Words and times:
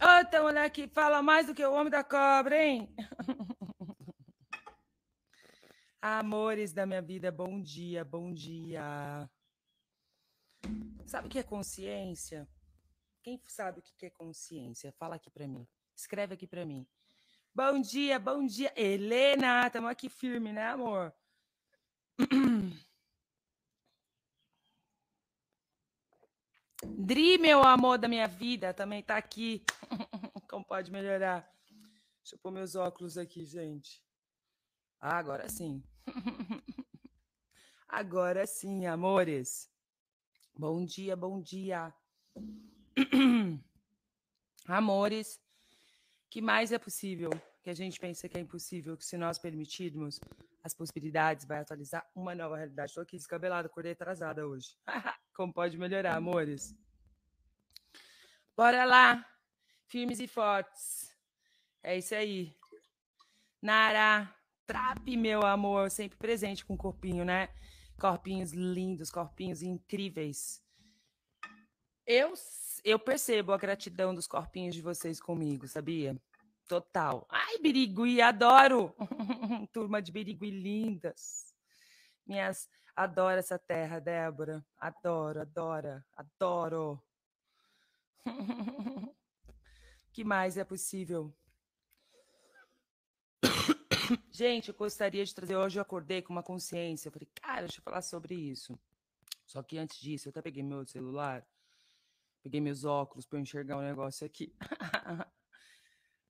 Outra 0.00 0.42
mulher 0.42 0.70
que 0.70 0.88
fala 0.88 1.22
mais 1.22 1.46
do 1.46 1.54
que 1.54 1.64
o 1.64 1.72
homem 1.72 1.90
da 1.90 2.02
cobra, 2.02 2.62
hein? 2.62 2.88
Amores 6.00 6.72
da 6.72 6.86
minha 6.86 7.02
vida, 7.02 7.30
bom 7.30 7.60
dia, 7.60 8.04
bom 8.04 8.32
dia. 8.32 9.28
Sabe 11.06 11.26
o 11.26 11.30
que 11.30 11.38
é 11.38 11.42
consciência? 11.42 12.48
Quem 13.22 13.38
sabe 13.46 13.80
o 13.80 13.82
que 13.82 14.06
é 14.06 14.10
consciência? 14.10 14.92
Fala 14.98 15.16
aqui 15.16 15.30
para 15.30 15.46
mim. 15.46 15.68
Escreve 15.94 16.34
aqui 16.34 16.46
para 16.46 16.64
mim. 16.64 16.86
Bom 17.54 17.80
dia, 17.80 18.18
bom 18.18 18.46
dia. 18.46 18.72
Helena, 18.74 19.66
estamos 19.66 19.90
aqui 19.90 20.08
firme, 20.08 20.52
né, 20.52 20.68
amor? 20.68 21.12
Dri, 27.10 27.38
meu 27.38 27.64
amor 27.64 27.98
da 27.98 28.06
minha 28.06 28.28
vida, 28.28 28.72
também 28.72 29.00
está 29.00 29.16
aqui. 29.16 29.64
Como 30.48 30.64
pode 30.64 30.92
melhorar? 30.92 31.40
Deixa 32.22 32.36
eu 32.36 32.38
pôr 32.38 32.52
meus 32.52 32.76
óculos 32.76 33.18
aqui, 33.18 33.44
gente. 33.44 34.00
Ah, 35.00 35.18
agora 35.18 35.48
sim. 35.48 35.82
Agora 37.88 38.46
sim, 38.46 38.86
amores. 38.86 39.68
Bom 40.56 40.84
dia, 40.84 41.16
bom 41.16 41.42
dia. 41.42 41.92
Amores, 44.68 45.40
que 46.30 46.40
mais 46.40 46.70
é 46.70 46.78
possível 46.78 47.30
que 47.60 47.70
a 47.70 47.74
gente 47.74 47.98
pensa 47.98 48.28
que 48.28 48.38
é 48.38 48.40
impossível, 48.40 48.96
que 48.96 49.04
se 49.04 49.18
nós 49.18 49.36
permitirmos 49.36 50.20
as 50.62 50.72
possibilidades, 50.72 51.44
vai 51.44 51.58
atualizar 51.58 52.08
uma 52.14 52.36
nova 52.36 52.56
realidade. 52.56 52.92
Estou 52.92 53.02
aqui 53.02 53.16
descabelada, 53.16 53.66
acordei 53.66 53.90
atrasada 53.90 54.46
hoje. 54.46 54.76
Como 55.34 55.52
pode 55.52 55.76
melhorar, 55.76 56.14
amores? 56.14 56.72
Bora 58.60 58.84
lá, 58.84 59.26
firmes 59.86 60.20
e 60.20 60.28
fortes. 60.28 61.16
É 61.82 61.96
isso 61.96 62.14
aí. 62.14 62.54
Nara, 63.62 64.30
trape, 64.66 65.16
meu 65.16 65.46
amor, 65.46 65.90
sempre 65.90 66.18
presente 66.18 66.62
com 66.66 66.74
o 66.74 66.76
corpinho, 66.76 67.24
né? 67.24 67.48
Corpinhos 67.98 68.52
lindos, 68.52 69.10
corpinhos 69.10 69.62
incríveis. 69.62 70.62
Eu, 72.06 72.34
eu 72.84 72.98
percebo 72.98 73.54
a 73.54 73.56
gratidão 73.56 74.14
dos 74.14 74.26
corpinhos 74.26 74.74
de 74.74 74.82
vocês 74.82 75.22
comigo, 75.22 75.66
sabia? 75.66 76.14
Total. 76.68 77.26
Ai, 77.30 77.56
Birigui, 77.60 78.20
adoro! 78.20 78.94
Turma 79.72 80.02
de 80.02 80.12
Birigui 80.12 80.50
lindas. 80.50 81.54
Minhas, 82.26 82.68
adoro 82.94 83.38
essa 83.38 83.58
terra, 83.58 83.98
Débora. 83.98 84.62
Adoro, 84.76 85.40
adoro, 85.40 86.04
adoro. 86.14 87.02
que 90.12 90.24
mais 90.24 90.56
é 90.56 90.64
possível? 90.64 91.34
Gente, 94.30 94.68
eu 94.68 94.74
gostaria 94.74 95.24
de 95.24 95.34
trazer. 95.34 95.56
Hoje 95.56 95.78
eu 95.78 95.82
acordei 95.82 96.22
com 96.22 96.32
uma 96.32 96.42
consciência. 96.42 97.08
Eu 97.08 97.12
falei, 97.12 97.28
cara, 97.34 97.60
deixa 97.62 97.78
eu 97.78 97.82
falar 97.82 98.02
sobre 98.02 98.34
isso. 98.34 98.78
Só 99.46 99.62
que 99.62 99.78
antes 99.78 99.98
disso, 100.00 100.28
eu 100.28 100.30
até 100.30 100.40
peguei 100.40 100.62
meu 100.62 100.86
celular, 100.86 101.44
peguei 102.42 102.60
meus 102.60 102.84
óculos 102.84 103.26
para 103.26 103.40
enxergar 103.40 103.76
um 103.76 103.82
negócio 103.82 104.24
aqui. 104.26 104.54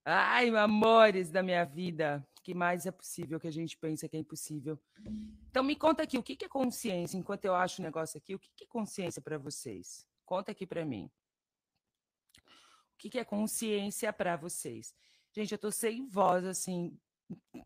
Ai, 0.04 0.48
amores 0.56 1.30
da 1.30 1.42
minha 1.42 1.64
vida, 1.64 2.26
que 2.42 2.54
mais 2.54 2.86
é 2.86 2.90
possível 2.90 3.38
que 3.38 3.46
a 3.46 3.52
gente 3.52 3.76
pensa 3.76 4.08
que 4.08 4.16
é 4.16 4.20
impossível? 4.20 4.78
Então 5.50 5.62
me 5.62 5.76
conta 5.76 6.02
aqui, 6.02 6.16
o 6.16 6.22
que 6.22 6.42
é 6.42 6.48
consciência? 6.48 7.18
Enquanto 7.18 7.44
eu 7.44 7.54
acho 7.54 7.82
o 7.82 7.84
negócio 7.84 8.16
aqui, 8.16 8.34
o 8.34 8.38
que 8.38 8.64
é 8.64 8.66
consciência 8.66 9.20
para 9.20 9.36
vocês? 9.36 10.06
Conta 10.24 10.52
aqui 10.52 10.66
para 10.66 10.84
mim. 10.84 11.10
O 13.02 13.10
que 13.10 13.18
é 13.18 13.24
consciência 13.24 14.12
para 14.12 14.36
vocês? 14.36 14.94
Gente, 15.32 15.52
eu 15.52 15.58
tô 15.58 15.70
sem 15.70 16.06
voz, 16.06 16.44
assim, 16.44 16.94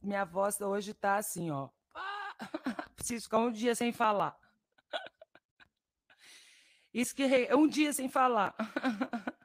minha 0.01 0.25
voz 0.25 0.61
hoje 0.61 0.95
tá 0.95 1.17
assim, 1.17 1.51
ó. 1.51 1.71
Preciso 2.95 3.25
ficar 3.25 3.39
um 3.39 3.51
dia 3.51 3.75
sem 3.75 3.91
falar. 3.91 4.39
Isso 6.93 7.13
que 7.17 7.53
um 7.53 7.67
dia 7.67 7.93
sem 7.93 8.09
falar. 8.09 8.55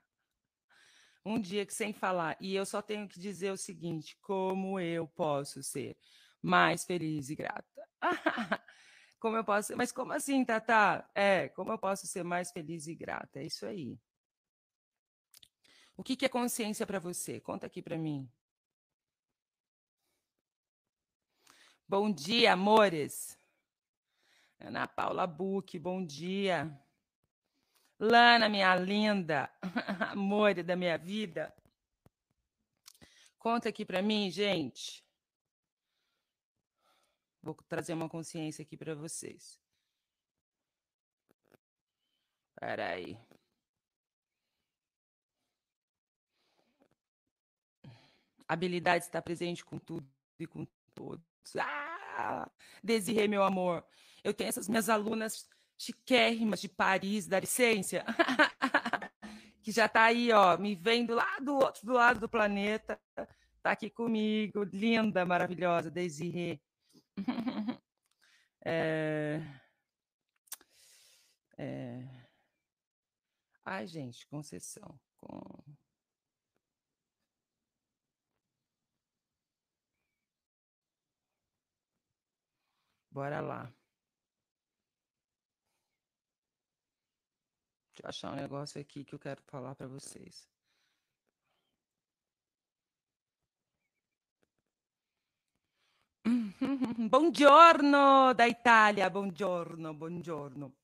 um 1.26 1.42
dia 1.42 1.66
que 1.66 1.74
sem 1.74 1.92
falar. 1.92 2.38
E 2.40 2.54
eu 2.54 2.68
só 2.68 2.84
tenho 2.84 3.08
que 3.08 3.20
dizer 3.20 3.52
o 3.52 3.58
seguinte: 3.58 4.16
como 4.22 4.80
eu 4.80 5.08
posso 5.08 5.64
ser 5.64 5.98
mais 6.40 6.86
feliz 6.86 7.32
e 7.32 7.36
grata? 7.36 7.66
como 9.20 9.38
eu 9.38 9.44
posso 9.44 9.70
ser? 9.70 9.76
Mas 9.76 9.92
como 9.92 10.14
assim, 10.14 10.46
Tata? 10.46 11.10
É, 11.16 11.50
como 11.50 11.72
eu 11.72 11.80
posso 11.80 12.06
ser 12.06 12.24
mais 12.24 12.52
feliz 12.52 12.86
e 12.86 12.94
grata? 12.94 13.40
É 13.40 13.46
isso 13.46 13.66
aí. 13.66 14.00
O 16.00 16.04
que, 16.04 16.16
que 16.16 16.24
é 16.26 16.30
consciência 16.30 16.88
para 16.88 16.98
você? 16.98 17.42
Conta 17.42 17.68
aqui 17.68 17.82
para 17.82 17.98
mim. 17.98 18.32
Bom 21.86 22.10
dia, 22.10 22.54
amores. 22.54 23.38
Ana 24.62 24.88
Paula 24.88 25.28
Buque, 25.28 25.78
bom 25.78 26.02
dia. 26.02 26.74
Lana, 28.00 28.48
minha 28.48 28.74
linda, 28.78 29.52
amor 30.14 30.64
da 30.64 30.74
minha 30.74 30.98
vida. 30.98 31.54
Conta 33.38 33.68
aqui 33.68 33.84
para 33.84 34.02
mim, 34.02 34.32
gente. 34.32 35.06
Vou 37.44 37.56
trazer 37.68 37.92
uma 37.92 38.08
consciência 38.08 38.62
aqui 38.62 38.78
para 38.78 38.96
vocês. 38.96 39.60
Espera 42.56 42.88
aí. 42.88 43.20
Habilidade 48.50 49.04
está 49.06 49.22
presente 49.22 49.64
com 49.64 49.78
tudo 49.78 50.10
e 50.40 50.48
com 50.48 50.66
todos. 50.96 51.24
Ah! 51.56 52.50
Desirê, 52.84 53.28
meu 53.28 53.44
amor. 53.44 53.86
Eu 54.24 54.34
tenho 54.34 54.50
essas 54.50 54.68
minhas 54.68 54.90
alunas 54.90 55.48
chiquérrimas 55.78 56.60
de 56.60 56.68
Paris, 56.68 57.28
da 57.28 57.40
licença, 57.40 58.04
que 59.62 59.72
já 59.72 59.86
está 59.86 60.06
aí, 60.06 60.32
ó, 60.32 60.58
me 60.58 60.76
vendo 60.76 61.14
lá 61.14 61.38
do 61.40 61.56
outro 61.56 61.86
do 61.86 61.94
lado 61.94 62.20
do 62.20 62.28
planeta, 62.28 63.00
está 63.56 63.72
aqui 63.72 63.90
comigo, 63.90 64.64
linda, 64.64 65.24
maravilhosa, 65.26 65.92
Desirê. 65.92 66.60
é... 68.66 69.42
É... 71.56 72.04
Ai, 73.64 73.86
gente, 73.86 74.26
concessão. 74.26 75.00
Com... 75.18 75.69
Bora 83.12 83.42
lá. 83.42 83.74
Deixa 87.94 88.04
eu 88.04 88.10
achar 88.10 88.32
um 88.34 88.36
negócio 88.36 88.80
aqui 88.80 89.04
que 89.04 89.14
eu 89.14 89.20
quero 89.20 89.42
falar 89.44 89.76
para 89.76 89.88
vocês. 89.88 90.48
Buongiorno 97.10 98.34
da 98.34 98.48
Itália, 98.48 99.10
buongiorno, 99.10 99.94
buongiorno. 99.94 100.76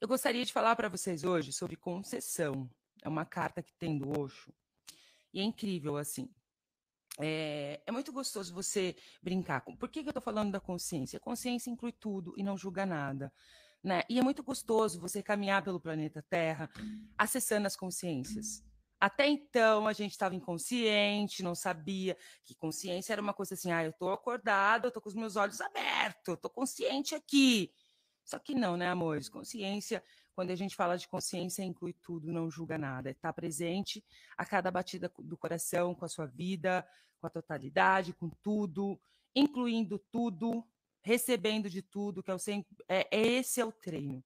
Eu 0.00 0.06
gostaria 0.06 0.44
de 0.44 0.52
falar 0.52 0.76
para 0.76 0.88
vocês 0.88 1.24
hoje 1.24 1.52
sobre 1.52 1.76
concessão. 1.76 2.70
É 3.02 3.08
uma 3.08 3.24
carta 3.24 3.62
que 3.62 3.72
tem 3.74 3.96
do 3.96 4.20
Osho. 4.20 4.52
E 5.32 5.40
é 5.40 5.42
incrível, 5.42 5.96
assim. 5.96 6.28
É, 7.20 7.80
é 7.86 7.92
muito 7.92 8.12
gostoso 8.12 8.52
você 8.52 8.96
brincar. 9.22 9.60
Por 9.60 9.88
que, 9.88 10.02
que 10.02 10.08
eu 10.08 10.10
estou 10.10 10.22
falando 10.22 10.52
da 10.52 10.60
consciência? 10.60 11.20
Consciência 11.20 11.70
inclui 11.70 11.92
tudo 11.92 12.34
e 12.36 12.42
não 12.42 12.56
julga 12.56 12.84
nada. 12.84 13.32
Né? 13.82 14.02
E 14.08 14.18
é 14.18 14.22
muito 14.22 14.42
gostoso 14.42 15.00
você 15.00 15.22
caminhar 15.22 15.62
pelo 15.62 15.78
planeta 15.78 16.24
Terra 16.28 16.70
acessando 17.18 17.66
as 17.66 17.76
consciências. 17.76 18.64
Até 18.98 19.26
então 19.28 19.86
a 19.86 19.92
gente 19.92 20.12
estava 20.12 20.34
inconsciente, 20.34 21.42
não 21.42 21.54
sabia 21.54 22.16
que 22.42 22.54
consciência 22.54 23.12
era 23.12 23.20
uma 23.20 23.34
coisa 23.34 23.52
assim, 23.52 23.70
ah, 23.70 23.84
eu 23.84 23.90
estou 23.90 24.10
acordado, 24.10 24.84
eu 24.84 24.88
estou 24.88 25.02
com 25.02 25.10
os 25.10 25.14
meus 25.14 25.36
olhos 25.36 25.60
abertos, 25.60 26.34
estou 26.34 26.50
consciente 26.50 27.14
aqui. 27.14 27.70
Só 28.24 28.38
que 28.38 28.54
não, 28.54 28.76
né, 28.78 28.88
amores? 28.88 29.28
Consciência, 29.28 30.02
quando 30.34 30.50
a 30.50 30.56
gente 30.56 30.74
fala 30.74 30.98
de 30.98 31.06
consciência, 31.06 31.62
inclui 31.62 31.92
tudo, 31.92 32.32
não 32.32 32.50
julga 32.50 32.76
nada. 32.76 33.10
Está 33.10 33.32
presente 33.32 34.04
a 34.36 34.44
cada 34.44 34.70
batida 34.70 35.10
do 35.18 35.36
coração, 35.36 35.94
com 35.94 36.04
a 36.04 36.08
sua 36.08 36.26
vida, 36.26 36.86
com 37.20 37.26
a 37.26 37.30
totalidade, 37.30 38.12
com 38.12 38.28
tudo, 38.28 39.00
incluindo 39.34 39.98
tudo, 40.10 40.66
recebendo 41.02 41.70
de 41.70 41.82
tudo, 41.82 42.22
que 42.22 42.30
é, 42.30 42.34
o 42.34 42.38
sempre, 42.38 42.76
é, 42.88 43.06
é 43.10 43.26
esse 43.26 43.60
é 43.60 43.64
o 43.64 43.72
treino. 43.72 44.24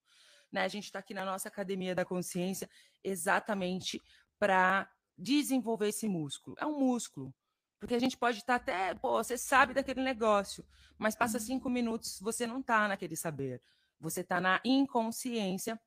Né? 0.51 0.63
A 0.63 0.69
gente 0.69 0.85
está 0.85 0.99
aqui 0.99 1.13
na 1.13 1.25
nossa 1.25 1.49
academia 1.49 1.95
da 1.95 2.05
consciência 2.05 2.69
exatamente 3.05 4.03
para 4.39 4.91
desenvolver 5.17 5.89
esse 5.89 6.09
músculo. 6.09 6.57
É 6.59 6.65
um 6.65 6.79
músculo. 6.79 7.35
Porque 7.79 7.95
a 7.95 7.99
gente 7.99 8.17
pode 8.17 8.39
estar 8.39 8.59
tá 8.59 8.73
até, 8.73 8.95
pô, 8.95 9.23
você 9.23 9.37
sabe 9.37 9.75
daquele 9.75 10.03
negócio, 10.03 10.65
mas 10.97 11.15
passa 11.15 11.39
uhum. 11.39 11.45
cinco 11.45 11.71
minutos, 11.71 12.19
você 12.21 12.47
não 12.47 12.61
está 12.61 12.89
naquele 12.89 13.15
saber. 13.15 13.63
Você 14.01 14.21
está 14.21 14.41
na 14.41 14.61
inconsciência 14.65 15.81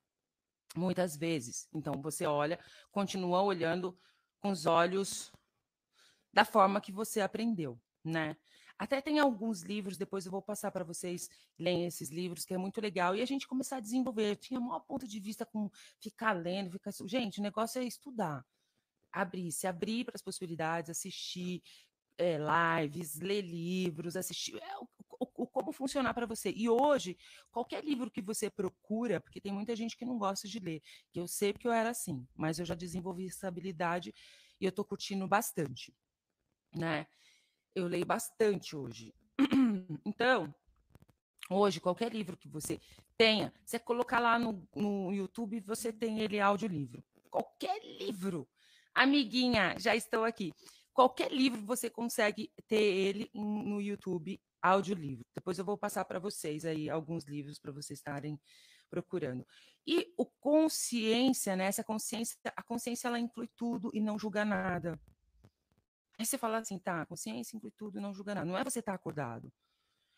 muitas 0.75 1.15
vezes. 1.17 1.67
Então 1.73 2.01
você 2.01 2.25
olha, 2.25 2.59
continua 2.91 3.41
olhando 3.41 3.97
com 4.39 4.49
os 4.49 4.65
olhos 4.65 5.31
da 6.33 6.45
forma 6.45 6.81
que 6.81 6.91
você 6.91 7.21
aprendeu, 7.21 7.79
né? 8.03 8.35
Até 8.81 8.99
tem 8.99 9.19
alguns 9.19 9.61
livros, 9.61 9.95
depois 9.95 10.25
eu 10.25 10.31
vou 10.31 10.41
passar 10.41 10.71
para 10.71 10.83
vocês 10.83 11.29
lerem 11.59 11.85
esses 11.85 12.09
livros, 12.09 12.43
que 12.43 12.53
é 12.53 12.57
muito 12.57 12.81
legal, 12.81 13.15
e 13.15 13.21
a 13.21 13.25
gente 13.27 13.47
começar 13.47 13.77
a 13.77 13.79
desenvolver. 13.79 14.31
Eu 14.31 14.35
tinha 14.35 14.59
maior 14.59 14.79
ponto 14.79 15.07
de 15.07 15.19
vista 15.19 15.45
com 15.45 15.69
ficar 15.99 16.33
lendo, 16.33 16.71
ficar. 16.71 16.91
Gente, 17.05 17.39
o 17.39 17.43
negócio 17.43 17.79
é 17.79 17.85
estudar, 17.85 18.43
abrir, 19.11 19.51
se 19.51 19.67
abrir 19.67 20.05
para 20.05 20.15
as 20.15 20.21
possibilidades, 20.23 20.89
assistir 20.89 21.61
é, 22.17 22.39
lives, 22.81 23.19
ler 23.19 23.41
livros, 23.41 24.15
assistir. 24.15 24.55
É, 24.55 24.75
funcionar 25.71 26.13
para 26.13 26.25
você. 26.25 26.51
E 26.55 26.69
hoje, 26.69 27.17
qualquer 27.51 27.83
livro 27.83 28.09
que 28.09 28.21
você 28.21 28.49
procura, 28.49 29.19
porque 29.19 29.41
tem 29.41 29.51
muita 29.51 29.75
gente 29.75 29.97
que 29.97 30.05
não 30.05 30.17
gosta 30.17 30.47
de 30.47 30.59
ler, 30.59 30.81
que 31.11 31.19
eu 31.19 31.27
sei 31.27 31.53
que 31.53 31.67
eu 31.67 31.71
era 31.71 31.89
assim, 31.89 32.27
mas 32.35 32.59
eu 32.59 32.65
já 32.65 32.75
desenvolvi 32.75 33.27
essa 33.27 33.47
habilidade 33.47 34.13
e 34.59 34.65
eu 34.65 34.69
estou 34.69 34.85
curtindo 34.85 35.27
bastante, 35.27 35.93
né? 36.75 37.07
Eu 37.73 37.87
leio 37.87 38.05
bastante 38.05 38.75
hoje. 38.75 39.13
Então, 40.05 40.53
hoje, 41.49 41.79
qualquer 41.79 42.13
livro 42.13 42.37
que 42.37 42.47
você 42.47 42.79
tenha, 43.17 43.53
você 43.65 43.77
colocar 43.77 44.19
lá 44.19 44.39
no, 44.39 44.67
no 44.75 45.11
YouTube, 45.11 45.59
você 45.61 45.91
tem 45.91 46.19
ele 46.19 46.39
audiolivro. 46.39 47.03
Qualquer 47.29 47.79
livro. 47.99 48.47
Amiguinha, 48.93 49.75
já 49.79 49.95
estou 49.95 50.23
aqui. 50.23 50.53
Qualquer 50.93 51.31
livro 51.31 51.61
você 51.65 51.89
consegue 51.89 52.51
ter 52.67 52.81
ele 52.81 53.29
no 53.33 53.81
YouTube 53.81 54.39
audiolivro. 54.61 55.25
Depois 55.33 55.57
eu 55.57 55.65
vou 55.65 55.77
passar 55.77 56.05
para 56.05 56.19
vocês 56.19 56.65
aí 56.65 56.89
alguns 56.89 57.25
livros 57.25 57.59
para 57.59 57.71
vocês 57.71 57.99
estarem 57.99 58.39
procurando. 58.89 59.45
E 59.87 60.13
o 60.17 60.25
consciência, 60.25 61.55
né? 61.55 61.65
Essa 61.65 61.83
consciência, 61.83 62.37
a 62.55 62.61
consciência 62.61 63.07
ela 63.07 63.19
inclui 63.19 63.49
tudo 63.55 63.89
e 63.93 63.99
não 63.99 64.19
julga 64.19 64.45
nada. 64.45 64.99
Aí 66.19 66.25
você 66.25 66.37
fala 66.37 66.59
assim, 66.59 66.77
tá, 66.77 67.05
consciência 67.05 67.55
inclui 67.55 67.71
tudo 67.71 67.97
e 67.97 68.01
não 68.01 68.13
julga 68.13 68.35
nada. 68.35 68.45
Não 68.45 68.57
é 68.57 68.63
você 68.63 68.79
estar 68.79 68.91
tá 68.91 68.95
acordado. 68.95 69.51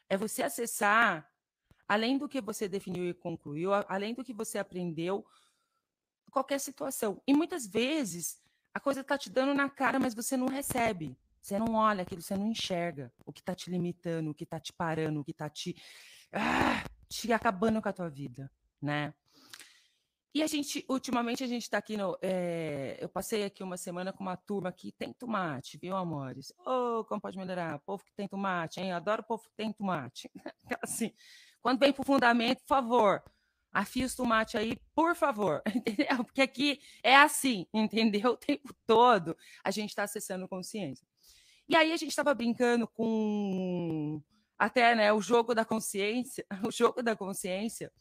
É 0.09 0.17
você 0.17 0.43
acessar, 0.43 1.31
além 1.87 2.17
do 2.17 2.27
que 2.27 2.41
você 2.41 2.67
definiu 2.67 3.07
e 3.07 3.13
concluiu, 3.13 3.73
além 3.73 4.13
do 4.13 4.23
que 4.23 4.33
você 4.33 4.57
aprendeu, 4.57 5.25
qualquer 6.29 6.59
situação. 6.59 7.21
E 7.25 7.33
muitas 7.33 7.65
vezes 7.65 8.41
a 8.73 8.79
coisa 8.79 9.01
está 9.01 9.17
te 9.17 9.29
dando 9.29 9.53
na 9.53 9.69
cara, 9.69 9.99
mas 9.99 10.13
você 10.13 10.35
não 10.35 10.47
recebe. 10.47 11.15
Você 11.43 11.59
não 11.59 11.75
olha 11.75 12.03
aquilo, 12.03 12.21
você 12.21 12.37
não 12.37 12.47
enxerga 12.47 13.11
o 13.25 13.33
que 13.33 13.41
está 13.41 13.53
te 13.53 13.69
limitando, 13.69 14.31
o 14.31 14.33
que 14.33 14.45
está 14.45 14.61
te 14.61 14.71
parando, 14.71 15.19
o 15.19 15.25
que 15.25 15.31
está 15.31 15.49
te, 15.49 15.75
ah, 16.31 16.85
te 17.09 17.33
acabando 17.33 17.81
com 17.81 17.89
a 17.89 17.93
tua 17.93 18.09
vida, 18.09 18.49
né? 18.81 19.13
E 20.33 20.41
a 20.41 20.47
gente, 20.47 20.85
ultimamente, 20.89 21.43
a 21.43 21.47
gente 21.47 21.63
está 21.63 21.77
aqui 21.77 21.97
no. 21.97 22.17
É, 22.21 22.97
eu 22.99 23.09
passei 23.09 23.43
aqui 23.43 23.61
uma 23.61 23.75
semana 23.75 24.13
com 24.13 24.23
uma 24.23 24.37
turma 24.37 24.71
que 24.71 24.93
tem 24.93 25.11
tomate, 25.11 25.77
viu, 25.77 25.97
amores? 25.97 26.51
Ô, 26.65 27.01
oh, 27.01 27.05
como 27.05 27.19
pode 27.21 27.37
melhorar? 27.37 27.77
Povo 27.79 28.05
que 28.05 28.13
tem 28.15 28.27
tomate, 28.27 28.79
hein? 28.79 28.91
Eu 28.91 28.95
adoro 28.95 29.21
povo 29.21 29.43
que 29.43 29.55
tem 29.55 29.71
tomate. 29.73 30.31
assim, 30.81 31.11
quando 31.61 31.79
vem 31.79 31.91
para 31.91 32.01
o 32.01 32.05
fundamento, 32.05 32.59
por 32.61 32.67
favor, 32.67 33.21
afia 33.71 34.05
os 34.05 34.15
tomates 34.15 34.55
aí, 34.55 34.77
por 34.95 35.13
favor, 35.13 35.61
entendeu? 35.75 36.23
Porque 36.23 36.41
aqui 36.41 36.79
é 37.03 37.17
assim, 37.17 37.67
entendeu? 37.73 38.31
O 38.31 38.37
tempo 38.37 38.73
todo 38.87 39.35
a 39.61 39.71
gente 39.71 39.89
está 39.89 40.03
acessando 40.03 40.47
consciência. 40.47 41.05
E 41.73 41.75
aí 41.75 41.91
a 41.91 41.97
gente 41.97 42.11
estava 42.11 42.35
brincando 42.35 42.87
com 42.87 44.21
até 44.59 44.93
né, 44.93 45.11
o 45.11 45.19
jogo 45.19 45.55
da 45.55 45.65
consciência, 45.65 46.45
o 46.67 46.71
jogo 46.71 47.01
da 47.01 47.15
consciência 47.15 47.91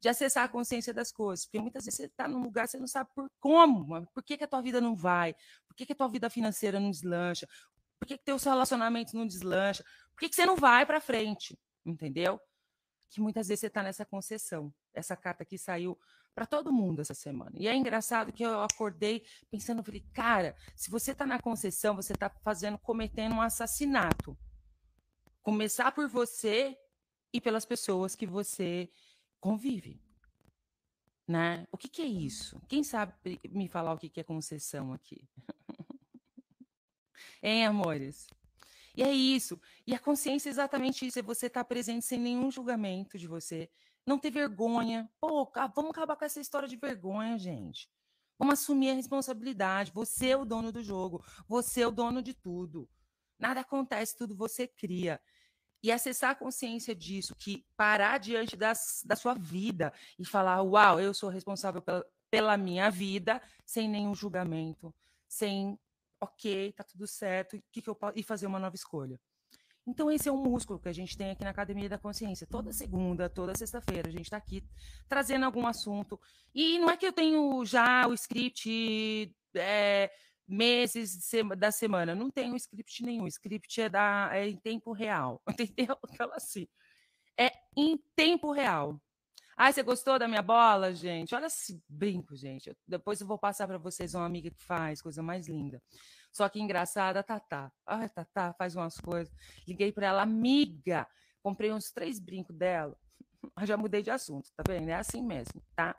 de 0.00 0.08
acessar 0.08 0.42
a 0.42 0.48
consciência 0.48 0.92
das 0.92 1.12
coisas. 1.12 1.46
Porque 1.46 1.60
muitas 1.60 1.84
vezes 1.84 1.98
você 1.98 2.06
está 2.06 2.26
num 2.26 2.42
lugar, 2.42 2.66
você 2.66 2.76
não 2.76 2.88
sabe 2.88 3.08
por 3.14 3.30
como, 3.38 4.04
por 4.12 4.24
que, 4.24 4.36
que 4.36 4.42
a 4.42 4.48
tua 4.48 4.60
vida 4.60 4.80
não 4.80 4.96
vai, 4.96 5.32
por 5.68 5.76
que, 5.76 5.86
que 5.86 5.92
a 5.92 5.94
tua 5.94 6.08
vida 6.08 6.28
financeira 6.28 6.80
não 6.80 6.90
deslancha, 6.90 7.46
por 8.00 8.08
que, 8.08 8.18
que 8.18 8.24
teu 8.24 8.36
relacionamento 8.36 9.16
não 9.16 9.24
deslancha, 9.24 9.84
por 10.10 10.18
que, 10.18 10.28
que 10.28 10.34
você 10.34 10.44
não 10.44 10.56
vai 10.56 10.84
para 10.84 11.00
frente, 11.00 11.56
entendeu? 11.86 12.40
Que 13.10 13.20
muitas 13.20 13.46
vezes 13.46 13.60
você 13.60 13.66
está 13.68 13.80
nessa 13.80 14.04
concessão. 14.04 14.74
Essa 14.92 15.16
carta 15.16 15.44
aqui 15.44 15.56
saiu 15.56 15.96
para 16.34 16.46
todo 16.46 16.72
mundo 16.72 17.00
essa 17.00 17.14
semana. 17.14 17.52
E 17.54 17.68
é 17.68 17.74
engraçado 17.74 18.32
que 18.32 18.42
eu 18.42 18.62
acordei 18.62 19.24
pensando, 19.50 19.82
falei, 19.82 20.04
cara, 20.12 20.56
se 20.76 20.90
você 20.90 21.12
está 21.12 21.26
na 21.26 21.40
concessão, 21.40 21.96
você 21.96 22.12
está 22.12 22.30
fazendo, 22.42 22.78
cometendo 22.78 23.34
um 23.34 23.42
assassinato. 23.42 24.36
Começar 25.42 25.92
por 25.92 26.08
você 26.08 26.76
e 27.32 27.40
pelas 27.40 27.64
pessoas 27.64 28.14
que 28.14 28.26
você 28.26 28.90
convive. 29.40 30.00
Né? 31.26 31.66
O 31.70 31.78
que, 31.78 31.88
que 31.88 32.02
é 32.02 32.06
isso? 32.06 32.60
Quem 32.68 32.82
sabe 32.82 33.14
me 33.48 33.68
falar 33.68 33.92
o 33.92 33.98
que, 33.98 34.08
que 34.08 34.20
é 34.20 34.24
concessão 34.24 34.92
aqui? 34.92 35.28
hein, 37.42 37.66
amores? 37.66 38.26
E 38.96 39.02
é 39.02 39.12
isso. 39.12 39.60
E 39.86 39.94
a 39.94 39.98
consciência 39.98 40.48
é 40.48 40.50
exatamente 40.50 41.06
isso: 41.06 41.18
é 41.18 41.22
você 41.22 41.46
estar 41.46 41.60
tá 41.60 41.64
presente 41.64 42.04
sem 42.04 42.18
nenhum 42.18 42.50
julgamento 42.50 43.16
de 43.16 43.28
você. 43.28 43.70
Não 44.06 44.18
ter 44.18 44.30
vergonha. 44.30 45.10
Pô, 45.20 45.50
vamos 45.74 45.90
acabar 45.90 46.16
com 46.16 46.24
essa 46.24 46.40
história 46.40 46.68
de 46.68 46.76
vergonha, 46.76 47.38
gente. 47.38 47.88
Vamos 48.38 48.54
assumir 48.54 48.90
a 48.90 48.94
responsabilidade. 48.94 49.92
Você 49.92 50.30
é 50.30 50.36
o 50.36 50.44
dono 50.44 50.72
do 50.72 50.82
jogo. 50.82 51.24
Você 51.46 51.82
é 51.82 51.86
o 51.86 51.90
dono 51.90 52.22
de 52.22 52.34
tudo. 52.34 52.88
Nada 53.38 53.60
acontece, 53.60 54.16
tudo 54.16 54.34
você 54.34 54.66
cria 54.66 55.20
e 55.82 55.90
acessar 55.90 56.30
a 56.30 56.34
consciência 56.34 56.94
disso, 56.94 57.34
que 57.34 57.64
parar 57.76 58.18
diante 58.18 58.56
das, 58.56 59.02
da 59.04 59.16
sua 59.16 59.34
vida 59.34 59.92
e 60.18 60.24
falar, 60.24 60.62
uau, 60.62 61.00
eu 61.00 61.14
sou 61.14 61.30
responsável 61.30 61.80
pela, 61.80 62.04
pela 62.30 62.56
minha 62.56 62.90
vida, 62.90 63.40
sem 63.64 63.88
nenhum 63.88 64.14
julgamento, 64.14 64.94
sem, 65.26 65.78
ok, 66.20 66.72
tá 66.72 66.84
tudo 66.84 67.06
certo, 67.06 67.60
que 67.72 67.80
que 67.80 67.88
eu, 67.88 67.98
e 68.14 68.22
fazer 68.22 68.46
uma 68.46 68.58
nova 68.58 68.76
escolha. 68.76 69.18
Então, 69.90 70.08
esse 70.08 70.28
é 70.28 70.32
um 70.32 70.40
músculo 70.40 70.78
que 70.78 70.88
a 70.88 70.92
gente 70.92 71.18
tem 71.18 71.32
aqui 71.32 71.42
na 71.42 71.50
Academia 71.50 71.88
da 71.88 71.98
Consciência. 71.98 72.46
Toda 72.46 72.72
segunda, 72.72 73.28
toda 73.28 73.56
sexta-feira, 73.56 74.08
a 74.08 74.12
gente 74.12 74.26
está 74.26 74.36
aqui 74.36 74.62
trazendo 75.08 75.44
algum 75.44 75.66
assunto. 75.66 76.18
E 76.54 76.78
não 76.78 76.88
é 76.88 76.96
que 76.96 77.04
eu 77.04 77.12
tenho 77.12 77.64
já 77.64 78.06
o 78.06 78.14
script 78.14 79.34
é, 79.52 80.08
meses 80.46 81.18
da 81.58 81.72
semana. 81.72 82.14
Não 82.14 82.30
um 82.36 82.56
script 82.56 83.02
nenhum. 83.02 83.24
O 83.24 83.28
script 83.28 83.80
é, 83.80 83.88
da, 83.88 84.30
é 84.32 84.48
em 84.48 84.56
tempo 84.56 84.92
real, 84.92 85.42
entendeu? 85.50 85.96
Aquela 86.04 86.36
assim. 86.36 86.68
É 87.36 87.50
em 87.76 87.98
tempo 88.14 88.52
real. 88.52 89.00
Ah, 89.56 89.72
você 89.72 89.82
gostou 89.82 90.20
da 90.20 90.28
minha 90.28 90.40
bola, 90.40 90.94
gente? 90.94 91.34
Olha 91.34 91.46
esse 91.46 91.82
brinco, 91.88 92.36
gente. 92.36 92.72
Depois 92.86 93.20
eu 93.20 93.26
vou 93.26 93.38
passar 93.38 93.66
para 93.66 93.76
vocês 93.76 94.14
uma 94.14 94.24
amiga 94.24 94.50
que 94.50 94.62
faz, 94.62 95.02
coisa 95.02 95.20
mais 95.20 95.48
linda. 95.48 95.82
Só 96.32 96.48
que 96.48 96.60
engraçada, 96.60 97.22
Tatá. 97.22 97.72
Ai, 97.86 98.08
Tatá 98.08 98.52
faz 98.54 98.76
umas 98.76 98.98
coisas. 98.98 99.34
Liguei 99.66 99.92
para 99.92 100.06
ela, 100.06 100.22
amiga. 100.22 101.06
Comprei 101.42 101.72
uns 101.72 101.90
três 101.90 102.18
brincos 102.18 102.56
dela. 102.56 102.96
Já 103.64 103.76
mudei 103.76 104.02
de 104.02 104.10
assunto, 104.10 104.50
tá 104.56 104.62
vendo? 104.66 104.88
É 104.88 104.94
assim 104.94 105.22
mesmo, 105.22 105.62
tá? 105.74 105.96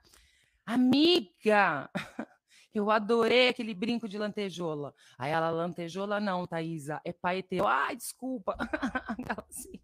Amiga! 0.65 1.89
Eu 2.73 2.89
adorei 2.89 3.49
aquele 3.49 3.73
brinco 3.73 4.07
de 4.07 4.17
lantejola. 4.17 4.93
Aí 5.17 5.29
ela, 5.29 5.49
lantejola 5.49 6.21
não, 6.21 6.47
Thaisa, 6.47 7.01
é 7.03 7.11
paetê. 7.11 7.59
Ai, 7.59 7.97
desculpa. 7.97 8.55
assim, 9.49 9.77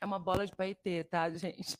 é 0.00 0.06
uma 0.06 0.18
bola 0.18 0.46
de 0.46 0.54
paetê, 0.54 1.02
tá, 1.02 1.28
gente? 1.30 1.76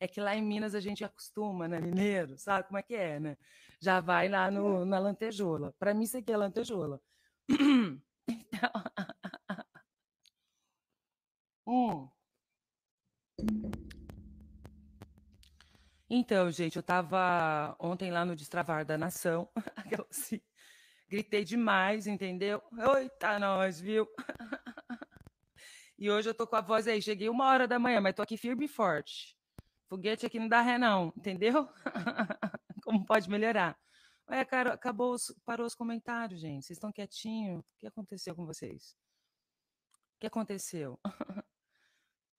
É 0.00 0.08
que 0.08 0.20
lá 0.20 0.34
em 0.34 0.42
Minas 0.42 0.74
a 0.74 0.80
gente 0.80 1.04
acostuma, 1.04 1.68
né, 1.68 1.80
mineiro? 1.80 2.38
Sabe 2.38 2.66
como 2.66 2.78
é 2.78 2.82
que 2.82 2.94
é, 2.94 3.20
né? 3.20 3.36
Já 3.80 4.00
vai 4.00 4.28
lá 4.28 4.50
no, 4.50 4.84
na 4.84 4.98
lantejola. 4.98 5.74
Para 5.78 5.94
mim 5.94 6.04
isso 6.04 6.16
aqui 6.16 6.32
é 6.32 6.36
lantejola. 6.36 7.00
Então... 8.28 8.70
hum. 11.66 12.08
Então, 16.08 16.50
gente, 16.50 16.76
eu 16.76 16.80
estava 16.80 17.76
ontem 17.80 18.10
lá 18.10 18.24
no 18.24 18.36
Destravar 18.36 18.84
da 18.84 18.96
Nação, 18.96 19.48
assim, 20.10 20.40
gritei 21.08 21.44
demais, 21.44 22.06
entendeu? 22.06 22.62
Eita, 22.96 23.38
nós, 23.38 23.80
viu? 23.80 24.06
E 25.98 26.10
hoje 26.10 26.28
eu 26.28 26.34
tô 26.34 26.46
com 26.46 26.56
a 26.56 26.60
voz 26.60 26.86
aí, 26.86 27.00
cheguei 27.00 27.30
uma 27.30 27.46
hora 27.46 27.66
da 27.66 27.78
manhã, 27.78 28.02
mas 28.02 28.14
tô 28.14 28.20
aqui 28.20 28.36
firme 28.36 28.66
e 28.66 28.68
forte. 28.68 29.35
Foguete 29.88 30.26
aqui 30.26 30.38
não 30.38 30.48
dá 30.48 30.60
ré, 30.60 30.78
não, 30.78 31.12
entendeu? 31.16 31.68
Como 32.82 33.04
pode 33.04 33.28
melhorar? 33.30 33.78
Ué, 34.28 34.44
cara, 34.44 34.74
acabou, 34.74 35.12
os, 35.12 35.32
parou 35.44 35.66
os 35.66 35.74
comentários, 35.74 36.40
gente. 36.40 36.66
Vocês 36.66 36.76
estão 36.76 36.92
quietinhos? 36.92 37.60
O 37.60 37.64
que 37.78 37.86
aconteceu 37.86 38.34
com 38.34 38.44
vocês? 38.44 38.96
O 40.16 40.18
que 40.20 40.26
aconteceu? 40.26 40.98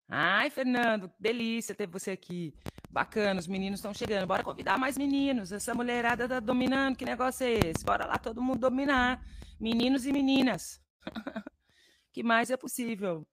Ai, 0.10 0.50
Fernando, 0.50 1.12
delícia 1.20 1.76
ter 1.76 1.88
você 1.88 2.12
aqui. 2.12 2.54
Bacana, 2.90 3.40
os 3.40 3.48
meninos 3.48 3.80
estão 3.80 3.94
chegando. 3.94 4.28
Bora 4.28 4.44
convidar 4.44 4.78
mais 4.78 4.98
meninos. 4.98 5.52
Essa 5.52 5.74
mulherada 5.74 6.28
tá 6.28 6.40
dominando. 6.40 6.98
Que 6.98 7.06
negócio 7.06 7.46
é 7.46 7.54
esse? 7.54 7.86
Bora 7.86 8.06
lá 8.06 8.18
todo 8.18 8.42
mundo 8.42 8.60
dominar. 8.60 9.22
Meninos 9.60 10.06
e 10.06 10.12
meninas. 10.12 10.82
que 12.12 12.24
mais 12.24 12.50
é 12.50 12.58
possível, 12.58 13.28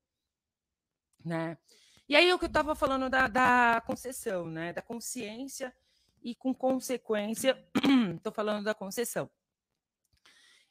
né? 1.24 1.56
E 2.08 2.16
aí 2.16 2.32
o 2.32 2.38
que 2.38 2.44
eu 2.44 2.48
estava 2.48 2.74
falando 2.74 3.08
da, 3.08 3.28
da 3.28 3.82
concessão, 3.86 4.46
né? 4.46 4.72
Da 4.72 4.82
consciência 4.82 5.74
e 6.22 6.34
com 6.34 6.54
consequência, 6.54 7.62
estou 8.16 8.32
falando 8.32 8.64
da 8.64 8.74
concessão. 8.74 9.30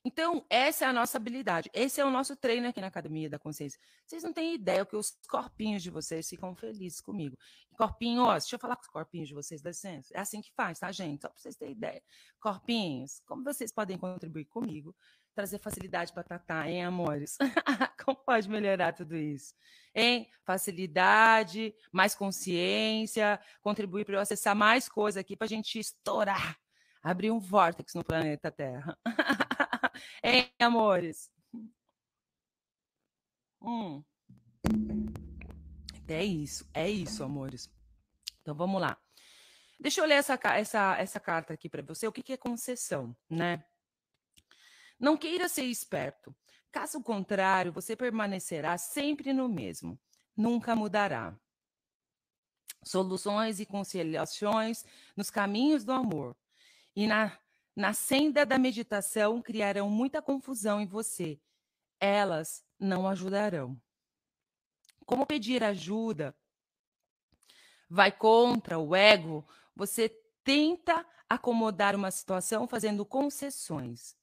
Então, 0.05 0.45
essa 0.49 0.83
é 0.83 0.87
a 0.87 0.93
nossa 0.93 1.17
habilidade. 1.17 1.69
Esse 1.73 2.01
é 2.01 2.05
o 2.05 2.09
nosso 2.09 2.35
treino 2.35 2.67
aqui 2.67 2.81
na 2.81 2.87
Academia 2.87 3.29
da 3.29 3.39
Consciência. 3.39 3.79
Vocês 4.05 4.21
não 4.21 4.33
têm 4.33 4.53
ideia 4.53 4.85
que 4.85 4.97
os 4.97 5.17
corpinhos 5.29 5.81
de 5.81 5.89
vocês 5.89 6.27
ficam 6.27 6.53
felizes 6.55 6.99
comigo. 6.99 7.37
Corpinho, 7.77 8.23
ó, 8.23 8.33
deixa 8.33 8.55
eu 8.55 8.59
falar 8.59 8.75
com 8.75 8.81
os 8.81 8.89
corpinhos 8.89 9.29
de 9.29 9.33
vocês, 9.33 9.61
dá 9.61 9.69
licença. 9.69 10.13
É 10.13 10.19
assim 10.19 10.41
que 10.41 10.51
faz, 10.53 10.79
tá, 10.79 10.91
gente? 10.91 11.21
Só 11.21 11.29
para 11.29 11.39
vocês 11.39 11.55
terem 11.55 11.73
ideia. 11.73 12.03
Corpinhos, 12.41 13.21
como 13.25 13.45
vocês 13.45 13.71
podem 13.71 13.97
contribuir 13.97 14.45
comigo, 14.45 14.93
trazer 15.33 15.57
facilidade 15.59 16.11
para 16.11 16.23
tratar, 16.23 16.67
hein, 16.67 16.83
amores? 16.83 17.37
como 18.03 18.17
pode 18.17 18.49
melhorar 18.49 18.91
tudo 18.91 19.15
isso? 19.15 19.53
Hein? 19.95 20.29
Facilidade, 20.43 21.73
mais 21.91 22.15
consciência, 22.15 23.39
contribuir 23.61 24.05
para 24.05 24.15
eu 24.15 24.19
acessar 24.19 24.55
mais 24.55 24.89
coisa 24.89 25.19
aqui 25.19 25.35
para 25.35 25.45
a 25.45 25.49
gente 25.49 25.79
estourar, 25.79 26.57
abrir 27.01 27.31
um 27.31 27.39
vórtice 27.39 27.97
no 27.97 28.03
planeta 28.03 28.51
Terra. 28.51 28.97
Hein, 30.23 30.51
amores? 30.59 31.29
Hum. 33.61 34.03
É 36.07 36.23
isso, 36.23 36.67
é 36.73 36.89
isso, 36.89 37.23
amores. 37.23 37.71
Então 38.41 38.55
vamos 38.55 38.81
lá. 38.81 38.97
Deixa 39.79 40.01
eu 40.01 40.05
ler 40.05 40.15
essa, 40.15 40.39
essa, 40.55 40.97
essa 40.97 41.19
carta 41.19 41.53
aqui 41.53 41.69
para 41.69 41.81
você. 41.81 42.07
O 42.07 42.11
que, 42.11 42.23
que 42.23 42.33
é 42.33 42.37
concessão, 42.37 43.15
né? 43.29 43.63
Não 44.99 45.17
queira 45.17 45.49
ser 45.49 45.63
esperto. 45.63 46.35
Caso 46.73 47.01
contrário, 47.01 47.71
você 47.71 47.95
permanecerá 47.95 48.77
sempre 48.77 49.31
no 49.31 49.47
mesmo. 49.47 49.97
Nunca 50.35 50.75
mudará. 50.75 51.33
Soluções 52.83 53.61
e 53.61 53.65
conciliações 53.65 54.83
nos 55.15 55.29
caminhos 55.29 55.85
do 55.85 55.93
amor. 55.93 56.35
E 56.93 57.07
na 57.07 57.37
na 57.75 57.91
senda 57.91 58.45
da 58.45 58.57
meditação 58.59 59.41
criarão 59.41 59.89
muita 59.89 60.21
confusão 60.21 60.79
em 60.79 60.85
você. 60.85 61.39
Elas 61.99 62.63
não 62.79 63.07
ajudarão. 63.07 63.81
Como 65.05 65.25
pedir 65.25 65.63
ajuda 65.63 66.35
vai 67.89 68.11
contra 68.11 68.77
o 68.77 68.95
ego, 68.95 69.47
você 69.75 70.09
tenta 70.43 71.05
acomodar 71.27 71.95
uma 71.95 72.11
situação 72.11 72.67
fazendo 72.67 73.05
concessões. 73.05 74.15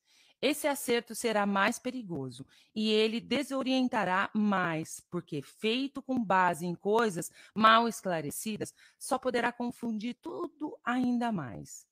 Esse 0.43 0.67
acerto 0.67 1.15
será 1.15 1.45
mais 1.45 1.79
perigoso 1.79 2.47
e 2.75 2.91
ele 2.91 3.21
desorientará 3.21 4.31
mais, 4.35 5.01
porque 5.11 5.43
feito 5.43 6.01
com 6.01 6.23
base 6.23 6.65
em 6.65 6.75
coisas 6.75 7.31
mal 7.55 7.87
esclarecidas, 7.87 8.75
só 8.99 9.19
poderá 9.19 9.53
confundir 9.53 10.15
tudo 10.15 10.79
ainda 10.83 11.31
mais. 11.31 11.87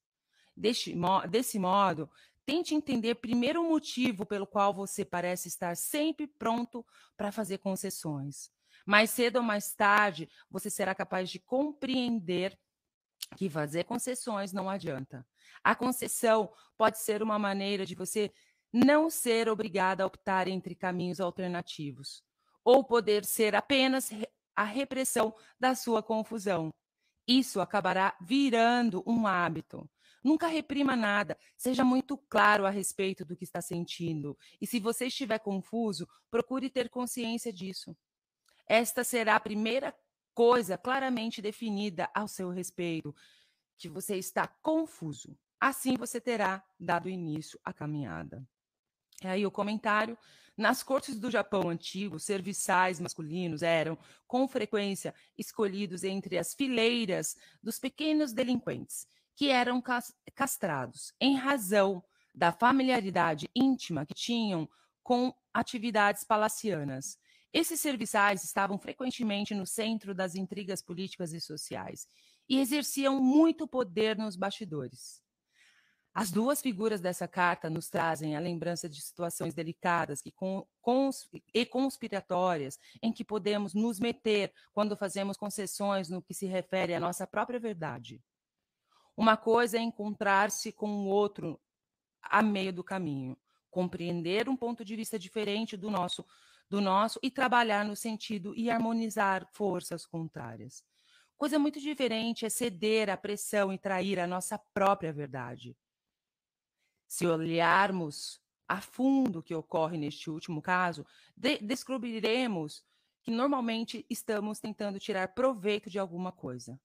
Deste, 0.57 0.97
desse 1.29 1.59
modo, 1.59 2.11
tente 2.47 2.75
entender 2.75 3.17
primeiro 3.17 3.61
o 3.61 3.69
motivo 3.69 4.25
pelo 4.25 4.47
qual 4.47 4.73
você 4.73 5.05
parece 5.05 5.49
estar 5.49 5.77
sempre 5.77 6.27
pronto 6.27 6.85
para 7.17 7.31
fazer 7.31 7.59
concessões. 7.59 8.51
Mais 8.87 9.11
cedo 9.11 9.37
ou 9.37 9.43
mais 9.43 9.75
tarde, 9.75 10.29
você 10.51 10.71
será 10.71 10.95
capaz 10.95 11.29
de 11.29 11.39
compreender 11.39 12.59
que 13.37 13.51
fazer 13.51 13.85
concessões 13.85 14.53
não 14.53 14.71
adianta. 14.71 15.27
A 15.63 15.75
concessão 15.75 16.53
pode 16.77 16.99
ser 16.99 17.23
uma 17.23 17.39
maneira 17.39 17.85
de 17.85 17.95
você 17.95 18.33
não 18.73 19.09
ser 19.09 19.49
obrigada 19.49 20.03
a 20.03 20.07
optar 20.07 20.47
entre 20.49 20.75
caminhos 20.75 21.21
alternativos, 21.21 22.23
ou 22.65 22.85
poder 22.85 23.25
ser 23.25 23.55
apenas 23.55 24.11
a 24.55 24.65
repressão 24.65 25.35
da 25.59 25.75
sua 25.75 26.03
confusão. 26.03 26.73
Isso 27.27 27.61
acabará 27.61 28.17
virando 28.21 29.03
um 29.07 29.27
hábito. 29.27 29.89
Nunca 30.23 30.47
reprima 30.49 30.97
nada. 30.97 31.39
Seja 31.57 31.85
muito 31.85 32.17
claro 32.17 32.67
a 32.67 32.71
respeito 32.71 33.25
do 33.25 33.37
que 33.37 33.45
está 33.45 33.61
sentindo. 33.63 34.37
E 34.61 34.67
se 34.67 34.81
você 34.81 35.07
estiver 35.07 35.39
confuso, 35.39 36.09
procure 36.31 36.69
ter 36.69 36.89
consciência 36.89 37.53
disso. 37.53 37.97
Esta 38.67 39.05
será 39.05 39.37
a 39.37 39.41
primeira 39.41 39.95
coisa 40.35 40.79
claramente 40.79 41.43
definida 41.43 42.09
ao 42.15 42.29
seu 42.29 42.51
respeito, 42.51 43.15
que 43.79 43.89
você 43.89 44.17
está 44.17 44.47
confuso. 44.47 45.39
Assim 45.61 45.97
você 45.97 46.21
terá 46.21 46.63
dado 46.79 47.09
início 47.09 47.59
à 47.65 47.73
caminhada. 47.73 48.47
E 49.23 49.27
aí 49.27 49.47
o 49.47 49.51
comentário. 49.51 50.19
Nas 50.57 50.83
cortes 50.83 51.21
do 51.21 51.31
Japão 51.31 51.71
antigo, 51.71 52.19
serviçais 52.19 52.99
masculinos 52.99 53.63
eram, 53.63 53.97
com 54.27 54.49
frequência, 54.49 55.15
escolhidos 55.37 56.03
entre 56.03 56.37
as 56.37 56.53
fileiras 56.53 57.37
dos 57.63 57.79
pequenos 57.79 58.33
delinquentes 58.33 59.07
que 59.37 59.51
eram 59.51 59.81
castrados 60.35 61.15
em 61.21 61.37
razão 61.37 62.03
da 62.35 62.51
familiaridade 62.51 63.49
íntima 63.55 64.05
que 64.05 64.15
tinham 64.15 64.69
com 65.01 65.33
atividades 65.55 66.25
palacianas. 66.25 67.17
Esses 67.53 67.81
serviçais 67.81 68.43
estavam 68.43 68.77
frequentemente 68.81 69.55
no 69.55 69.65
centro 69.65 70.13
das 70.13 70.35
intrigas 70.35 70.83
políticas 70.83 71.33
e 71.33 71.41
sociais 71.41 72.09
e 72.49 72.59
exerciam 72.59 73.21
muito 73.21 73.67
poder 73.67 74.17
nos 74.17 74.37
bastidores. 74.37 75.23
As 76.15 76.33
duas 76.33 76.61
figuras 76.61 77.01
dessa 77.01 77.29
carta 77.29 77.71
nos 77.71 77.89
trazem 77.89 78.35
a 78.35 78.41
lembrança 78.41 78.89
de 78.89 79.01
situações 79.01 79.55
delicadas 79.55 80.21
que 80.21 80.35
cons 80.81 81.29
e 81.55 81.65
conspiratórias 81.65 82.77
em 83.01 83.13
que 83.13 83.25
podemos 83.25 83.73
nos 83.73 84.01
meter 84.01 84.53
quando 84.73 84.97
fazemos 84.97 85.37
concessões 85.37 86.09
no 86.09 86.21
que 86.21 86.35
se 86.35 86.47
refere 86.47 86.93
à 86.93 86.99
nossa 86.99 87.25
própria 87.25 87.61
verdade. 87.61 88.21
Uma 89.17 89.37
coisa 89.37 89.79
é 89.79 89.81
encontrar-se 89.81 90.73
com 90.73 90.91
o 90.91 91.07
outro 91.07 91.61
a 92.21 92.43
meio 92.43 92.73
do 92.73 92.83
caminho, 92.83 93.37
compreender 93.71 94.49
um 94.49 94.57
ponto 94.57 94.85
de 94.85 94.97
vista 94.97 95.19
diferente 95.19 95.77
do 95.77 95.91
nosso, 95.91 96.25
do 96.69 96.81
nosso 96.81 97.21
e 97.23 97.31
trabalhar 97.31 97.85
no 97.85 97.95
sentido 97.95 98.55
e 98.57 98.71
harmonizar 98.71 99.47
forças 99.53 100.05
contrárias. 100.05 100.83
Coisa 101.39 101.59
muito 101.59 101.81
diferente 101.81 102.45
é 102.45 102.51
ceder 102.51 103.09
à 103.09 103.17
pressão 103.17 103.73
e 103.73 103.79
trair 103.79 104.19
a 104.19 104.27
nossa 104.27 104.59
própria 104.59 105.13
verdade. 105.13 105.75
Se 107.07 107.27
olharmos 107.27 108.39
a 108.67 108.83
fundo 108.83 109.39
o 109.39 109.43
que 109.43 109.55
ocorre 109.55 109.97
neste 109.97 110.29
último 110.29 110.61
caso, 110.61 111.07
de 111.35 111.57
descobriremos 111.59 112.85
que 113.23 113.31
normalmente 113.31 114.05
estamos 114.11 114.61
tentando 114.61 114.99
tirar 114.99 115.29
proveito 115.29 115.89
de 115.89 115.99
alguma 115.99 116.31
coisa 116.31 116.79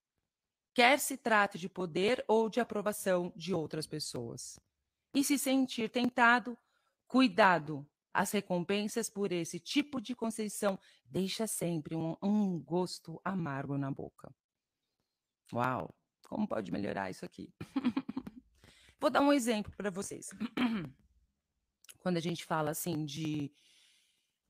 quer 0.74 1.00
se 1.00 1.16
trate 1.16 1.58
de 1.58 1.70
poder 1.70 2.24
ou 2.28 2.50
de 2.50 2.60
aprovação 2.60 3.32
de 3.36 3.54
outras 3.54 3.86
pessoas. 3.86 4.60
E 5.14 5.24
se 5.24 5.38
sentir 5.38 5.90
tentado, 5.90 6.58
cuidado. 7.08 7.88
As 8.12 8.32
recompensas 8.32 9.10
por 9.10 9.32
esse 9.32 9.60
tipo 9.60 10.00
de 10.00 10.16
conceição 10.16 10.80
deixa 11.06 11.48
sempre 11.48 11.96
um, 11.96 12.16
um 12.22 12.60
gosto 12.60 13.20
amargo 13.24 13.78
na 13.78 13.90
boca. 13.90 14.34
Uau, 15.52 15.94
como 16.28 16.48
pode 16.48 16.72
melhorar 16.72 17.10
isso 17.10 17.26
aqui? 17.26 17.54
Vou 19.00 19.10
dar 19.10 19.22
um 19.22 19.34
exemplo 19.34 19.74
para 19.76 19.90
vocês. 19.90 20.30
Quando 22.00 22.18
a 22.18 22.22
gente 22.22 22.46
fala 22.46 22.72
assim 22.72 23.06
de. 23.06 23.52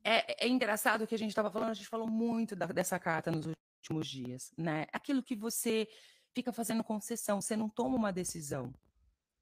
É, 0.03 0.45
é 0.45 0.47
engraçado 0.47 1.07
que 1.07 1.15
a 1.15 1.17
gente 1.17 1.29
estava 1.29 1.49
falando, 1.49 1.71
a 1.71 1.73
gente 1.73 1.87
falou 1.87 2.07
muito 2.07 2.55
da, 2.55 2.65
dessa 2.67 2.99
carta 2.99 3.31
nos 3.31 3.47
últimos 3.47 4.07
dias, 4.07 4.51
né? 4.57 4.85
Aquilo 4.91 5.23
que 5.23 5.35
você 5.35 5.87
fica 6.33 6.51
fazendo 6.51 6.83
concessão, 6.83 7.41
você 7.41 7.55
não 7.55 7.69
toma 7.69 7.95
uma 7.95 8.11
decisão. 8.11 8.73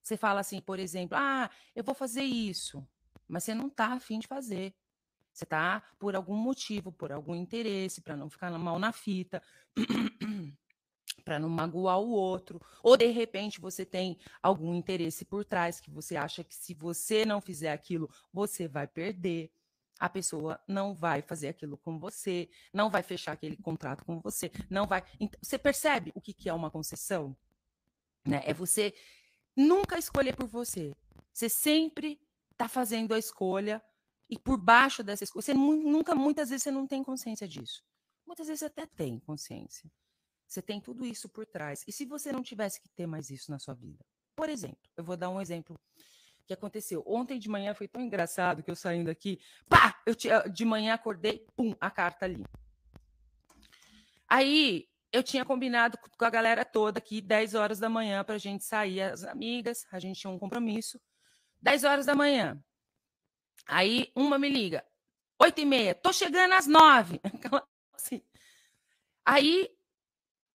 Você 0.02 0.18
fala 0.18 0.40
assim, 0.40 0.62
por 0.62 0.80
exemplo, 0.80 1.18
ah, 1.18 1.50
eu 1.76 1.84
vou 1.84 1.96
fazer 1.96 2.24
isso, 2.24 2.88
mas 3.28 3.44
você 3.44 3.54
não 3.54 3.68
está 3.68 3.94
afim 3.94 4.20
de 4.20 4.28
fazer. 4.28 4.74
Você 5.34 5.46
está 5.46 5.82
por 5.98 6.16
algum 6.16 6.36
motivo, 6.36 6.92
por 6.92 7.12
algum 7.12 7.36
interesse, 7.36 8.02
para 8.02 8.18
não 8.18 8.30
ficar 8.30 8.52
mal 8.58 8.78
na 8.78 8.92
fita, 8.92 9.42
para 11.24 11.40
não 11.40 11.50
magoar 11.50 12.00
o 12.00 12.10
outro, 12.10 12.60
ou 12.82 12.98
de 12.98 13.08
repente 13.08 13.60
você 13.60 13.86
tem 13.86 14.18
algum 14.42 14.74
interesse 14.74 15.26
por 15.26 15.46
trás 15.46 15.80
que 15.80 15.92
você 15.92 16.16
acha 16.16 16.44
que 16.44 16.56
se 16.56 16.74
você 16.74 17.26
não 17.26 17.40
fizer 17.40 17.72
aquilo, 17.72 18.10
você 18.34 18.68
vai 18.68 18.88
perder 18.88 19.52
a 20.02 20.10
pessoa 20.10 20.60
não 20.68 20.96
vai 20.96 21.22
fazer 21.22 21.50
aquilo 21.50 21.78
com 21.78 22.00
você, 22.00 22.50
não 22.74 22.90
vai 22.90 23.04
fechar 23.04 23.34
aquele 23.34 23.56
contrato 23.56 24.04
com 24.04 24.20
você, 24.20 24.52
não 24.68 24.88
vai. 24.88 25.04
Você 25.40 25.60
percebe 25.60 26.12
o 26.16 26.20
que, 26.20 26.34
que 26.34 26.50
é 26.50 26.54
uma 26.54 26.72
concessão? 26.72 27.38
Né? 28.26 28.42
É 28.44 28.52
você 28.52 28.96
nunca 29.56 30.00
escolher 30.00 30.36
por 30.36 30.48
você. 30.48 30.92
Você 31.32 31.48
sempre 31.48 32.20
está 32.52 32.68
fazendo 32.68 33.14
a 33.14 33.20
escolha 33.20 33.80
e 34.28 34.40
por 34.40 34.58
baixo 34.58 35.04
dessa 35.04 35.24
escolha, 35.24 35.44
você 35.44 35.54
nunca, 35.54 36.16
muitas 36.16 36.50
vezes 36.50 36.64
você 36.64 36.72
não 36.72 36.88
tem 36.88 37.04
consciência 37.04 37.48
disso. 37.48 37.84
Muitas 38.26 38.48
vezes 38.48 38.62
você 38.62 38.66
até 38.66 38.88
tem 38.88 39.20
consciência. 39.20 39.88
Você 40.52 40.62
tem 40.62 40.82
tudo 40.82 41.06
isso 41.06 41.30
por 41.30 41.46
trás. 41.46 41.82
E 41.88 41.94
se 41.94 42.06
você 42.06 42.30
não 42.30 42.44
tivesse 42.44 42.82
que 42.82 42.90
ter 42.90 43.08
mais 43.08 43.30
isso 43.30 43.50
na 43.50 43.58
sua 43.58 43.74
vida? 43.74 44.06
Por 44.36 44.50
exemplo, 44.50 44.82
eu 44.98 45.04
vou 45.04 45.16
dar 45.16 45.30
um 45.30 45.40
exemplo 45.40 45.80
que 46.46 46.54
aconteceu. 46.54 47.02
Ontem 47.08 47.40
de 47.40 47.48
manhã 47.48 47.74
foi 47.74 47.88
tão 47.88 48.02
engraçado 48.02 48.62
que 48.62 48.70
eu 48.70 48.76
saindo 48.76 49.10
aqui, 49.10 49.40
pá, 49.70 49.98
eu 50.06 50.14
de 50.52 50.66
manhã 50.66 50.94
acordei, 50.94 51.48
pum, 51.56 51.74
a 51.80 51.90
carta 51.90 52.26
ali. 52.26 52.44
Aí 54.28 54.90
eu 55.10 55.24
tinha 55.24 55.46
combinado 55.46 55.98
com 55.98 56.26
a 56.26 56.30
galera 56.30 56.66
toda 56.66 57.00
aqui 57.00 57.22
10 57.22 57.56
horas 57.56 57.80
da 57.80 57.88
manhã 57.88 58.22
para 58.22 58.36
a 58.36 58.38
gente 58.38 58.66
sair, 58.66 59.04
as 59.04 59.24
amigas, 59.24 59.86
a 59.90 60.00
gente 60.00 60.20
tinha 60.20 60.32
um 60.32 60.38
compromisso. 60.38 61.00
10 61.62 61.86
horas 61.86 62.06
da 62.06 62.14
manhã. 62.14 62.62
Aí 63.66 64.12
uma 64.14 64.38
me 64.38 64.50
liga, 64.50 64.86
8 65.40 65.62
e 65.62 65.66
meia, 65.66 65.96
tô 65.96 66.12
chegando 66.12 66.56
às 66.56 66.68
9. 66.68 67.22
Assim. 67.96 68.22
Aí 69.24 69.70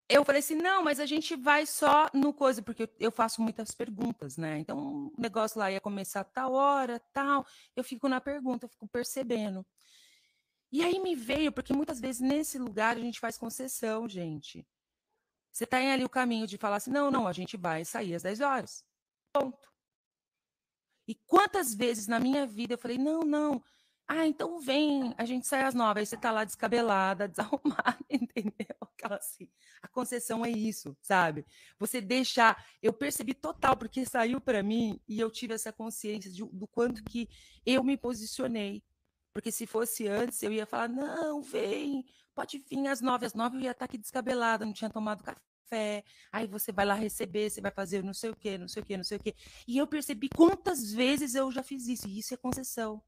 eu 0.08 0.24
falei 0.24 0.40
assim, 0.40 0.56
não, 0.56 0.84
mas 0.84 1.00
a 1.00 1.06
gente 1.06 1.36
vai 1.36 1.66
só 1.66 2.10
no 2.14 2.34
coisa, 2.34 2.62
porque 2.62 2.90
eu 3.00 3.12
faço 3.12 3.42
muitas 3.42 3.72
perguntas, 3.72 4.38
né? 4.38 4.60
Então, 4.60 5.08
o 5.08 5.14
negócio 5.20 5.60
lá 5.60 5.72
ia 5.72 5.82
começar 5.82 6.24
tal 6.24 6.54
hora, 6.54 7.00
tal. 7.12 7.46
Eu 7.76 7.84
fico 7.84 8.08
na 8.08 8.22
pergunta, 8.22 8.66
eu 8.66 8.70
fico 8.70 8.88
percebendo. 8.88 9.66
E 10.72 10.84
aí 10.84 11.00
me 11.00 11.16
veio, 11.16 11.52
porque 11.52 11.74
muitas 11.74 12.00
vezes 12.00 12.22
nesse 12.22 12.60
lugar 12.60 12.98
a 12.98 13.00
gente 13.00 13.20
faz 13.20 13.38
concessão, 13.38 14.08
gente. 14.08 14.68
Você 15.52 15.66
tá 15.66 15.78
ali 15.78 16.04
o 16.04 16.10
caminho 16.10 16.46
de 16.46 16.58
falar 16.58 16.76
assim, 16.76 16.92
não, 16.92 17.10
não, 17.10 17.28
a 17.28 17.34
gente 17.34 17.58
vai 17.58 17.86
sair 17.86 18.14
às 18.14 18.24
10 18.24 18.42
horas. 18.42 18.86
Ponto. 19.34 19.74
E 21.08 21.16
quantas 21.16 21.74
vezes 21.74 22.08
na 22.08 22.20
minha 22.20 22.46
vida 22.46 22.74
eu 22.74 22.78
falei, 22.78 22.98
não, 22.98 23.22
não, 23.22 23.64
ah, 24.08 24.28
então 24.28 24.60
vem, 24.60 25.16
a 25.18 25.26
gente 25.26 25.48
sai 25.48 25.64
às 25.64 25.74
nove, 25.74 26.00
aí 26.00 26.06
você 26.06 26.16
tá 26.16 26.32
lá 26.32 26.44
descabelada, 26.44 27.28
desarrumada, 27.28 27.98
entendeu? 28.10 28.76
Aquela 28.82 29.18
assim, 29.18 29.50
a 29.82 29.88
concessão 29.88 30.46
é 30.46 30.50
isso, 30.52 30.96
sabe? 31.02 31.46
Você 31.80 32.00
deixar, 32.02 32.64
eu 32.82 32.94
percebi 32.94 33.34
total, 33.34 33.76
porque 33.76 34.06
saiu 34.06 34.40
para 34.40 34.62
mim 34.62 35.00
e 35.08 35.20
eu 35.20 35.32
tive 35.32 35.56
essa 35.56 35.74
consciência 35.74 36.32
de, 36.32 36.44
do 36.46 36.68
quanto 36.68 37.04
que 37.04 37.28
eu 37.66 37.84
me 37.84 37.98
posicionei. 37.98 38.84
Porque 39.34 39.52
se 39.52 39.66
fosse 39.66 40.08
antes, 40.08 40.42
eu 40.44 40.54
ia 40.54 40.66
falar, 40.66 40.88
não, 40.88 41.42
vem, 41.42 42.06
pode 42.34 42.60
vir 42.60 42.88
às 42.88 43.02
nove, 43.02 43.26
às 43.26 43.34
nove 43.34 43.58
eu 43.58 43.62
ia 43.62 43.72
estar 43.72 43.80
tá 43.80 43.86
aqui 43.86 43.98
descabelada, 43.98 44.66
não 44.66 44.74
tinha 44.74 44.90
tomado 44.90 45.24
café, 45.24 46.04
aí 46.32 46.48
você 46.48 46.72
vai 46.72 46.86
lá 46.86 46.94
receber, 46.94 47.50
você 47.50 47.60
vai 47.60 47.72
fazer 47.72 48.04
não 48.04 48.14
sei 48.14 48.30
o 48.30 48.36
quê, 48.36 48.58
não 48.58 48.68
sei 48.68 48.84
o 48.84 48.86
quê, 48.86 48.98
não 48.98 49.04
sei 49.04 49.18
o 49.18 49.20
quê. 49.20 49.36
E 49.68 49.78
eu 49.78 49.88
percebi 49.88 50.30
quantas 50.30 50.92
vezes 50.92 51.34
eu 51.36 51.52
já 51.52 51.64
fiz 51.64 51.88
isso, 51.88 52.08
e 52.08 52.20
isso 52.20 52.34
é 52.34 52.38
concessão 52.38 53.04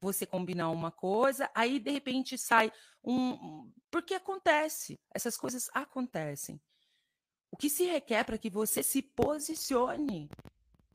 você 0.00 0.24
combinar 0.24 0.70
uma 0.70 0.90
coisa, 0.90 1.50
aí 1.54 1.78
de 1.78 1.90
repente 1.90 2.38
sai 2.38 2.72
um. 3.04 3.70
Porque 3.90 4.14
acontece, 4.14 4.98
essas 5.14 5.36
coisas 5.36 5.68
acontecem. 5.74 6.60
O 7.50 7.56
que 7.56 7.68
se 7.68 7.84
requer 7.84 8.24
para 8.24 8.38
que 8.38 8.48
você 8.48 8.82
se 8.82 9.02
posicione 9.02 10.30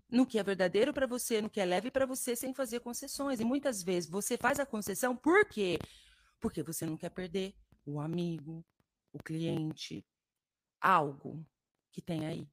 no 0.09 0.25
que 0.25 0.39
é 0.39 0.43
verdadeiro 0.43 0.93
para 0.93 1.05
você, 1.05 1.41
no 1.41 1.49
que 1.49 1.59
é 1.59 1.65
leve 1.65 1.91
para 1.91 2.05
você, 2.05 2.35
sem 2.35 2.53
fazer 2.53 2.79
concessões. 2.79 3.39
E 3.39 3.45
muitas 3.45 3.83
vezes 3.83 4.09
você 4.09 4.37
faz 4.37 4.59
a 4.59 4.65
concessão 4.65 5.15
por 5.15 5.45
quê? 5.45 5.77
Porque 6.39 6.63
você 6.63 6.85
não 6.85 6.97
quer 6.97 7.09
perder 7.09 7.53
o 7.85 7.99
amigo, 7.99 8.63
o 9.11 9.19
cliente, 9.21 10.05
algo 10.79 11.45
que 11.91 12.01
tem 12.01 12.25
aí. 12.25 12.47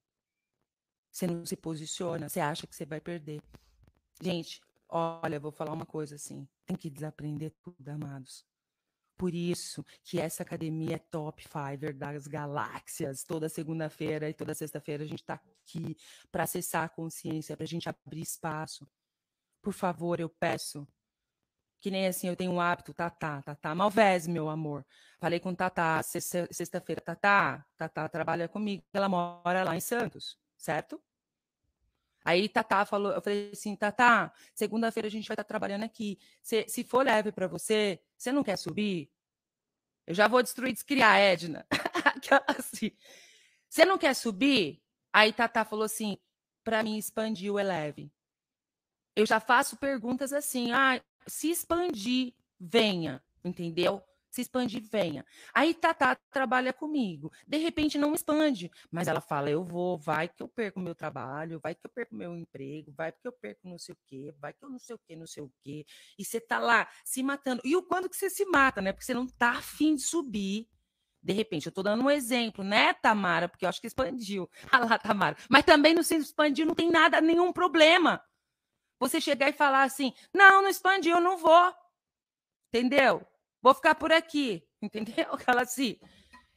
Você 1.11 1.27
não 1.27 1.45
se 1.45 1.57
posiciona, 1.57 2.29
você 2.29 2.41
acha 2.41 2.67
que 2.67 2.75
você 2.75 2.87
vai 2.87 3.01
perder. 3.01 3.43
Gente, 4.21 4.61
Olha, 4.95 5.41
vou 5.41 5.51
falar 5.51 5.73
uma 5.73 5.87
coisa 5.87 6.17
assim, 6.17 6.47
tem 6.67 6.77
que 6.77 6.91
desaprender 6.91 7.55
tudo, 7.63 7.89
amados. 7.89 8.45
Por 9.17 9.35
isso 9.35 9.83
que 10.05 10.21
essa 10.21 10.43
academia 10.43 10.97
é 10.97 10.99
top 10.99 11.43
fiver 11.49 11.97
das 11.97 12.27
galáxias. 12.27 13.25
Toda 13.25 13.49
segunda-feira 13.49 14.29
e 14.29 14.35
toda 14.35 14.55
sexta-feira 14.55 15.03
a 15.03 15.07
gente 15.07 15.23
está 15.23 15.35
aqui 15.35 15.97
para 16.31 16.43
acessar 16.43 16.85
a 16.85 16.89
consciência, 16.91 17.57
para 17.57 17.65
a 17.65 17.69
gente 17.69 17.89
abrir 17.89 18.21
espaço. 18.21 18.87
Por 19.63 19.73
favor, 19.73 20.21
eu 20.21 20.29
peço. 20.29 20.87
Que 21.81 21.91
nem 21.91 22.07
assim, 22.07 22.29
eu 22.29 22.37
tenho 22.37 22.53
um 22.53 22.61
hábito, 22.61 22.93
Tatá, 22.93 23.41
Tatá, 23.41 23.75
Malvese, 23.75 24.31
meu 24.31 24.51
amor. 24.51 24.85
Falei 25.19 25.41
com 25.41 25.55
Tatá 25.55 26.03
sexta-feira, 26.03 27.01
Tatá, 27.01 27.65
Tatá 27.79 28.09
trabalha 28.11 28.47
comigo, 28.47 28.85
ela 28.93 29.09
mora 29.09 29.65
lá 29.65 29.75
em 29.75 29.81
Santos, 29.81 30.39
certo? 30.57 31.03
Aí 32.25 32.49
Tatá 32.49 32.85
falou, 32.85 33.13
eu 33.13 33.21
falei 33.21 33.51
assim, 33.53 33.75
Tatá, 33.75 34.33
segunda-feira 34.55 35.09
a 35.09 35.11
gente 35.11 35.27
vai 35.27 35.35
estar 35.35 35.45
trabalhando 35.45 35.85
aqui. 35.85 36.19
Se, 36.43 36.65
se 36.69 36.85
for 36.85 37.05
leve 37.05 37.33
para 37.33 37.47
você, 37.47 38.01
você 38.17 38.31
não 38.31 38.45
quer 38.45 38.57
subir? 38.57 39.11
Eu 40.07 40.15
já 40.15 40.29
vou 40.29 40.43
destruir, 40.43 40.73
descriar, 40.73 41.19
Edna. 41.19 41.67
assim, 42.59 42.93
você 43.69 43.85
não 43.85 43.99
quer 43.99 44.15
subir? 44.15 44.83
Aí 45.13 45.33
Tatá 45.33 45.65
falou 45.65 45.85
assim, 45.85 46.19
para 46.65 46.83
mim 46.83 46.97
expandir 46.97 47.53
o 47.53 47.59
Eleve. 47.59 48.13
Eu 49.15 49.27
já 49.27 49.41
faço 49.41 49.77
perguntas 49.77 50.33
assim, 50.33 50.73
ah, 50.73 51.01
se 51.27 51.51
expandir, 51.51 52.35
venha, 52.59 53.23
entendeu? 53.45 54.03
Se 54.33 54.41
expandir, 54.41 54.83
venha. 54.83 55.25
Aí 55.53 55.75
Tatá 55.75 56.17
trabalha 56.31 56.73
comigo. 56.73 57.31
De 57.47 57.59
repente 57.59 57.99
não 57.99 58.15
expande, 58.15 58.71
mas 58.91 59.07
ela 59.07 59.21
fala: 59.21 59.51
eu 59.51 59.63
vou, 59.63 59.99
vai 59.99 60.27
que 60.27 60.43
eu 60.43 60.49
perco 60.49 60.81
meu 60.81 60.95
trabalho, 60.95 61.61
vai 61.63 61.75
que 61.75 61.85
eu 61.85 61.91
perco 61.91 62.15
meu 62.15 62.35
emprego, 62.35 62.91
vai 62.97 63.13
que 63.13 63.29
eu 63.29 63.33
perco 63.33 63.69
não 63.69 63.79
sei 63.79 63.95
o 63.95 63.99
quê, 64.07 64.35
vai 64.41 64.55
que 64.55 64.65
eu 64.65 64.71
não 64.71 64.79
sei 64.79 64.97
o 64.97 64.99
quê, 65.07 65.15
não 65.15 65.27
sei 65.27 65.43
o 65.43 65.53
quê. 65.63 65.85
E 66.19 66.25
você 66.25 66.41
tá 66.41 66.59
lá 66.59 66.89
se 67.05 67.23
matando. 67.23 67.61
E 67.63 67.77
o 67.77 67.83
quando 67.83 68.09
que 68.09 68.17
você 68.17 68.31
se 68.31 68.47
mata, 68.47 68.81
né? 68.81 68.91
Porque 68.93 69.05
você 69.05 69.15
não 69.15 69.27
tá 69.27 69.51
afim 69.51 69.95
de 69.95 70.03
subir. 70.03 70.67
De 71.23 71.33
repente, 71.33 71.67
eu 71.67 71.71
estou 71.71 71.85
dando 71.85 72.03
um 72.03 72.11
exemplo, 72.11 72.65
né, 72.65 72.95
Tamara? 72.95 73.49
Porque 73.49 73.65
eu 73.65 73.69
acho 73.69 73.81
que 73.81 73.87
expandiu. 73.87 74.51
Ah 74.73 74.79
lá, 74.79 74.99
Tamara. 74.99 75.37
Mas 75.49 75.65
também 75.65 75.95
não 75.95 76.03
se 76.03 76.17
expandiu, 76.17 76.67
não 76.67 76.75
tem 76.75 76.91
nada, 76.91 77.21
nenhum 77.21 77.53
problema. 77.53 78.21
Você 78.99 79.21
chegar 79.21 79.51
e 79.51 79.53
falar 79.53 79.83
assim: 79.83 80.15
não, 80.35 80.63
não 80.63 80.69
expandiu, 80.69 81.17
eu 81.17 81.21
não 81.21 81.37
vou. 81.37 81.75
Entendeu? 82.73 83.27
Vou 83.63 83.73
ficar 83.73 83.95
por 83.95 84.13
aqui, 84.13 84.67
entendeu? 84.83 85.33
Aquela 85.33 85.63
assim, 85.63 85.97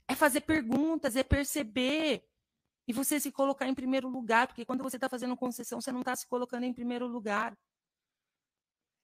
é 0.07 0.15
fazer 0.15 0.41
perguntas, 0.41 1.15
é 1.15 1.23
perceber 1.23 2.27
e 2.87 2.93
você 2.93 3.19
se 3.19 3.31
colocar 3.31 3.67
em 3.67 3.73
primeiro 3.73 4.07
lugar, 4.07 4.47
porque 4.47 4.65
quando 4.65 4.83
você 4.83 4.97
está 4.97 5.09
fazendo 5.09 5.37
concessão, 5.37 5.81
você 5.81 5.91
não 5.91 6.01
está 6.01 6.15
se 6.15 6.27
colocando 6.27 6.63
em 6.63 6.73
primeiro 6.73 7.07
lugar. 7.07 7.57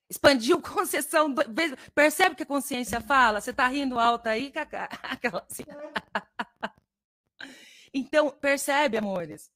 Expandiu 0.10 0.62
concessão, 0.62 1.34
percebe 1.96 2.36
que 2.36 2.44
a 2.44 2.46
consciência 2.46 3.00
fala? 3.02 3.40
Você 3.40 3.52
está 3.52 3.68
rindo 3.68 3.98
alto 4.00 4.28
aí, 4.28 4.52
Cacá? 4.52 4.90
Assim. 5.48 5.64
Então, 7.94 8.30
percebe, 8.30 8.98
amores? 8.98 9.52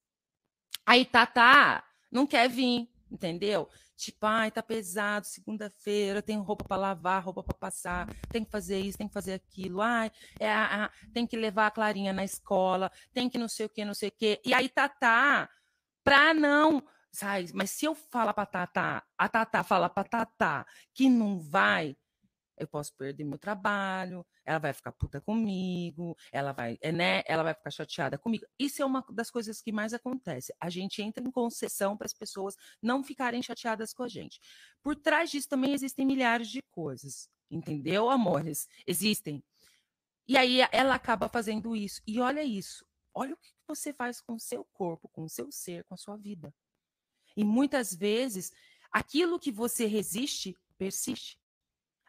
Aí 0.85 1.05
Tatá 1.05 1.83
não 2.11 2.25
quer 2.25 2.49
vir, 2.49 2.89
entendeu? 3.11 3.69
Tipo, 3.95 4.25
ai, 4.25 4.51
tá 4.51 4.61
pesado, 4.61 5.25
segunda-feira, 5.25 6.21
tem 6.21 6.37
roupa 6.37 6.65
para 6.65 6.77
lavar, 6.77 7.23
roupa 7.23 7.41
para 7.41 7.57
passar, 7.57 8.07
tem 8.29 8.43
que 8.43 8.51
fazer 8.51 8.79
isso, 8.79 8.97
tem 8.97 9.07
que 9.07 9.13
fazer 9.13 9.33
aquilo. 9.33 9.81
Ai, 9.81 10.11
é 10.39 10.51
a, 10.51 10.91
tem 11.13 11.25
que 11.25 11.37
levar 11.37 11.67
a 11.67 11.71
Clarinha 11.71 12.11
na 12.11 12.23
escola, 12.23 12.91
tem 13.13 13.29
que 13.29 13.37
não 13.37 13.47
sei 13.47 13.65
o 13.65 13.69
que, 13.69 13.85
não 13.85 13.93
sei 13.93 14.09
o 14.09 14.11
que. 14.11 14.41
E 14.45 14.53
aí, 14.53 14.67
Tatá, 14.67 15.49
pra 16.03 16.33
não. 16.33 16.83
Sai, 17.11 17.45
mas 17.53 17.71
se 17.71 17.85
eu 17.85 17.95
falar 17.95 18.33
pra 18.33 18.45
Tatá, 18.45 19.01
a 19.17 19.29
Tatá 19.29 19.63
fala 19.63 19.89
pra 19.89 20.03
Tatá 20.03 20.65
que 20.93 21.09
não 21.09 21.39
vai, 21.39 21.95
eu 22.57 22.67
posso 22.67 22.93
perder 22.95 23.23
meu 23.23 23.37
trabalho, 23.37 24.25
ela 24.43 24.59
vai 24.59 24.73
ficar 24.73 24.91
puta 24.91 25.19
comigo, 25.21 26.15
ela 26.31 26.51
vai, 26.51 26.77
é, 26.81 26.91
né, 26.91 27.23
ela 27.25 27.43
vai 27.43 27.53
ficar 27.53 27.71
chateada 27.71 28.17
comigo. 28.17 28.45
Isso 28.57 28.81
é 28.81 28.85
uma 28.85 29.05
das 29.11 29.29
coisas 29.29 29.61
que 29.61 29.71
mais 29.71 29.93
acontece. 29.93 30.53
A 30.59 30.69
gente 30.69 31.01
entra 31.01 31.23
em 31.23 31.31
concessão 31.31 31.97
para 31.97 32.05
as 32.05 32.13
pessoas 32.13 32.55
não 32.81 33.03
ficarem 33.03 33.41
chateadas 33.41 33.93
com 33.93 34.03
a 34.03 34.07
gente. 34.07 34.39
Por 34.81 34.95
trás 34.95 35.29
disso 35.29 35.49
também 35.49 35.73
existem 35.73 36.05
milhares 36.05 36.49
de 36.49 36.61
coisas, 36.71 37.29
entendeu, 37.49 38.09
amores? 38.09 38.67
Existem. 38.87 39.43
E 40.27 40.37
aí 40.37 40.59
ela 40.71 40.95
acaba 40.95 41.29
fazendo 41.29 41.75
isso. 41.75 42.01
E 42.07 42.19
olha 42.19 42.43
isso. 42.43 42.85
Olha 43.13 43.33
o 43.33 43.37
que 43.37 43.49
você 43.67 43.93
faz 43.93 44.19
com 44.19 44.33
o 44.33 44.39
seu 44.39 44.65
corpo, 44.73 45.07
com 45.09 45.23
o 45.23 45.29
seu 45.29 45.51
ser, 45.51 45.83
com 45.85 45.93
a 45.93 45.97
sua 45.97 46.17
vida. 46.17 46.53
E 47.37 47.43
muitas 47.43 47.93
vezes 47.93 48.51
aquilo 48.91 49.39
que 49.39 49.51
você 49.51 49.85
resiste 49.85 50.57
persiste. 50.77 51.39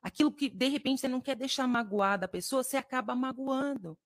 Aquilo 0.07 0.31
que 0.31 0.49
de 0.49 0.69
repente 0.69 1.01
você 1.01 1.09
não 1.09 1.21
quer 1.21 1.35
deixar 1.35 1.67
magoada 1.67 2.27
a 2.27 2.29
pessoa, 2.29 2.63
você 2.63 2.77
acaba 2.77 3.13
magoando. 3.17 3.99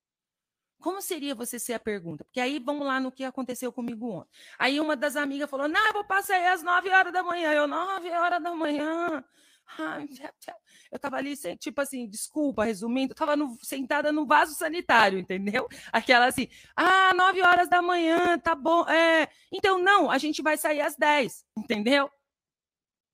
Como 0.81 1.03
seria 1.03 1.35
você 1.35 1.59
ser 1.59 1.75
a 1.75 1.79
pergunta? 1.79 2.25
Porque 2.25 2.41
aí 2.41 2.59
vamos 2.59 2.87
lá 2.87 2.99
no 2.99 3.13
que 3.13 3.23
aconteceu 3.23 3.71
comigo 3.71 4.11
ontem. 4.11 4.31
Aí 4.59 4.81
uma 4.81 4.97
das 4.97 5.15
amigas 5.15 5.51
falou: 5.51 5.69
Não, 5.69 5.87
eu 5.89 5.93
vou 5.93 6.05
passar 6.07 6.37
aí 6.37 6.47
às 6.47 6.63
9 6.63 6.89
horas 6.89 7.13
da 7.13 7.23
manhã. 7.23 7.53
Eu, 7.53 7.69
9 7.69 8.11
horas 8.13 8.43
da 8.43 8.55
manhã. 8.55 9.23
eu 10.91 10.99
tava 10.99 11.19
ali, 11.19 11.37
tipo 11.59 11.83
assim, 11.83 12.09
desculpa, 12.09 12.65
resumindo, 12.65 13.13
eu 13.13 13.17
tava 13.17 13.37
no, 13.37 13.59
sentada 13.63 14.11
no 14.11 14.27
vaso 14.27 14.55
sanitário, 14.55 15.19
entendeu? 15.21 15.69
Aquela 15.93 16.25
assim, 16.29 16.49
ah, 16.75 17.13
9 17.13 17.43
horas 17.43 17.69
da 17.69 17.83
manhã, 17.83 18.39
tá 18.39 18.55
bom. 18.55 18.89
É, 18.89 19.29
então, 19.53 19.79
não, 19.79 20.11
a 20.11 20.17
gente 20.17 20.41
vai 20.41 20.57
sair 20.57 20.81
às 20.81 20.97
10, 20.97 21.45
entendeu? 21.59 22.11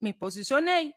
Me 0.01 0.13
posicionei, 0.13 0.95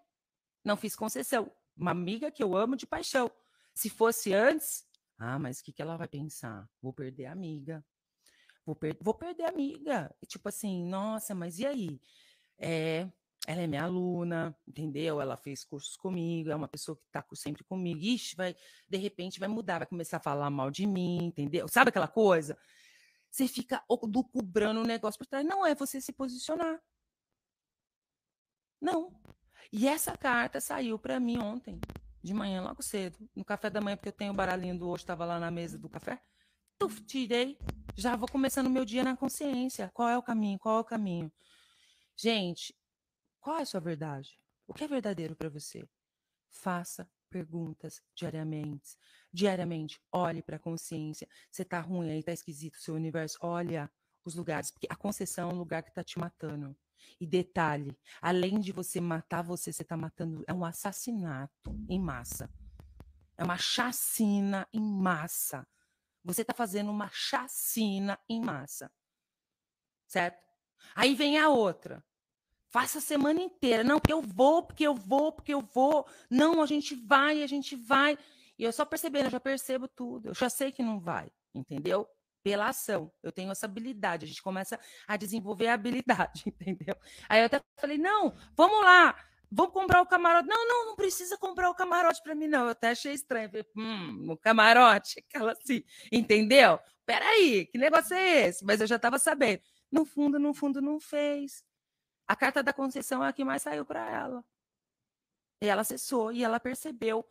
não 0.64 0.78
fiz 0.78 0.96
concessão 0.96 1.52
uma 1.80 1.92
amiga 1.92 2.30
que 2.32 2.44
eu 2.44 2.56
amo 2.56 2.76
de 2.76 2.86
paixão. 2.86 3.32
Se 3.74 3.90
fosse 3.90 4.34
antes, 4.34 4.86
ah, 5.18 5.40
mas 5.40 5.60
o 5.60 5.64
que, 5.64 5.72
que 5.72 5.82
ela 5.82 5.98
vai 5.98 6.08
pensar? 6.08 6.70
Vou 6.82 6.94
perder 6.94 7.26
a 7.26 7.32
amiga. 7.32 7.84
Vou, 8.66 8.76
per 8.76 8.98
vou 9.02 9.14
perder 9.14 9.46
a 9.46 9.50
amiga. 9.50 10.16
Tipo 10.28 10.50
assim, 10.50 10.86
nossa, 10.86 11.34
mas 11.34 11.60
e 11.60 11.66
aí? 11.66 12.02
É, 12.58 13.08
ela 13.48 13.62
é 13.62 13.68
minha 13.68 13.84
aluna, 13.84 14.56
entendeu? 14.68 15.20
Ela 15.20 15.36
fez 15.36 15.64
cursos 15.64 15.96
comigo, 15.98 16.52
é 16.52 16.56
uma 16.56 16.68
pessoa 16.68 16.96
que 16.98 17.04
está 17.08 17.26
sempre 17.34 17.64
comigo. 17.64 18.00
Ixi, 18.00 18.36
vai, 18.36 18.56
de 18.88 18.98
repente 18.98 19.40
vai 19.40 19.50
mudar, 19.50 19.80
vai 19.80 19.88
começar 19.88 20.18
a 20.18 20.22
falar 20.22 20.50
mal 20.50 20.70
de 20.70 20.86
mim, 20.86 21.26
entendeu? 21.26 21.68
Sabe 21.68 21.90
aquela 21.90 22.08
coisa? 22.08 22.58
Você 23.32 23.48
fica 23.48 23.84
cobrando 24.32 24.82
o 24.82 24.88
negócio 24.88 25.18
por 25.18 25.28
trás. 25.28 25.46
Não 25.46 25.66
é 25.66 25.76
você 25.76 26.02
se 26.02 26.12
posicionar. 26.14 26.82
Não. 28.82 29.12
E 29.72 29.88
essa 29.88 30.18
carta 30.18 30.60
saiu 30.60 30.98
para 30.98 31.20
mim 31.20 31.38
ontem, 31.38 31.80
de 32.24 32.34
manhã, 32.34 32.62
logo 32.62 32.82
cedo, 32.82 33.18
no 33.36 33.46
café 33.46 33.70
da 33.70 33.80
manhã, 33.80 33.96
porque 33.96 34.10
eu 34.10 34.14
tenho 34.14 34.34
o 34.34 34.36
baralhinho 34.36 34.78
do 34.78 34.90
hoje, 34.90 35.04
estava 35.04 35.26
lá 35.26 35.40
na 35.40 35.52
mesa 35.52 35.78
do 35.78 35.88
café. 35.88 36.22
Tuf, 36.80 37.02
tirei. 37.02 37.58
Já 37.96 38.16
vou 38.16 38.28
começando 38.28 38.70
meu 38.70 38.86
dia 38.86 39.04
na 39.04 39.16
consciência. 39.16 39.92
Qual 39.94 40.10
é 40.10 40.18
o 40.18 40.24
caminho? 40.24 40.58
Qual 40.58 40.78
é 40.78 40.82
o 40.82 40.84
caminho? 40.84 41.32
Gente, 42.16 42.76
qual 43.40 43.58
é 43.58 43.62
a 43.62 43.66
sua 43.66 43.80
verdade? 43.80 44.40
O 44.68 44.74
que 44.74 44.84
é 44.84 44.88
verdadeiro 44.88 45.36
para 45.36 45.50
você? 45.50 45.88
Faça 46.50 47.10
perguntas 47.30 48.02
diariamente. 48.16 48.98
Diariamente, 49.32 50.02
olhe 50.12 50.42
para 50.42 50.56
a 50.56 50.60
consciência. 50.60 51.28
Você 51.52 51.62
está 51.62 51.80
ruim 51.80 52.10
aí, 52.10 52.20
está 52.20 52.32
esquisito 52.32 52.76
o 52.76 52.82
seu 52.82 52.96
universo. 52.96 53.38
Olha 53.42 53.92
os 54.26 54.36
lugares, 54.36 54.72
porque 54.72 54.88
a 54.90 54.96
concessão 54.96 55.52
é 55.52 55.54
um 55.54 55.58
lugar 55.58 55.84
que 55.84 55.90
está 55.90 56.04
te 56.04 56.18
matando. 56.18 56.76
E 57.20 57.26
detalhe, 57.26 57.98
além 58.22 58.60
de 58.60 58.72
você 58.72 59.00
matar 59.00 59.42
você, 59.42 59.72
você 59.72 59.82
está 59.84 59.98
matando, 59.98 60.44
é 60.48 60.54
um 60.54 60.66
assassinato 60.66 61.76
em 61.88 62.00
massa. 62.00 62.50
É 63.38 63.44
uma 63.44 63.58
chacina 63.58 64.68
em 64.74 64.82
massa. 64.82 65.68
Você 66.24 66.42
está 66.42 66.54
fazendo 66.54 66.92
uma 66.92 67.10
chacina 67.12 68.20
em 68.28 68.42
massa. 68.42 68.92
Certo? 70.08 70.46
Aí 70.96 71.16
vem 71.16 71.38
a 71.38 71.50
outra. 71.50 72.04
Faça 72.70 73.00
a 73.00 73.02
semana 73.02 73.42
inteira. 73.42 73.84
Não, 73.84 74.00
porque 74.00 74.14
eu 74.14 74.22
vou, 74.22 74.64
porque 74.64 74.84
eu 74.86 74.94
vou, 74.94 75.32
porque 75.32 75.54
eu 75.54 75.62
vou. 75.62 76.08
Não, 76.30 76.62
a 76.62 76.66
gente 76.66 76.96
vai, 76.96 77.42
a 77.42 77.48
gente 77.48 77.76
vai. 77.76 78.18
E 78.58 78.64
eu 78.64 78.72
só 78.72 78.86
percebendo, 78.86 79.26
eu 79.26 79.32
já 79.32 79.40
percebo 79.40 79.88
tudo. 79.88 80.30
Eu 80.30 80.34
já 80.36 80.50
sei 80.50 80.72
que 80.72 80.84
não 80.84 81.00
vai, 81.00 81.32
entendeu? 81.54 82.08
Pela 82.44 82.70
ação. 82.70 83.12
Eu 83.22 83.32
tenho 83.32 83.52
essa 83.52 83.66
habilidade. 83.66 84.26
A 84.26 84.28
gente 84.28 84.42
começa 84.42 84.80
a 85.08 85.18
desenvolver 85.18 85.68
a 85.68 85.74
habilidade, 85.74 86.44
entendeu? 86.48 86.96
Aí 87.28 87.42
eu 87.42 87.46
até 87.46 87.62
falei: 87.80 87.98
não, 87.98 88.34
vamos 88.56 88.82
lá. 88.82 89.16
Vou 89.52 89.70
comprar 89.72 90.02
o 90.02 90.06
camarote. 90.06 90.48
Não, 90.48 90.68
não, 90.68 90.86
não 90.88 90.96
precisa 90.96 91.38
comprar 91.38 91.70
o 91.70 91.76
camarote 91.76 92.22
para 92.22 92.36
mim, 92.36 92.48
não. 92.48 92.66
Eu 92.66 92.70
até 92.70 92.92
achei 92.92 93.14
estranho. 93.14 93.50
Falei, 93.50 93.66
hum, 93.76 94.32
o 94.32 94.38
camarote, 94.38 95.20
aquela 95.28 95.54
assim, 95.54 95.84
entendeu? 96.12 96.80
Peraí, 97.06 97.66
que 97.66 97.78
negócio 97.78 98.16
é 98.16 98.48
esse? 98.48 98.64
Mas 98.64 98.80
eu 98.80 98.88
já 98.88 98.98
estava 98.98 99.18
sabendo. 99.18 99.62
No 99.92 100.06
fundo, 100.06 100.38
no 100.40 100.54
fundo, 100.54 100.82
não 100.82 101.00
fez. 101.00 101.64
A 102.28 102.36
carta 102.36 102.62
da 102.62 102.72
Conceição 102.72 103.24
é 103.24 103.30
a 103.30 103.34
que 103.34 103.44
mais 103.44 103.64
saiu 103.64 103.84
para 103.84 104.08
ela. 104.08 104.46
E 105.62 105.68
ela 105.68 105.82
acessou 105.82 106.32
e 106.32 106.44
ela 106.44 106.60
percebeu. 106.60 107.26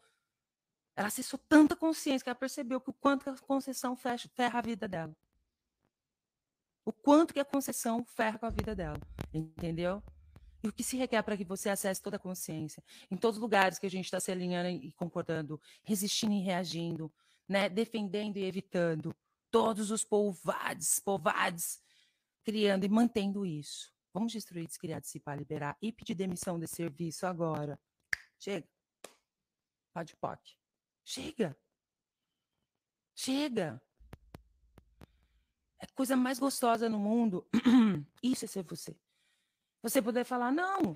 Ela 0.99 1.07
acessou 1.07 1.39
tanta 1.49 1.77
consciência 1.77 2.25
que 2.25 2.29
ela 2.29 2.35
percebeu 2.35 2.81
que 2.81 2.91
o 2.91 2.93
quanto 2.93 3.23
que 3.23 3.31
a 3.31 3.37
Conceição 3.37 3.95
fecha, 3.95 4.29
ferra 4.35 4.59
a 4.59 4.63
vida 4.63 4.89
dela. 4.89 5.17
O 6.85 6.93
quanto 6.93 7.33
que 7.33 7.39
a 7.39 7.45
Conceição 7.45 8.05
ferra 8.05 8.37
com 8.37 8.47
a 8.47 8.51
vida 8.51 8.75
dela. 8.75 8.99
Entendeu? 9.33 10.03
E 10.61 10.67
o 10.67 10.73
que 10.73 10.83
se 10.83 10.97
requer 10.97 11.23
para 11.23 11.37
que 11.37 11.45
você 11.45 11.71
acesse 11.71 12.03
toda 12.03 12.17
a 12.17 12.19
consciência? 12.19 12.83
Em 13.09 13.17
todos 13.17 13.37
os 13.37 13.41
lugares 13.41 13.79
que 13.79 13.87
a 13.87 13.91
gente 13.91 14.07
está 14.07 14.19
se 14.19 14.33
alinhando 14.33 14.71
e 14.71 14.91
concordando, 14.91 15.61
resistindo 15.85 16.33
e 16.33 16.41
reagindo, 16.41 17.15
né? 17.49 17.69
defendendo 17.69 18.37
e 18.37 18.45
evitando. 18.45 19.15
Todos 19.53 19.93
os 19.93 20.03
polvades, 20.03 20.99
polvades, 20.99 21.81
criando 22.43 22.85
e 22.85 22.89
mantendo 22.89 23.47
isso. 23.47 23.95
Vamos 24.13 24.33
destruir, 24.33 24.67
descriar, 24.67 25.01
dissipar, 25.01 25.39
liberar 25.39 25.77
e 25.81 25.93
pedir 25.93 26.17
demissão 26.17 26.59
desse 26.59 26.75
serviço 26.75 27.25
agora. 27.25 27.79
Chega. 28.37 28.67
Pode 29.95 30.17
POC. 30.17 30.58
Chega. 31.09 31.57
Chega. 33.15 33.81
É 35.81 35.87
a 35.87 35.95
coisa 35.95 36.15
mais 36.15 36.39
gostosa 36.39 36.87
no 36.87 36.99
mundo. 36.99 37.49
Isso 38.23 38.45
é 38.45 38.49
ser 38.49 38.63
você. 38.63 38.95
Você 39.83 40.03
poder 40.03 40.25
falar, 40.25 40.53
não, 40.53 40.95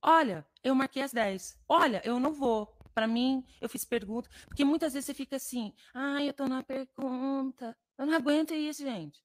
olha, 0.00 0.46
eu 0.62 0.72
marquei 0.72 1.02
as 1.02 1.12
10. 1.12 1.58
Olha, 1.68 2.00
eu 2.04 2.20
não 2.20 2.32
vou. 2.32 2.66
Para 2.94 3.08
mim, 3.08 3.44
eu 3.60 3.68
fiz 3.68 3.84
pergunta. 3.84 4.30
Porque 4.46 4.64
muitas 4.64 4.92
vezes 4.92 5.06
você 5.06 5.14
fica 5.14 5.34
assim, 5.34 5.74
ai, 5.92 6.28
eu 6.28 6.32
tô 6.32 6.46
na 6.46 6.62
pergunta. 6.62 7.76
Eu 7.98 8.06
não 8.06 8.14
aguento 8.14 8.54
isso, 8.54 8.84
gente. 8.84 9.20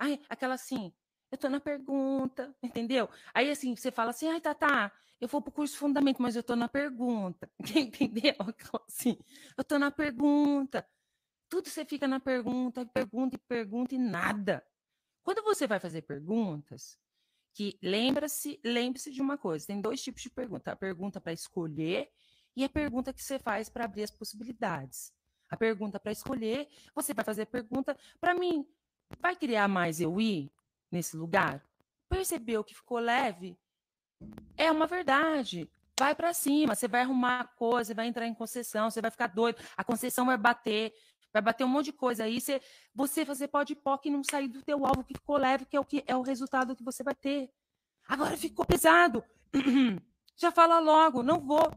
Ai, 0.00 0.20
aquela 0.28 0.54
assim, 0.54 0.92
eu 1.30 1.36
estou 1.36 1.48
na 1.48 1.60
pergunta, 1.60 2.52
entendeu? 2.60 3.08
Aí, 3.32 3.48
assim, 3.48 3.76
você 3.76 3.92
fala 3.92 4.10
assim, 4.10 4.26
ai, 4.26 4.40
tá, 4.40 4.52
tá, 4.52 4.90
eu 5.22 5.28
vou 5.28 5.40
para 5.40 5.50
o 5.50 5.52
curso 5.52 5.76
fundamento, 5.78 6.20
mas 6.20 6.34
eu 6.34 6.40
estou 6.40 6.56
na 6.56 6.68
pergunta, 6.68 7.48
entendeu? 7.76 8.34
Assim, 8.88 9.16
eu 9.56 9.62
estou 9.62 9.78
na 9.78 9.90
pergunta. 9.90 10.84
Tudo 11.48 11.68
você 11.68 11.84
fica 11.84 12.08
na 12.08 12.18
pergunta, 12.18 12.84
pergunta 12.86 13.36
e 13.36 13.38
pergunta 13.38 13.94
e 13.94 13.98
nada. 13.98 14.66
Quando 15.22 15.42
você 15.44 15.66
vai 15.66 15.78
fazer 15.78 16.02
perguntas, 16.02 16.98
que 17.54 17.78
lembra-se, 17.80 18.60
lembre-se 18.64 19.12
de 19.12 19.22
uma 19.22 19.38
coisa, 19.38 19.66
tem 19.66 19.80
dois 19.80 20.02
tipos 20.02 20.22
de 20.22 20.30
pergunta. 20.30 20.72
A 20.72 20.76
pergunta 20.76 21.20
para 21.20 21.32
escolher 21.32 22.10
e 22.56 22.64
a 22.64 22.68
pergunta 22.68 23.12
que 23.12 23.22
você 23.22 23.38
faz 23.38 23.68
para 23.68 23.84
abrir 23.84 24.02
as 24.02 24.10
possibilidades. 24.10 25.14
A 25.48 25.56
pergunta 25.56 26.00
para 26.00 26.10
escolher, 26.10 26.68
você 26.94 27.14
vai 27.14 27.24
fazer 27.24 27.42
a 27.42 27.46
pergunta 27.46 27.96
para 28.20 28.34
mim, 28.34 28.66
vai 29.20 29.36
criar 29.36 29.68
mais 29.68 30.00
eu 30.00 30.20
ir? 30.20 30.50
nesse 30.92 31.16
lugar, 31.16 31.64
percebeu 32.08 32.62
que 32.62 32.74
ficou 32.74 32.98
leve, 32.98 33.58
é 34.56 34.70
uma 34.70 34.86
verdade. 34.86 35.68
Vai 35.98 36.14
para 36.14 36.32
cima, 36.32 36.74
você 36.74 36.88
vai 36.88 37.02
arrumar 37.02 37.52
coisa, 37.56 37.94
vai 37.94 38.06
entrar 38.06 38.26
em 38.26 38.34
concessão, 38.34 38.90
você 38.90 39.00
vai 39.00 39.10
ficar 39.10 39.28
doido, 39.28 39.62
a 39.76 39.84
concessão 39.84 40.26
vai 40.26 40.36
bater, 40.36 40.92
vai 41.32 41.42
bater 41.42 41.64
um 41.64 41.68
monte 41.68 41.86
de 41.86 41.92
coisa 41.92 42.24
aí, 42.24 42.40
você, 42.40 42.60
você 42.94 43.24
fazer 43.24 43.48
pode 43.48 43.74
POC 43.74 44.08
e 44.08 44.10
não 44.10 44.24
sair 44.24 44.48
do 44.48 44.62
teu 44.62 44.84
alvo 44.86 45.04
que 45.04 45.14
ficou 45.14 45.36
leve, 45.36 45.66
que 45.66 45.76
é 45.76 45.80
o 45.80 45.84
que 45.84 46.02
é 46.06 46.16
o 46.16 46.22
resultado 46.22 46.74
que 46.74 46.82
você 46.82 47.02
vai 47.02 47.14
ter. 47.14 47.50
Agora 48.08 48.36
ficou 48.36 48.64
pesado. 48.64 49.24
Já 50.36 50.50
fala 50.50 50.78
logo, 50.80 51.22
não 51.22 51.38
vou. 51.40 51.70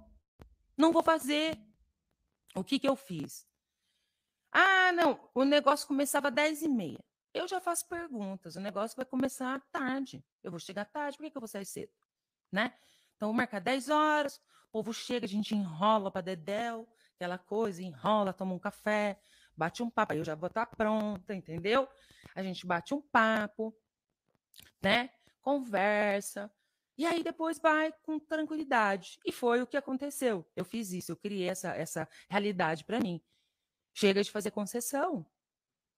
Não 0.78 0.92
vou 0.92 1.04
fazer. 1.04 1.58
O 2.56 2.64
que 2.64 2.80
que 2.80 2.88
eu 2.88 2.96
fiz? 2.96 3.46
Ah, 4.52 4.92
não, 4.94 5.20
o 5.34 5.44
negócio 5.44 5.86
começava 5.88 6.30
às 6.30 6.34
10 6.34 6.62
e 6.64 6.70
meia. 6.70 7.04
Eu 7.34 7.46
já 7.46 7.60
faço 7.60 7.86
perguntas. 7.90 8.56
O 8.56 8.62
negócio 8.62 8.96
vai 8.96 9.06
começar 9.06 9.62
tarde. 9.70 10.24
Eu 10.42 10.52
vou 10.52 10.60
chegar 10.60 10.86
tarde, 10.86 11.18
por 11.18 11.24
que, 11.24 11.32
que 11.32 11.38
eu 11.38 11.42
vou 11.42 11.48
sair 11.50 11.66
cedo? 11.66 11.92
Né? 12.52 12.74
Então, 13.16 13.30
vou 13.30 13.36
marcar 13.36 13.60
10 13.60 13.90
horas, 13.90 14.42
o 14.68 14.72
povo 14.72 14.94
chega, 14.94 15.26
a 15.26 15.30
gente 15.30 15.56
enrola 15.56 16.12
para 16.12 16.22
dedéu, 16.22 16.88
aquela 17.16 17.38
coisa, 17.38 17.82
enrola, 17.82 18.34
toma 18.34 18.54
um 18.54 18.60
café, 18.60 19.20
bate 19.56 19.82
um 19.82 19.90
papo. 19.90 20.14
Aí 20.14 20.20
eu 20.20 20.26
já 20.26 20.36
vou 20.36 20.48
estar 20.48 20.66
pronta, 20.66 21.34
entendeu? 21.34 21.88
A 22.36 22.44
gente 22.44 22.66
bate 22.66 22.94
um 22.94 23.02
papo, 23.02 23.76
né? 24.82 25.10
Conversa. 25.42 26.52
E 26.98 27.06
aí 27.06 27.24
depois 27.24 27.60
vai 27.60 27.92
com 28.04 28.20
tranquilidade. 28.20 29.20
E 29.26 29.32
foi 29.32 29.62
o 29.62 29.68
que 29.68 29.78
aconteceu. 29.78 30.46
Eu 30.56 30.64
fiz 30.64 30.92
isso, 30.92 31.12
eu 31.12 31.18
criei 31.18 31.50
essa, 31.50 31.70
essa 31.76 32.08
realidade 32.30 32.84
para 32.84 33.00
mim. 33.00 33.22
Chega 33.94 34.24
de 34.24 34.32
fazer 34.32 34.52
concessão 34.52 35.26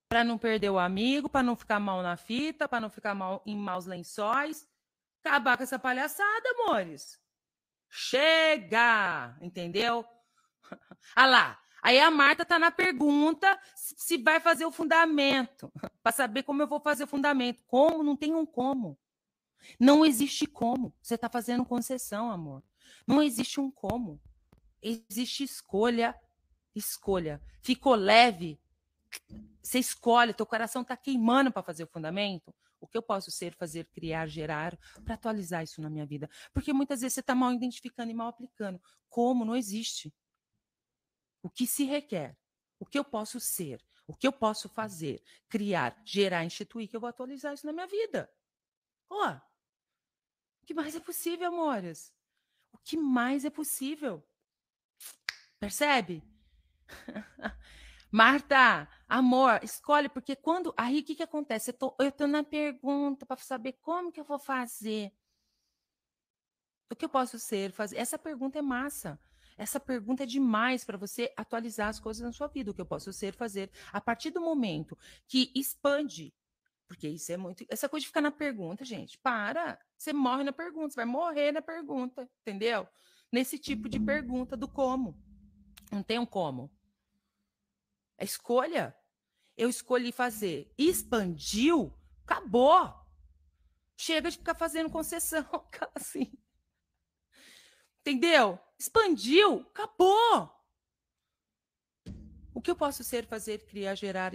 para 0.07 0.23
não 0.23 0.37
perder 0.37 0.69
o 0.69 0.79
amigo, 0.79 1.29
para 1.29 1.43
não 1.43 1.55
ficar 1.55 1.79
mal 1.79 2.01
na 2.01 2.15
fita, 2.15 2.67
para 2.67 2.79
não 2.79 2.89
ficar 2.89 3.13
mal 3.13 3.43
em 3.45 3.55
maus 3.55 3.85
lençóis. 3.85 4.67
Acabar 5.27 5.57
com 5.57 5.63
essa 5.63 5.77
palhaçada, 5.77 6.49
amores. 6.51 7.19
Chega! 7.89 9.37
Entendeu? 9.41 10.05
ah 11.15 11.25
lá. 11.25 11.59
Aí 11.81 11.99
a 11.99 12.09
Marta 12.09 12.43
tá 12.43 12.57
na 12.57 12.71
pergunta 12.71 13.59
se 13.75 14.17
vai 14.17 14.39
fazer 14.39 14.65
o 14.65 14.71
fundamento, 14.71 15.71
para 16.03 16.11
saber 16.11 16.43
como 16.43 16.61
eu 16.61 16.67
vou 16.67 16.79
fazer 16.79 17.03
o 17.03 17.07
fundamento. 17.07 17.63
Como? 17.67 18.03
Não 18.03 18.15
tem 18.15 18.33
um 18.33 18.45
como. 18.45 18.97
Não 19.79 20.05
existe 20.05 20.45
como. 20.45 20.93
Você 21.01 21.15
está 21.15 21.29
fazendo 21.29 21.65
concessão, 21.65 22.31
amor. 22.31 22.63
Não 23.05 23.21
existe 23.21 23.59
um 23.59 23.69
como. 23.69 24.19
Existe 24.81 25.43
escolha. 25.43 26.15
Escolha. 26.75 27.41
Ficou 27.61 27.95
leve? 27.95 28.59
Você 29.61 29.79
escolhe, 29.79 30.33
teu 30.33 30.45
coração 30.45 30.81
está 30.81 30.95
queimando 30.95 31.51
para 31.51 31.63
fazer 31.63 31.83
o 31.83 31.87
fundamento. 31.87 32.53
O 32.79 32.87
que 32.87 32.97
eu 32.97 33.01
posso 33.01 33.31
ser, 33.31 33.55
fazer, 33.55 33.85
criar, 33.91 34.27
gerar, 34.27 34.77
para 35.03 35.15
atualizar 35.15 35.63
isso 35.63 35.81
na 35.81 35.89
minha 35.89 36.05
vida? 36.05 36.29
Porque 36.53 36.71
muitas 36.73 37.01
vezes 37.01 37.15
você 37.15 37.19
está 37.21 37.33
mal 37.33 37.51
identificando 37.51 38.11
e 38.11 38.13
mal 38.13 38.27
aplicando. 38.27 38.81
Como? 39.09 39.43
Não 39.43 39.55
existe. 39.55 40.13
O 41.41 41.49
que 41.49 41.65
se 41.65 41.83
requer? 41.85 42.37
O 42.79 42.85
que 42.85 42.99
eu 42.99 43.03
posso 43.03 43.39
ser? 43.39 43.83
O 44.05 44.15
que 44.15 44.27
eu 44.27 44.31
posso 44.31 44.69
fazer? 44.69 45.23
Criar, 45.49 46.01
gerar, 46.05 46.45
instituir, 46.45 46.87
que 46.89 46.95
eu 46.95 46.99
vou 46.99 47.09
atualizar 47.09 47.53
isso 47.53 47.65
na 47.65 47.73
minha 47.73 47.87
vida. 47.87 48.31
Ó, 49.09 49.29
oh, 49.29 49.35
o 50.61 50.65
que 50.65 50.73
mais 50.73 50.95
é 50.95 50.99
possível, 50.99 51.47
amores? 51.47 52.13
O 52.71 52.77
que 52.77 52.97
mais 52.97 53.45
é 53.45 53.49
possível? 53.49 54.25
Percebe? 55.59 56.23
Marta, 58.17 58.89
amor, 59.07 59.59
escolhe, 59.63 60.09
porque 60.09 60.35
quando. 60.35 60.73
Aí 60.75 61.01
o 61.01 61.03
que, 61.03 61.13
que 61.13 61.21
acontece? 61.21 61.69
Eu 61.69 61.75
tô, 61.75 61.95
eu 61.99 62.11
tô 62.11 62.25
na 62.25 62.43
pergunta 62.43 63.27
para 63.27 63.37
saber 63.37 63.73
como 63.73 64.11
que 64.11 64.19
eu 64.19 64.23
vou 64.23 64.39
fazer. 64.39 65.13
O 66.89 66.95
que 66.95 67.05
eu 67.05 67.09
posso 67.09 67.37
ser, 67.37 67.71
fazer? 67.71 67.97
Essa 67.97 68.17
pergunta 68.17 68.57
é 68.57 68.61
massa. 68.63 69.19
Essa 69.55 69.79
pergunta 69.79 70.23
é 70.23 70.25
demais 70.25 70.83
para 70.83 70.97
você 70.97 71.31
atualizar 71.37 71.89
as 71.89 71.99
coisas 71.99 72.23
na 72.23 72.31
sua 72.31 72.47
vida. 72.47 72.71
O 72.71 72.73
que 72.73 72.81
eu 72.81 72.87
posso 72.87 73.13
ser, 73.13 73.35
fazer. 73.35 73.69
A 73.93 74.01
partir 74.01 74.31
do 74.31 74.41
momento 74.41 74.97
que 75.27 75.51
expande, 75.53 76.33
porque 76.87 77.07
isso 77.07 77.31
é 77.31 77.37
muito. 77.37 77.65
Essa 77.69 77.87
coisa 77.87 78.01
de 78.01 78.07
ficar 78.07 78.21
na 78.21 78.31
pergunta, 78.31 78.83
gente, 78.83 79.15
para. 79.19 79.77
Você 79.95 80.11
morre 80.11 80.43
na 80.43 80.51
pergunta, 80.51 80.89
você 80.89 80.95
vai 80.95 81.05
morrer 81.05 81.51
na 81.51 81.61
pergunta, 81.61 82.27
entendeu? 82.41 82.87
Nesse 83.31 83.59
tipo 83.59 83.87
de 83.87 83.99
pergunta 83.99 84.57
do 84.57 84.67
como. 84.67 85.15
Não 85.91 86.01
tem 86.01 86.17
um 86.17 86.25
como. 86.25 86.75
É 88.17 88.25
escolha. 88.25 88.95
Eu 89.55 89.69
escolhi 89.69 90.11
fazer. 90.11 90.73
Expandiu, 90.77 91.93
acabou. 92.25 92.93
Chega 93.95 94.29
de 94.29 94.37
ficar 94.37 94.55
fazendo 94.55 94.89
concessão, 94.89 95.45
assim. 95.95 96.31
Entendeu? 98.01 98.59
Expandiu, 98.79 99.61
acabou. 99.61 100.55
O 102.53 102.61
que 102.61 102.71
eu 102.71 102.75
posso 102.75 103.03
ser, 103.03 103.25
fazer, 103.25 103.65
criar, 103.65 103.95
gerar 103.95 104.33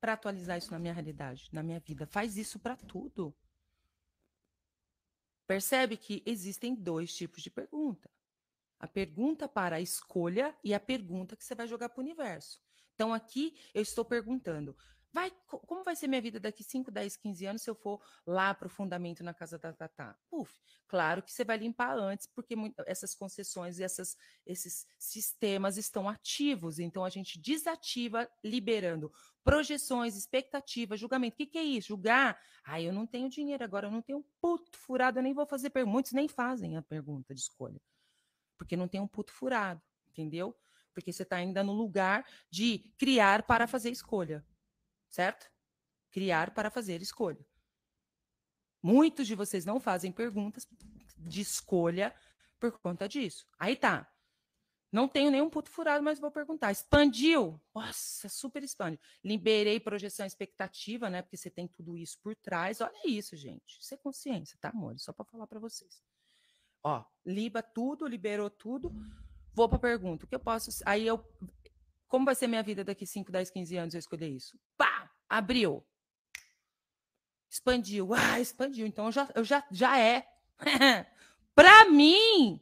para 0.00 0.14
atualizar 0.14 0.58
isso 0.58 0.70
na 0.70 0.78
minha 0.78 0.92
realidade, 0.92 1.48
na 1.52 1.62
minha 1.62 1.80
vida? 1.80 2.06
Faz 2.06 2.36
isso 2.36 2.58
para 2.58 2.76
tudo. 2.76 3.34
Percebe 5.46 5.96
que 5.96 6.22
existem 6.24 6.74
dois 6.74 7.14
tipos 7.14 7.42
de 7.42 7.50
pergunta. 7.50 8.10
A 8.78 8.86
pergunta 8.86 9.48
para 9.48 9.76
a 9.76 9.80
escolha 9.80 10.56
e 10.62 10.72
a 10.72 10.80
pergunta 10.80 11.36
que 11.36 11.44
você 11.44 11.54
vai 11.54 11.66
jogar 11.66 11.88
para 11.88 12.00
o 12.00 12.04
universo. 12.04 12.62
Então, 13.00 13.14
aqui 13.14 13.54
eu 13.72 13.80
estou 13.80 14.04
perguntando: 14.04 14.76
Vai, 15.10 15.32
como 15.46 15.82
vai 15.82 15.96
ser 15.96 16.06
minha 16.06 16.20
vida 16.20 16.38
daqui 16.38 16.62
5, 16.62 16.90
10, 16.90 17.16
15 17.16 17.46
anos 17.46 17.62
se 17.62 17.70
eu 17.70 17.74
for 17.74 17.98
lá 18.26 18.52
para 18.52 18.66
o 18.66 18.70
fundamento 18.70 19.24
na 19.24 19.32
casa 19.32 19.58
da 19.58 19.72
Tatá? 19.72 20.14
Puf, 20.28 20.52
claro 20.86 21.22
que 21.22 21.32
você 21.32 21.42
vai 21.42 21.56
limpar 21.56 21.96
antes, 21.96 22.26
porque 22.26 22.54
essas 22.86 23.14
concessões 23.14 23.78
e 23.78 23.82
essas, 23.82 24.18
esses 24.44 24.86
sistemas 24.98 25.78
estão 25.78 26.10
ativos. 26.10 26.78
Então 26.78 27.02
a 27.02 27.08
gente 27.08 27.40
desativa, 27.40 28.30
liberando 28.44 29.10
projeções, 29.42 30.14
expectativas, 30.14 31.00
julgamento. 31.00 31.36
O 31.36 31.36
que, 31.38 31.46
que 31.46 31.58
é 31.58 31.64
isso? 31.64 31.88
Julgar? 31.88 32.38
Ah, 32.62 32.82
eu 32.82 32.92
não 32.92 33.06
tenho 33.06 33.30
dinheiro 33.30 33.64
agora, 33.64 33.86
eu 33.86 33.90
não 33.90 34.02
tenho 34.02 34.18
um 34.18 34.24
puto 34.42 34.76
furado, 34.76 35.20
eu 35.20 35.22
nem 35.22 35.32
vou 35.32 35.46
fazer 35.46 35.70
pergunta. 35.70 35.90
Muitos 35.90 36.12
nem 36.12 36.28
fazem 36.28 36.76
a 36.76 36.82
pergunta 36.82 37.34
de 37.34 37.40
escolha, 37.40 37.80
porque 38.58 38.76
não 38.76 38.86
tem 38.86 39.00
um 39.00 39.08
puto 39.08 39.32
furado, 39.32 39.80
entendeu? 40.10 40.54
Porque 40.92 41.12
você 41.12 41.22
está 41.22 41.36
ainda 41.36 41.62
no 41.62 41.72
lugar 41.72 42.24
de 42.50 42.78
criar 42.98 43.42
para 43.44 43.66
fazer 43.66 43.90
escolha 43.90 44.44
certo? 45.10 45.50
Criar 46.10 46.52
para 46.52 46.70
fazer 46.70 47.02
escolha. 47.02 47.44
Muitos 48.82 49.26
de 49.26 49.34
vocês 49.34 49.66
não 49.66 49.78
fazem 49.78 50.10
perguntas 50.10 50.66
de 51.18 51.40
escolha 51.40 52.14
por 52.58 52.78
conta 52.78 53.08
disso. 53.08 53.46
Aí 53.58 53.76
tá. 53.76 54.10
Não 54.90 55.06
tenho 55.06 55.30
nenhum 55.30 55.48
puto 55.48 55.70
furado, 55.70 56.02
mas 56.02 56.18
vou 56.18 56.32
perguntar. 56.32 56.72
Expandiu? 56.72 57.60
Nossa, 57.72 58.28
super 58.28 58.62
expande. 58.62 58.98
Liberei 59.22 59.78
projeção 59.78 60.26
expectativa, 60.26 61.08
né? 61.08 61.22
Porque 61.22 61.36
você 61.36 61.50
tem 61.50 61.68
tudo 61.68 61.96
isso 61.96 62.18
por 62.20 62.34
trás. 62.34 62.80
Olha 62.80 63.06
isso, 63.06 63.36
gente. 63.36 63.78
Isso 63.80 63.94
é 63.94 63.96
consciência, 63.96 64.58
tá, 64.60 64.70
amor? 64.70 64.98
Só 64.98 65.12
para 65.12 65.24
falar 65.26 65.46
para 65.46 65.60
vocês. 65.60 66.02
Ó, 66.82 67.04
liba 67.24 67.62
tudo, 67.62 68.06
liberou 68.06 68.50
tudo. 68.50 68.90
Vou 69.52 69.68
para 69.68 69.78
pergunta. 69.78 70.24
O 70.24 70.28
que 70.28 70.34
eu 70.34 70.40
posso. 70.40 70.70
Aí 70.86 71.06
eu. 71.06 71.24
Como 72.08 72.24
vai 72.24 72.34
ser 72.34 72.46
minha 72.46 72.62
vida 72.62 72.82
daqui 72.82 73.06
5, 73.06 73.30
10, 73.30 73.50
15 73.50 73.76
anos 73.76 73.94
eu 73.94 73.98
escolher 73.98 74.28
isso? 74.28 74.58
Pá! 74.76 75.10
abriu. 75.30 75.86
Expandiu. 77.48 78.10
Ah, 78.14 78.40
expandiu. 78.40 78.86
Então 78.86 79.12
já, 79.12 79.30
eu 79.34 79.44
já, 79.44 79.64
já 79.70 79.98
é. 79.98 80.26
Para 81.54 81.88
mim, 81.88 82.60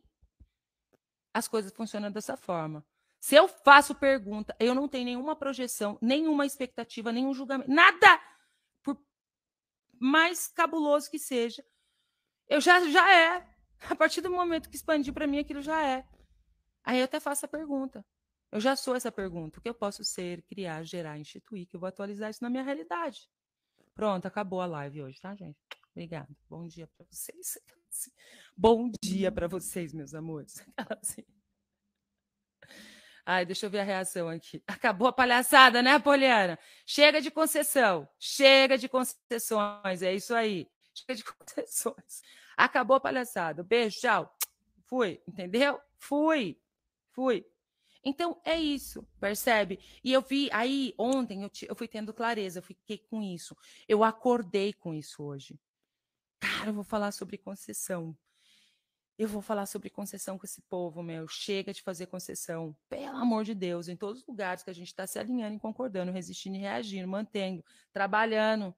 as 1.32 1.48
coisas 1.48 1.72
funcionam 1.72 2.10
dessa 2.10 2.36
forma. 2.36 2.84
Se 3.18 3.34
eu 3.34 3.48
faço 3.48 3.94
pergunta, 3.94 4.54
eu 4.60 4.74
não 4.74 4.86
tenho 4.86 5.06
nenhuma 5.06 5.34
projeção, 5.34 5.98
nenhuma 6.00 6.46
expectativa, 6.46 7.10
nenhum 7.10 7.34
julgamento, 7.34 7.68
nada, 7.68 8.20
por 8.80 8.96
mais 9.98 10.46
cabuloso 10.46 11.10
que 11.10 11.18
seja, 11.18 11.64
eu 12.48 12.60
já, 12.60 12.80
já 12.88 13.12
é. 13.12 13.46
A 13.90 13.96
partir 13.96 14.20
do 14.20 14.30
momento 14.30 14.70
que 14.70 14.76
expandiu 14.76 15.12
para 15.12 15.26
mim, 15.26 15.38
aquilo 15.38 15.60
já 15.60 15.84
é. 15.84 16.06
Aí 16.88 17.00
eu 17.00 17.04
até 17.04 17.20
faço 17.20 17.44
a 17.44 17.48
pergunta. 17.48 18.02
Eu 18.50 18.58
já 18.58 18.74
sou 18.74 18.96
essa 18.96 19.12
pergunta. 19.12 19.58
O 19.58 19.62
que 19.62 19.68
eu 19.68 19.74
posso 19.74 20.02
ser, 20.02 20.40
criar, 20.44 20.82
gerar, 20.84 21.18
instituir? 21.18 21.66
Que 21.66 21.76
eu 21.76 21.80
vou 21.80 21.86
atualizar 21.86 22.30
isso 22.30 22.42
na 22.42 22.48
minha 22.48 22.62
realidade. 22.62 23.28
Pronto, 23.94 24.24
acabou 24.24 24.62
a 24.62 24.66
live 24.66 25.02
hoje, 25.02 25.20
tá, 25.20 25.36
gente? 25.36 25.58
Obrigada. 25.90 26.34
Bom 26.48 26.66
dia 26.66 26.86
para 26.86 27.04
vocês. 27.10 27.58
Bom 28.56 28.90
dia 29.02 29.30
para 29.30 29.46
vocês, 29.46 29.92
meus 29.92 30.14
amores. 30.14 30.64
Ai, 33.26 33.44
deixa 33.44 33.66
eu 33.66 33.70
ver 33.70 33.80
a 33.80 33.84
reação 33.84 34.26
aqui. 34.26 34.62
Acabou 34.66 35.08
a 35.08 35.12
palhaçada, 35.12 35.82
né, 35.82 35.98
Poliana? 35.98 36.58
Chega 36.86 37.20
de 37.20 37.30
concessão. 37.30 38.08
Chega 38.18 38.78
de 38.78 38.88
concessões. 38.88 40.00
É 40.00 40.14
isso 40.14 40.34
aí. 40.34 40.66
Chega 40.94 41.14
de 41.16 41.24
concessões. 41.36 42.22
Acabou 42.56 42.96
a 42.96 43.00
palhaçada. 43.00 43.62
Beijo, 43.62 44.00
tchau. 44.00 44.34
Fui, 44.86 45.22
entendeu? 45.28 45.78
Fui. 45.98 46.58
Fui. 47.18 47.44
Então 48.04 48.40
é 48.44 48.56
isso, 48.56 49.02
percebe? 49.18 49.80
E 50.04 50.12
eu 50.12 50.22
vi 50.22 50.48
aí 50.52 50.94
ontem 50.96 51.42
eu, 51.42 51.50
eu 51.68 51.74
fui 51.74 51.88
tendo 51.88 52.14
clareza, 52.14 52.60
eu 52.60 52.62
fiquei 52.62 52.96
com 52.96 53.20
isso. 53.20 53.56
Eu 53.88 54.04
acordei 54.04 54.72
com 54.72 54.94
isso 54.94 55.24
hoje. 55.24 55.58
Cara, 56.38 56.70
eu 56.70 56.74
vou 56.74 56.84
falar 56.84 57.10
sobre 57.10 57.36
concessão. 57.36 58.16
Eu 59.18 59.26
vou 59.26 59.42
falar 59.42 59.66
sobre 59.66 59.90
concessão 59.90 60.38
com 60.38 60.46
esse 60.46 60.62
povo, 60.70 61.02
meu. 61.02 61.26
Chega 61.26 61.72
de 61.72 61.82
fazer 61.82 62.06
concessão. 62.06 62.72
Pelo 62.88 63.16
amor 63.16 63.42
de 63.42 63.52
Deus, 63.52 63.88
em 63.88 63.96
todos 63.96 64.20
os 64.20 64.26
lugares 64.28 64.62
que 64.62 64.70
a 64.70 64.72
gente 64.72 64.86
está 64.86 65.04
se 65.04 65.18
alinhando 65.18 65.56
e 65.56 65.58
concordando, 65.58 66.12
resistindo 66.12 66.54
e 66.54 66.60
reagindo, 66.60 67.08
mantendo, 67.08 67.64
trabalhando. 67.92 68.72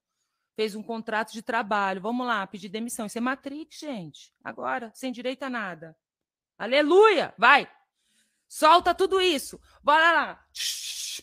Fez 0.57 0.75
um 0.75 0.83
contrato 0.83 1.35
de 1.35 1.43
trabalho. 1.43 2.01
Vamos 2.01 2.27
lá, 2.27 2.47
pedir 2.47 2.71
demissão. 2.71 3.05
Isso 3.05 3.19
é 3.19 3.21
Matrix, 3.21 3.81
gente. 3.81 4.33
Agora, 4.43 4.91
sem 4.95 5.13
direito 5.13 5.43
a 5.43 5.51
nada. 5.51 5.95
Aleluia! 6.57 7.35
Vai! 7.37 7.71
Solta 8.51 8.93
tudo 8.93 9.21
isso. 9.21 9.61
Bora 9.81 10.11
lá. 10.11 10.47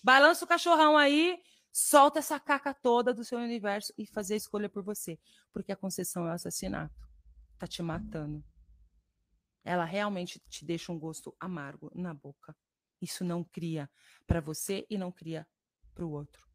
Balança 0.02 0.46
o 0.46 0.48
cachorrão 0.48 0.98
aí. 0.98 1.38
Solta 1.74 2.20
essa 2.20 2.40
caca 2.40 2.74
toda 2.74 3.14
do 3.14 3.26
seu 3.26 3.38
universo 3.38 3.94
e 3.98 4.06
fazer 4.06 4.36
a 4.36 4.38
escolha 4.38 4.70
por 4.70 4.82
você. 4.82 5.20
Porque 5.52 5.74
a 5.74 5.76
concessão 5.76 6.26
é 6.26 6.30
o 6.30 6.34
assassinato. 6.34 7.06
Tá 7.60 7.68
te 7.68 7.84
matando. 7.84 8.42
Ela 9.62 9.84
realmente 9.84 10.40
te 10.48 10.64
deixa 10.64 10.90
um 10.90 10.98
gosto 10.98 11.36
amargo 11.38 11.92
na 11.94 12.14
boca. 12.14 12.56
Isso 13.02 13.26
não 13.26 13.44
cria 13.44 13.90
para 14.26 14.40
você 14.40 14.88
e 14.90 14.98
não 14.98 15.12
cria 15.12 15.46
para 15.94 16.06
o 16.06 16.12
outro. 16.12 16.48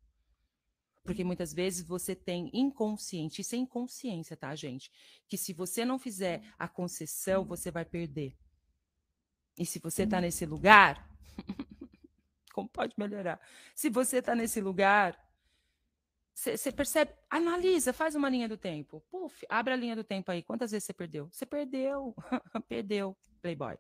Porque 1.05 1.23
muitas 1.23 1.53
vezes 1.53 1.87
você 1.87 2.15
tem 2.17 2.51
inconsciente, 2.55 3.43
isso 3.43 3.55
é 3.55 3.59
inconsciência, 3.59 4.39
tá, 4.39 4.55
gente? 4.55 4.91
Que 5.29 5.37
se 5.37 5.53
você 5.53 5.85
não 5.85 5.99
fizer 5.99 6.43
a 6.59 6.67
concessão, 6.67 7.45
você 7.45 7.71
vai 7.71 7.85
perder. 7.85 8.39
E 9.59 9.67
se 9.67 9.79
você 9.79 10.05
está 10.05 10.21
nesse 10.21 10.47
lugar, 10.47 11.09
como 12.53 12.69
pode 12.69 12.95
melhorar? 12.97 13.41
Se 13.75 13.91
você 13.91 14.19
está 14.19 14.35
nesse 14.35 14.61
lugar, 14.61 15.19
você 16.35 16.73
percebe, 16.73 17.13
analisa, 17.29 17.93
faz 17.93 18.15
uma 18.15 18.29
linha 18.29 18.49
do 18.49 18.57
tempo. 18.57 19.03
Puf, 19.11 19.45
abre 19.49 19.75
a 19.75 19.77
linha 19.77 19.95
do 19.95 20.03
tempo 20.03 20.31
aí. 20.31 20.43
Quantas 20.43 20.71
vezes 20.71 20.85
você 20.87 20.93
perdeu? 20.93 21.29
Você 21.31 21.45
perdeu, 21.45 22.15
perdeu, 22.69 23.17
Playboy. 23.41 23.77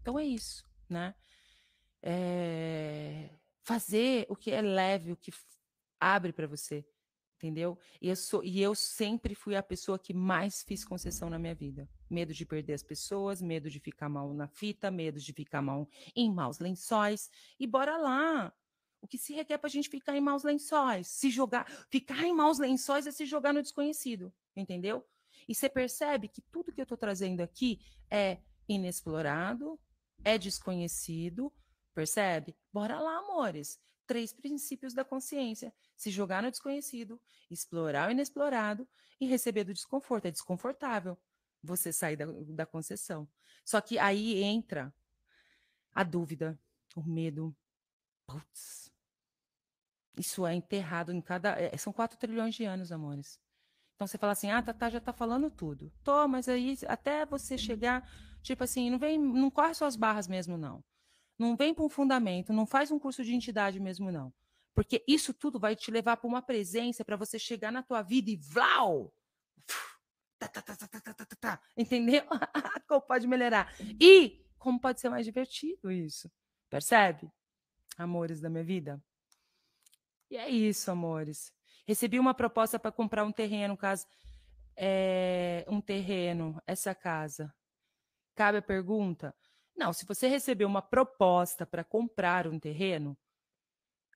Então 0.00 0.18
é 0.18 0.24
isso, 0.24 0.64
né? 0.88 1.14
É... 2.02 3.30
Fazer 3.62 4.26
o 4.28 4.34
que 4.36 4.50
é 4.50 4.60
leve, 4.60 5.12
o 5.12 5.16
que 5.16 5.32
abre 6.00 6.32
para 6.32 6.46
você 6.46 6.84
entendeu? 7.38 7.78
E 8.02 8.08
eu, 8.08 8.16
sou, 8.16 8.42
e 8.42 8.60
eu 8.60 8.74
sempre 8.74 9.34
fui 9.34 9.54
a 9.54 9.62
pessoa 9.62 9.98
que 9.98 10.12
mais 10.12 10.62
fiz 10.64 10.84
concessão 10.84 11.30
na 11.30 11.38
minha 11.38 11.54
vida. 11.54 11.88
Medo 12.10 12.34
de 12.34 12.44
perder 12.44 12.74
as 12.74 12.82
pessoas, 12.82 13.40
medo 13.40 13.70
de 13.70 13.78
ficar 13.78 14.08
mal 14.08 14.34
na 14.34 14.48
fita, 14.48 14.90
medo 14.90 15.20
de 15.20 15.32
ficar 15.32 15.62
mal 15.62 15.88
em 16.16 16.32
maus 16.32 16.58
lençóis. 16.58 17.30
E 17.58 17.66
bora 17.66 17.96
lá! 17.96 18.52
O 19.00 19.06
que 19.06 19.16
se 19.16 19.32
requer 19.32 19.58
para 19.58 19.68
a 19.68 19.70
gente 19.70 19.88
ficar 19.88 20.16
em 20.16 20.20
maus 20.20 20.42
lençóis? 20.42 21.06
Se 21.06 21.30
jogar, 21.30 21.64
ficar 21.88 22.24
em 22.24 22.34
maus 22.34 22.58
lençóis 22.58 23.06
é 23.06 23.12
se 23.12 23.24
jogar 23.24 23.54
no 23.54 23.62
desconhecido, 23.62 24.34
entendeu? 24.56 25.06
E 25.48 25.54
você 25.54 25.68
percebe 25.68 26.26
que 26.26 26.42
tudo 26.42 26.72
que 26.72 26.80
eu 26.80 26.82
estou 26.82 26.98
trazendo 26.98 27.40
aqui 27.40 27.80
é 28.10 28.38
inexplorado, 28.68 29.78
é 30.24 30.36
desconhecido, 30.36 31.52
percebe? 31.94 32.56
Bora 32.72 32.98
lá, 32.98 33.18
amores 33.18 33.78
três 34.08 34.32
princípios 34.32 34.94
da 34.94 35.04
consciência: 35.04 35.72
se 35.96 36.10
jogar 36.10 36.42
no 36.42 36.50
desconhecido, 36.50 37.20
explorar 37.50 38.08
o 38.08 38.10
inexplorado 38.10 38.88
e 39.20 39.26
receber 39.26 39.62
do 39.64 39.74
desconforto. 39.74 40.26
É 40.26 40.30
desconfortável 40.32 41.16
você 41.62 41.92
sair 41.92 42.16
da, 42.16 42.26
da 42.26 42.66
concessão. 42.66 43.28
Só 43.64 43.80
que 43.80 43.98
aí 43.98 44.42
entra 44.42 44.92
a 45.94 46.02
dúvida, 46.02 46.58
o 46.96 47.02
medo. 47.02 47.54
Putz, 48.26 48.92
isso 50.18 50.46
é 50.46 50.54
enterrado 50.54 51.12
em 51.12 51.20
cada. 51.20 51.50
É, 51.60 51.76
são 51.76 51.92
quatro 51.92 52.18
trilhões 52.18 52.54
de 52.54 52.64
anos, 52.64 52.90
amores. 52.90 53.40
Então 53.96 54.06
você 54.06 54.18
fala 54.18 54.32
assim: 54.32 54.50
"Ah, 54.50 54.62
Tatá 54.62 54.90
já 54.90 55.00
tá 55.00 55.12
falando 55.12 55.50
tudo". 55.50 55.92
Tô, 56.04 56.26
mas 56.28 56.48
aí 56.48 56.76
até 56.88 57.26
você 57.26 57.58
chegar, 57.58 58.08
tipo 58.42 58.64
assim, 58.64 58.90
não 58.90 58.98
vem, 58.98 59.18
não 59.18 59.50
corre 59.50 59.74
suas 59.74 59.96
barras 59.96 60.28
mesmo 60.28 60.56
não. 60.58 60.82
Não 61.38 61.56
vem 61.56 61.72
para 61.72 61.84
um 61.84 61.88
fundamento, 61.88 62.52
não 62.52 62.66
faz 62.66 62.90
um 62.90 62.98
curso 62.98 63.24
de 63.24 63.34
entidade 63.34 63.78
mesmo 63.78 64.10
não. 64.10 64.32
Porque 64.74 65.04
isso 65.06 65.32
tudo 65.32 65.58
vai 65.58 65.74
te 65.76 65.90
levar 65.90 66.16
para 66.16 66.28
uma 66.28 66.42
presença 66.42 67.04
para 67.04 67.16
você 67.16 67.38
chegar 67.38 67.70
na 67.70 67.82
tua 67.82 68.02
vida 68.02 68.30
e 68.30 68.36
vlau! 68.36 69.14
Tá, 70.38 70.46
tá, 70.46 70.62
tá, 70.62 70.76
tá, 70.76 70.86
tá, 70.86 71.00
tá, 71.00 71.14
tá, 71.14 71.36
tá, 71.40 71.60
entendeu? 71.76 72.22
como 72.86 73.00
pode 73.00 73.26
melhorar? 73.26 73.74
E 74.00 74.44
como 74.56 74.80
pode 74.80 75.00
ser 75.00 75.08
mais 75.08 75.26
divertido 75.26 75.90
isso? 75.90 76.30
Percebe? 76.70 77.30
Amores 77.96 78.40
da 78.40 78.48
minha 78.48 78.62
vida. 78.62 79.02
E 80.30 80.36
é 80.36 80.48
isso, 80.48 80.90
amores. 80.90 81.52
Recebi 81.86 82.20
uma 82.20 82.34
proposta 82.34 82.78
para 82.78 82.92
comprar 82.92 83.24
um 83.24 83.32
terreno, 83.32 83.76
caso 83.76 84.06
é, 84.76 85.64
um 85.68 85.80
terreno, 85.80 86.62
essa 86.66 86.94
casa. 86.94 87.52
Cabe 88.36 88.58
a 88.58 88.62
pergunta? 88.62 89.34
Não, 89.78 89.92
se 89.92 90.04
você 90.04 90.26
recebeu 90.26 90.66
uma 90.66 90.82
proposta 90.82 91.64
para 91.64 91.84
comprar 91.84 92.48
um 92.48 92.58
terreno, 92.58 93.16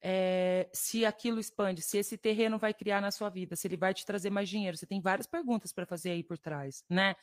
é, 0.03 0.69
se 0.73 1.07
aquilo 1.07 1.39
expande, 1.39 1.81
se 1.81 1.97
esse 1.97 2.19
terreno 2.19 2.59
vai 2.59 2.75
criar 2.75 3.01
na 3.01 3.13
sua 3.13 3.31
vida, 3.31 3.55
se 3.55 3.69
ele 3.69 3.77
vai 3.77 3.95
te 3.95 4.05
trazer 4.05 4.29
mais 4.29 4.49
dinheiro. 4.49 4.77
Você 4.77 4.87
tem 4.87 5.01
várias 5.01 5.29
perguntas 5.29 5.73
para 5.73 5.87
fazer 5.87 6.11
aí 6.11 6.25
por 6.25 6.37
trás, 6.37 6.85
né? 6.91 7.15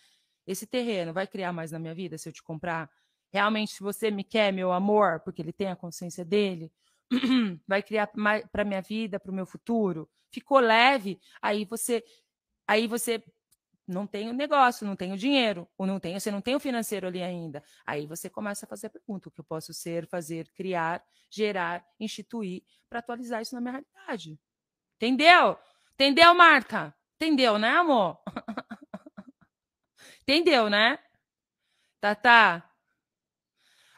Esse 0.47 0.65
terreno 0.65 1.11
vai 1.13 1.27
criar 1.27 1.51
mais 1.51 1.71
na 1.71 1.79
minha 1.79 1.93
vida 1.93 2.17
se 2.17 2.29
eu 2.29 2.33
te 2.33 2.41
comprar? 2.41 2.89
Realmente, 3.31 3.73
se 3.73 3.83
você 3.83 4.09
me 4.09 4.23
quer, 4.23 4.53
meu 4.53 4.71
amor, 4.71 5.19
porque 5.19 5.41
ele 5.41 5.51
tem 5.51 5.67
a 5.67 5.75
consciência 5.75 6.23
dele, 6.23 6.71
vai 7.67 7.83
criar 7.83 8.07
para 8.07 8.63
minha 8.63 8.81
vida, 8.81 9.19
para 9.19 9.31
o 9.31 9.35
meu 9.35 9.45
futuro? 9.45 10.09
Ficou 10.31 10.59
leve? 10.59 11.19
Aí 11.41 11.65
você, 11.65 12.03
aí 12.65 12.87
você 12.87 13.21
não 13.89 14.05
tem 14.05 14.29
o 14.29 14.33
negócio, 14.33 14.85
não 14.85 14.95
tem 14.95 15.11
o 15.11 15.17
dinheiro, 15.17 15.67
ou 15.77 15.85
não 15.87 15.99
tem, 15.99 16.17
você 16.17 16.29
não 16.29 16.41
tem 16.41 16.55
o 16.55 16.59
financeiro 16.59 17.07
ali 17.07 17.23
ainda. 17.23 17.63
Aí 17.85 18.05
você 18.05 18.29
começa 18.29 18.65
a 18.65 18.69
fazer 18.69 18.87
a 18.87 18.89
pergunta: 18.91 19.27
o 19.27 19.31
que 19.31 19.39
eu 19.39 19.43
posso 19.43 19.73
ser, 19.73 20.07
fazer, 20.07 20.47
criar, 20.53 21.03
gerar, 21.29 21.83
instituir 21.99 22.63
para 22.87 22.99
atualizar 22.99 23.41
isso 23.41 23.55
na 23.55 23.61
minha 23.61 23.71
realidade? 23.73 24.39
Entendeu? 24.97 25.57
Entendeu, 25.93 26.33
Marta? 26.35 26.95
Entendeu, 27.15 27.57
né, 27.57 27.69
amor? 27.69 28.19
Entendeu, 30.21 30.69
né? 30.69 30.99
Tá, 31.99 32.15
tá. 32.15 32.65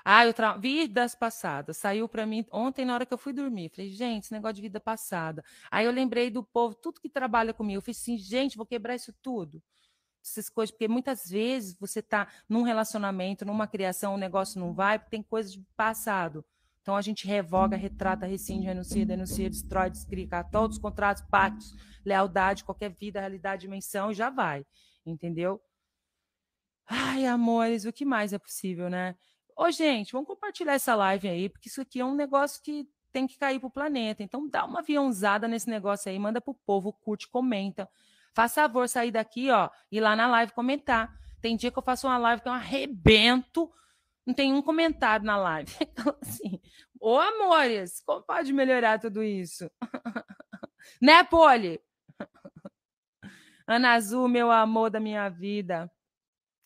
Ah, 0.04 0.26
eu 0.26 0.34
tra... 0.34 0.58
vidas 0.58 1.14
passadas. 1.14 1.78
Saiu 1.78 2.08
para 2.10 2.26
mim 2.26 2.46
ontem 2.52 2.86
na 2.86 2.94
hora 2.94 3.06
que 3.06 3.14
eu 3.14 3.18
fui 3.18 3.34
dormir. 3.34 3.70
Falei, 3.70 3.92
gente, 3.92 4.24
esse 4.24 4.34
negócio 4.34 4.56
de 4.56 4.62
vida 4.62 4.80
passada. 4.80 5.44
Aí 5.70 5.86
eu 5.86 5.92
lembrei 5.92 6.30
do 6.32 6.44
povo, 6.44 6.74
tudo 6.76 7.00
que 7.02 7.10
trabalha 7.10 7.54
comigo. 7.54 7.78
Eu 7.78 7.82
falei 7.82 7.92
assim, 7.92 8.18
gente, 8.18 8.58
vou 8.58 8.66
quebrar 8.66 8.96
isso 8.96 9.14
tudo 9.22 9.62
essas 10.24 10.50
coisas, 10.50 10.72
porque 10.72 10.88
muitas 10.88 11.30
vezes 11.30 11.76
você 11.80 12.00
está 12.00 12.28
num 12.48 12.62
relacionamento, 12.62 13.46
numa 13.46 13.68
criação, 13.68 14.16
o 14.16 14.18
negócio 14.18 14.60
não 14.60 14.74
vai, 14.74 15.00
porque 15.00 15.12
tem 15.12 15.24
coisas 15.24 15.56
do 15.56 15.66
passado. 15.76 16.46
Então 16.82 16.96
a 16.96 17.02
gente 17.02 17.28
revoga, 17.28 17.78
retrata, 17.78 18.26
rescinde, 18.26 18.66
renuncia, 18.66 19.06
denuncia, 19.06 19.50
destrói, 19.50 19.90
descrica 19.90 20.44
todos 20.44 20.78
os 20.78 20.82
contratos, 20.82 21.24
pactos, 21.30 21.76
lealdade, 22.04 22.64
qualquer 22.64 22.90
vida, 22.90 23.20
realidade, 23.20 23.62
dimensão, 23.62 24.12
e 24.12 24.16
já 24.16 24.30
vai. 24.30 24.66
Entendeu? 25.06 25.62
Ai, 26.88 27.26
amores, 27.26 27.86
o 27.86 27.94
que 27.94 28.04
mais 28.04 28.34
é 28.34 28.40
possível, 28.40 28.90
né? 28.90 29.16
Ô, 29.56 29.70
gente, 29.70 30.12
vamos 30.12 30.28
compartilhar 30.28 30.74
essa 30.74 30.96
live 30.96 31.28
aí, 31.28 31.50
porque 31.50 31.70
isso 31.70 31.82
aqui 31.82 32.00
é 32.00 32.06
um 32.06 32.16
negócio 32.16 32.62
que 32.64 32.88
tem 33.12 33.28
que 33.28 33.38
cair 33.38 33.60
pro 33.60 33.70
planeta. 33.70 34.24
Então 34.24 34.50
dá 34.50 34.66
uma 34.66 34.80
aviãozada 34.80 35.48
nesse 35.48 35.70
negócio 35.70 36.10
aí, 36.10 36.18
manda 36.18 36.42
pro 36.42 36.54
povo, 36.66 36.92
curte, 36.94 37.30
comenta. 37.30 37.88
Faz 38.34 38.54
favor, 38.54 38.88
sair 38.88 39.12
daqui, 39.12 39.52
ó, 39.52 39.70
ir 39.92 40.00
lá 40.00 40.16
na 40.16 40.28
live 40.28 40.54
comentar. 40.54 41.14
Tem 41.42 41.56
dia 41.58 41.72
que 41.72 41.78
eu 41.78 41.84
faço 41.84 42.08
uma 42.08 42.18
live 42.18 42.42
que 42.42 42.48
eu 42.48 42.54
arrebento, 42.54 43.72
não 44.26 44.34
tem 44.34 44.54
um 44.54 44.62
comentário 44.62 45.26
na 45.26 45.38
live. 45.38 45.72
Então, 45.82 46.16
assim, 46.22 46.62
ô 47.00 47.18
amores, 47.20 48.02
como 48.06 48.22
pode 48.22 48.54
melhorar 48.54 49.00
tudo 49.00 49.24
isso? 49.24 49.70
né, 51.02 51.24
Poli? 51.24 51.80
Ana 53.68 53.94
Azul, 53.94 54.28
meu 54.28 54.52
amor 54.52 54.90
da 54.90 55.00
minha 55.00 55.28
vida. 55.30 55.92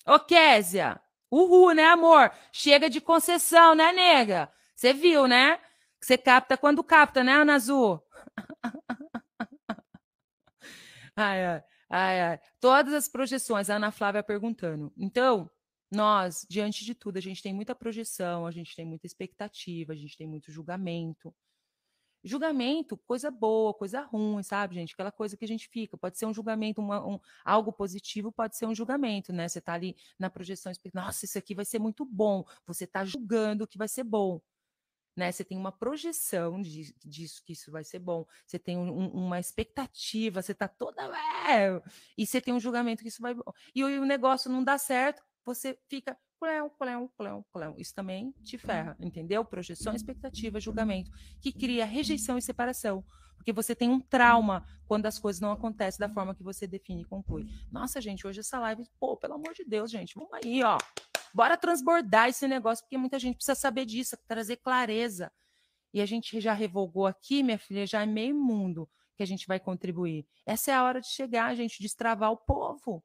Ô, 0.05 0.19
Késia, 0.19 0.99
uhul, 1.31 1.73
né, 1.73 1.85
amor? 1.85 2.31
Chega 2.51 2.89
de 2.89 3.01
concessão, 3.01 3.73
né, 3.73 3.91
nega? 3.91 4.51
Você 4.75 4.93
viu, 4.93 5.27
né? 5.27 5.59
Você 5.99 6.17
capta 6.17 6.57
quando 6.57 6.83
capta, 6.83 7.23
né, 7.23 7.33
Ana 7.33 7.55
Azul? 7.55 8.01
Ai, 11.15 11.45
ai, 11.45 11.63
ai, 11.89 12.21
ai. 12.21 12.39
Todas 12.59 12.93
as 12.93 13.07
projeções, 13.07 13.69
a 13.69 13.75
Ana 13.75 13.91
Flávia 13.91 14.23
perguntando. 14.23 14.91
Então, 14.97 15.49
nós, 15.91 16.45
diante 16.49 16.83
de 16.83 16.93
tudo, 16.93 17.17
a 17.17 17.21
gente 17.21 17.41
tem 17.41 17.53
muita 17.53 17.73
projeção, 17.75 18.45
a 18.45 18.51
gente 18.51 18.75
tem 18.75 18.85
muita 18.85 19.05
expectativa, 19.05 19.93
a 19.93 19.95
gente 19.95 20.17
tem 20.17 20.27
muito 20.27 20.51
julgamento. 20.51 21.33
Julgamento, 22.23 22.97
coisa 22.97 23.29
boa, 23.29 23.73
coisa 23.73 24.01
ruim, 24.01 24.41
sabe, 24.43 24.75
gente? 24.75 24.93
Aquela 24.93 25.11
coisa 25.11 25.37
que 25.37 25.45
a 25.45 25.47
gente 25.47 25.69
fica. 25.69 25.95
Pode 25.95 26.17
ser 26.17 26.25
um 26.25 26.33
julgamento, 26.33 26.81
uma, 26.81 27.05
um, 27.05 27.19
algo 27.45 27.71
positivo, 27.71 28.31
pode 28.31 28.57
ser 28.57 28.65
um 28.65 28.73
julgamento, 28.73 29.31
né? 29.31 29.47
Você 29.47 29.59
está 29.59 29.73
ali 29.73 29.95
na 30.17 30.29
projeção, 30.29 30.71
nossa, 30.93 31.25
isso 31.25 31.37
aqui 31.37 31.53
vai 31.53 31.65
ser 31.65 31.79
muito 31.79 32.03
bom. 32.03 32.43
Você 32.65 32.85
está 32.85 33.05
julgando 33.05 33.67
que 33.67 33.77
vai 33.77 33.87
ser 33.87 34.03
bom 34.03 34.41
né? 35.15 35.31
Você 35.31 35.43
tem 35.43 35.57
uma 35.57 35.71
projeção 35.71 36.61
de, 36.61 36.93
disso, 37.03 37.41
que 37.45 37.53
isso 37.53 37.71
vai 37.71 37.83
ser 37.83 37.99
bom. 37.99 38.25
Você 38.45 38.59
tem 38.59 38.77
um, 38.77 39.07
uma 39.09 39.39
expectativa, 39.39 40.41
você 40.41 40.51
está 40.51 40.67
toda. 40.67 41.09
E 42.17 42.25
você 42.25 42.41
tem 42.41 42.53
um 42.53 42.59
julgamento 42.59 43.01
que 43.01 43.07
isso 43.09 43.21
vai. 43.21 43.35
E 43.73 43.83
o, 43.83 44.05
negócio 44.05 44.51
não 44.51 44.63
dá 44.63 44.77
certo, 44.77 45.23
você 45.45 45.77
fica. 45.87 46.17
Clão, 46.37 46.69
clão, 46.69 47.09
clão, 47.17 47.45
clão. 47.51 47.75
Isso 47.77 47.95
também 47.95 48.33
te 48.43 48.57
ferra, 48.57 48.95
entendeu? 48.99 49.43
Projeção, 49.45 49.95
expectativa, 49.95 50.59
julgamento, 50.59 51.09
que 51.39 51.51
cria 51.51 51.85
rejeição 51.85 52.37
e 52.37 52.41
separação. 52.41 53.05
Porque 53.37 53.53
você 53.53 53.73
tem 53.73 53.89
um 53.89 54.01
trauma 54.01 54.65
quando 54.85 55.05
as 55.05 55.17
coisas 55.17 55.39
não 55.39 55.51
acontecem 55.51 55.97
da 55.97 56.13
forma 56.13 56.35
que 56.35 56.43
você 56.43 56.67
define 56.67 57.03
e 57.03 57.05
conclui. 57.05 57.47
Nossa, 57.71 58.01
gente, 58.01 58.27
hoje 58.27 58.41
essa 58.41 58.59
live, 58.59 58.83
pô, 58.99 59.15
pelo 59.15 59.35
amor 59.35 59.53
de 59.53 59.63
Deus, 59.63 59.89
gente, 59.89 60.13
vamos 60.13 60.33
aí, 60.33 60.61
ó. 60.61 60.77
Bora 61.35 61.57
transbordar 61.57 62.29
esse 62.29 62.47
negócio, 62.47 62.85
porque 62.85 62.97
muita 62.97 63.19
gente 63.19 63.35
precisa 63.35 63.55
saber 63.55 63.85
disso, 63.85 64.15
trazer 64.25 64.55
clareza. 64.55 65.29
E 65.93 65.99
a 65.99 66.05
gente 66.05 66.39
já 66.39 66.53
revogou 66.53 67.05
aqui, 67.05 67.43
minha 67.43 67.59
filha, 67.59 67.85
já 67.85 68.03
é 68.03 68.05
meio 68.05 68.33
mundo 68.33 68.89
que 69.17 69.21
a 69.21 69.25
gente 69.25 69.45
vai 69.45 69.59
contribuir. 69.59 70.25
Essa 70.45 70.71
é 70.71 70.73
a 70.75 70.83
hora 70.85 71.01
de 71.01 71.07
chegar, 71.07 71.53
gente, 71.53 71.81
destravar 71.81 72.31
o 72.31 72.37
povo. 72.37 73.03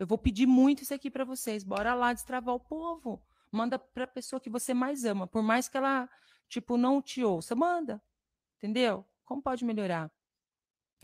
Eu 0.00 0.06
vou 0.06 0.18
pedir 0.18 0.46
muito 0.46 0.82
isso 0.82 0.92
aqui 0.92 1.08
para 1.08 1.24
vocês. 1.24 1.62
Bora 1.62 1.94
lá 1.94 2.12
destravar 2.12 2.56
o 2.56 2.60
povo. 2.60 3.24
Manda 3.52 3.78
para 3.78 4.02
a 4.02 4.08
pessoa 4.08 4.40
que 4.40 4.50
você 4.50 4.74
mais 4.74 5.04
ama, 5.04 5.24
por 5.28 5.44
mais 5.44 5.68
que 5.68 5.76
ela, 5.76 6.10
tipo, 6.48 6.76
não 6.76 7.00
te 7.00 7.22
ouça, 7.22 7.54
manda. 7.54 8.02
Entendeu? 8.56 9.06
Como 9.24 9.40
pode 9.40 9.64
melhorar? 9.64 10.10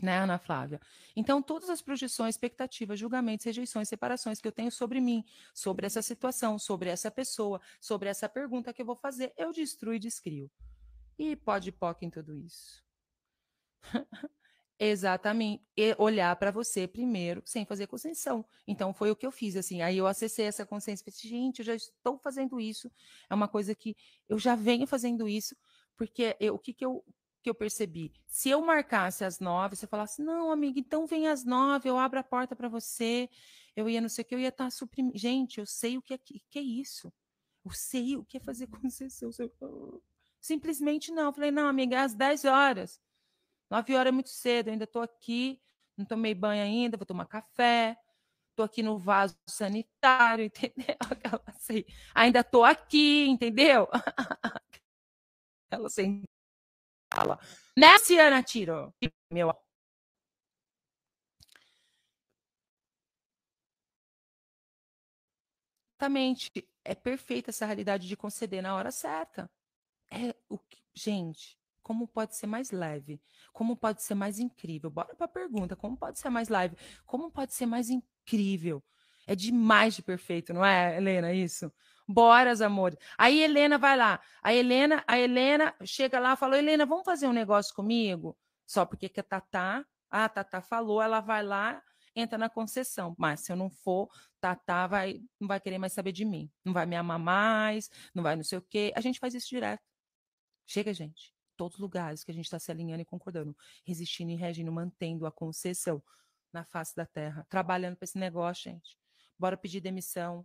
Né, 0.01 0.17
Ana 0.17 0.37
Flávia? 0.37 0.79
Então, 1.15 1.41
todas 1.41 1.69
as 1.69 1.81
projeções, 1.81 2.35
expectativas, 2.35 2.99
julgamentos, 2.99 3.45
rejeições, 3.45 3.89
separações 3.89 4.39
que 4.39 4.47
eu 4.47 4.51
tenho 4.51 4.71
sobre 4.71 5.01
mim, 5.01 5.23
sobre 5.53 5.85
essa 5.85 6.01
situação, 6.01 6.57
sobre 6.57 6.89
essa 6.89 7.11
pessoa, 7.11 7.61
sobre 7.79 8.09
essa 8.09 8.29
pergunta 8.29 8.73
que 8.73 8.81
eu 8.81 8.85
vou 8.85 8.95
fazer, 8.95 9.33
eu 9.37 9.51
destruo 9.51 9.93
e 9.93 9.99
descrio. 9.99 10.49
E 11.17 11.35
pode 11.35 11.71
POC 11.71 12.05
em 12.05 12.09
tudo 12.09 12.35
isso. 12.35 12.81
Exatamente. 14.79 15.61
E 15.75 15.93
olhar 15.97 16.33
para 16.37 16.51
você 16.51 16.87
primeiro, 16.87 17.43
sem 17.45 17.65
fazer 17.65 17.87
concessão. 17.87 18.45
Então, 18.65 18.93
foi 18.93 19.11
o 19.11 19.15
que 19.15 19.25
eu 19.25 19.31
fiz, 19.31 19.57
assim. 19.57 19.81
Aí 19.81 19.97
eu 19.97 20.07
acessei 20.07 20.45
essa 20.45 20.65
consciência 20.65 21.03
e 21.03 21.11
falei, 21.11 21.29
gente, 21.29 21.59
eu 21.59 21.65
já 21.65 21.75
estou 21.75 22.17
fazendo 22.17 22.59
isso. 22.61 22.89
É 23.29 23.35
uma 23.35 23.49
coisa 23.49 23.75
que 23.75 23.97
eu 24.29 24.39
já 24.39 24.55
venho 24.55 24.87
fazendo 24.87 25.27
isso, 25.27 25.53
porque 25.97 26.37
eu, 26.39 26.55
o 26.55 26.59
que, 26.59 26.73
que 26.73 26.85
eu 26.85 27.03
que 27.41 27.49
eu 27.49 27.55
percebi. 27.55 28.11
Se 28.27 28.49
eu 28.49 28.61
marcasse 28.61 29.23
às 29.23 29.39
nove, 29.39 29.75
você 29.75 29.87
falasse, 29.87 30.21
não, 30.21 30.51
amiga, 30.51 30.79
então 30.79 31.07
vem 31.07 31.27
às 31.27 31.43
nove, 31.45 31.89
eu 31.89 31.97
abro 31.97 32.19
a 32.19 32.23
porta 32.23 32.55
para 32.55 32.67
você, 32.69 33.29
eu 33.75 33.89
ia 33.89 34.01
não 34.01 34.09
sei 34.09 34.23
o 34.23 34.25
que, 34.25 34.35
eu 34.35 34.39
ia 34.39 34.49
estar 34.49 34.65
tá 34.65 34.71
suprimindo. 34.71 35.17
Gente, 35.17 35.59
eu 35.59 35.65
sei 35.65 35.97
o 35.97 36.01
que 36.01 36.13
é, 36.13 36.17
que 36.17 36.59
é 36.59 36.61
isso. 36.61 37.11
Eu 37.65 37.71
sei 37.71 38.17
o 38.17 38.25
que 38.25 38.37
é 38.37 38.39
fazer 38.39 38.67
concessão. 38.83 39.29
Simplesmente 40.39 41.11
não. 41.11 41.27
Eu 41.27 41.33
falei, 41.33 41.51
não, 41.51 41.67
amiga, 41.67 41.95
é 41.95 41.99
às 41.99 42.13
dez 42.13 42.45
horas. 42.45 42.99
Nove 43.69 43.95
horas 43.95 44.09
é 44.09 44.11
muito 44.11 44.29
cedo, 44.29 44.67
eu 44.67 44.73
ainda 44.73 44.85
estou 44.85 45.01
aqui, 45.01 45.61
não 45.95 46.05
tomei 46.05 46.33
banho 46.33 46.63
ainda, 46.63 46.97
vou 46.97 47.05
tomar 47.05 47.25
café, 47.27 47.95
estou 48.49 48.65
aqui 48.65 48.81
no 48.81 48.97
vaso 48.97 49.37
sanitário, 49.47 50.45
entendeu? 50.45 50.95
Aquela 50.99 51.41
assim, 51.47 51.83
ainda 52.15 52.39
estou 52.39 52.63
aqui, 52.65 53.27
entendeu? 53.27 53.87
Ela 55.71 55.87
assim, 55.87 56.23
fala. 57.19 57.39
Né, 57.77 57.97
Ciana 57.99 58.41
Tiro? 58.43 58.93
Meu. 59.31 59.53
Exatamente. 65.97 66.51
É 66.83 66.95
perfeita 66.95 67.51
essa 67.51 67.65
realidade 67.65 68.07
de 68.07 68.15
conceder 68.15 68.63
na 68.63 68.73
hora 68.75 68.91
certa. 68.91 69.49
É 70.11 70.35
o 70.49 70.57
que, 70.57 70.81
gente, 70.93 71.57
como 71.83 72.07
pode 72.07 72.35
ser 72.35 72.47
mais 72.47 72.71
leve? 72.71 73.21
Como 73.53 73.75
pode 73.77 74.01
ser 74.03 74.15
mais 74.15 74.39
incrível? 74.39 74.89
Bora 74.89 75.15
para 75.15 75.25
a 75.25 75.29
pergunta: 75.29 75.75
como 75.75 75.97
pode 75.97 76.19
ser 76.19 76.29
mais 76.29 76.49
leve? 76.49 76.77
Como 77.05 77.31
pode 77.31 77.53
ser 77.53 77.65
mais 77.65 77.89
incrível? 77.89 78.83
É 79.27 79.35
demais 79.35 79.95
de 79.95 80.01
perfeito, 80.01 80.53
não 80.53 80.65
é, 80.65 80.97
Helena? 80.97 81.33
Isso. 81.33 81.71
Bora, 82.11 82.53
amores. 82.65 82.97
Aí 83.19 83.39
Helena 83.39 83.77
vai 83.77 83.95
lá. 83.95 84.19
A 84.41 84.51
Helena, 84.51 85.03
a 85.07 85.19
Helena 85.19 85.75
chega 85.85 86.19
lá 86.19 86.35
fala: 86.35 86.57
Helena, 86.57 86.83
vamos 86.83 87.05
fazer 87.05 87.27
um 87.27 87.33
negócio 87.33 87.71
comigo? 87.75 88.35
Só 88.65 88.83
porque 88.83 89.07
que 89.07 89.19
a 89.19 89.23
Tatá, 89.23 89.85
a 90.09 90.27
Tatá 90.27 90.59
falou, 90.59 91.03
ela 91.03 91.19
vai 91.21 91.43
lá, 91.43 91.83
entra 92.15 92.35
na 92.35 92.49
concessão. 92.49 93.13
Mas 93.15 93.41
se 93.41 93.51
eu 93.51 93.55
não 93.55 93.69
for, 93.69 94.09
Tatá 94.41 94.87
vai, 94.87 95.21
não 95.39 95.47
vai 95.47 95.59
querer 95.59 95.77
mais 95.77 95.93
saber 95.93 96.11
de 96.11 96.25
mim. 96.25 96.51
Não 96.65 96.73
vai 96.73 96.87
me 96.87 96.95
amar 96.95 97.19
mais, 97.19 97.91
não 98.11 98.23
vai 98.23 98.35
não 98.35 98.43
sei 98.43 98.57
o 98.57 98.61
quê. 98.63 98.91
A 98.95 99.01
gente 99.01 99.19
faz 99.19 99.35
isso 99.35 99.47
direto. 99.47 99.83
Chega, 100.65 100.91
gente. 100.95 101.31
Todos 101.55 101.75
os 101.75 101.81
lugares 101.81 102.23
que 102.23 102.31
a 102.31 102.33
gente 102.33 102.45
está 102.45 102.57
se 102.57 102.71
alinhando 102.71 103.03
e 103.03 103.05
concordando, 103.05 103.55
resistindo 103.85 104.31
e 104.31 104.35
regindo, 104.35 104.71
mantendo 104.71 105.27
a 105.27 105.31
concessão 105.31 106.01
na 106.51 106.65
face 106.65 106.95
da 106.95 107.05
terra, 107.05 107.45
trabalhando 107.49 107.97
para 107.97 108.05
esse 108.05 108.17
negócio, 108.17 108.71
gente. 108.71 108.97
Bora 109.37 109.55
pedir 109.55 109.79
demissão, 109.79 110.43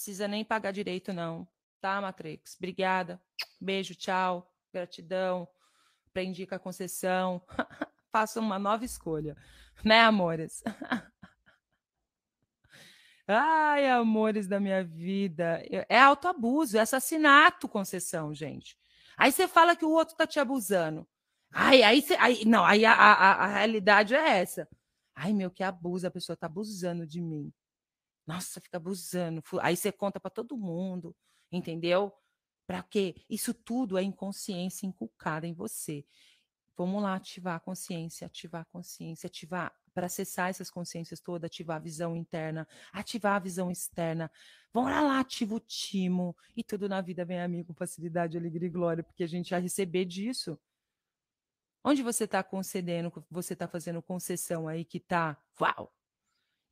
precisa 0.00 0.26
nem 0.26 0.42
pagar 0.42 0.72
direito, 0.72 1.12
não. 1.12 1.46
Tá, 1.78 2.00
Matrix? 2.00 2.56
Obrigada. 2.56 3.20
Beijo, 3.60 3.94
tchau. 3.94 4.50
Gratidão. 4.72 5.46
Aprendi 6.06 6.46
com 6.46 6.54
a 6.54 6.58
concessão. 6.58 7.42
Faça 8.10 8.40
uma 8.40 8.58
nova 8.58 8.82
escolha. 8.82 9.36
Né, 9.84 10.00
amores? 10.00 10.62
Ai, 13.28 13.90
amores 13.90 14.48
da 14.48 14.58
minha 14.58 14.82
vida. 14.82 15.62
É 15.86 16.00
autoabuso, 16.00 16.78
é 16.78 16.80
assassinato, 16.80 17.68
concessão, 17.68 18.32
gente. 18.34 18.78
Aí 19.18 19.30
você 19.30 19.46
fala 19.46 19.76
que 19.76 19.84
o 19.84 19.90
outro 19.90 20.16
tá 20.16 20.26
te 20.26 20.40
abusando. 20.40 21.06
Ai, 21.52 21.82
aí. 21.82 22.02
Aí, 22.18 22.44
não, 22.46 22.64
aí 22.64 22.86
a, 22.86 22.94
a, 22.94 23.44
a 23.44 23.46
realidade 23.48 24.14
é 24.14 24.38
essa. 24.38 24.66
Ai, 25.14 25.34
meu, 25.34 25.50
que 25.50 25.62
abuso, 25.62 26.06
a 26.06 26.10
pessoa 26.10 26.38
tá 26.38 26.46
abusando 26.46 27.06
de 27.06 27.20
mim. 27.20 27.52
Nossa, 28.30 28.60
fica 28.60 28.76
abusando. 28.76 29.42
Aí 29.60 29.76
você 29.76 29.90
conta 29.90 30.20
para 30.20 30.30
todo 30.30 30.56
mundo, 30.56 31.16
entendeu? 31.50 32.12
Para 32.64 32.80
quê? 32.80 33.16
Isso 33.28 33.52
tudo 33.52 33.98
é 33.98 34.04
inconsciência 34.04 34.86
inculcada 34.86 35.48
em 35.48 35.52
você. 35.52 36.06
Vamos 36.76 37.02
lá 37.02 37.16
ativar 37.16 37.56
a 37.56 37.60
consciência, 37.60 38.28
ativar 38.28 38.62
a 38.62 38.64
consciência, 38.66 39.26
ativar 39.26 39.74
para 39.92 40.06
acessar 40.06 40.48
essas 40.48 40.70
consciências 40.70 41.18
todas, 41.20 41.44
ativar 41.44 41.78
a 41.78 41.80
visão 41.80 42.14
interna, 42.14 42.68
ativar 42.92 43.34
a 43.34 43.40
visão 43.40 43.68
externa. 43.68 44.30
Vamos 44.72 44.92
lá, 44.92 45.18
ativa 45.18 45.56
o 45.56 45.60
timo. 45.60 46.36
E 46.56 46.62
tudo 46.62 46.88
na 46.88 47.00
vida 47.00 47.24
vem 47.24 47.40
a 47.40 47.48
mim 47.48 47.64
com 47.64 47.74
facilidade, 47.74 48.38
alegria 48.38 48.68
e 48.68 48.70
glória, 48.70 49.02
porque 49.02 49.24
a 49.24 49.26
gente 49.26 49.50
vai 49.50 49.60
receber 49.60 50.04
disso. 50.04 50.56
Onde 51.82 52.00
você 52.00 52.24
está 52.24 52.44
concedendo, 52.44 53.12
você 53.28 53.54
está 53.54 53.66
fazendo 53.66 54.00
concessão 54.00 54.68
aí 54.68 54.84
que 54.84 54.98
está, 54.98 55.36
uau, 55.60 55.92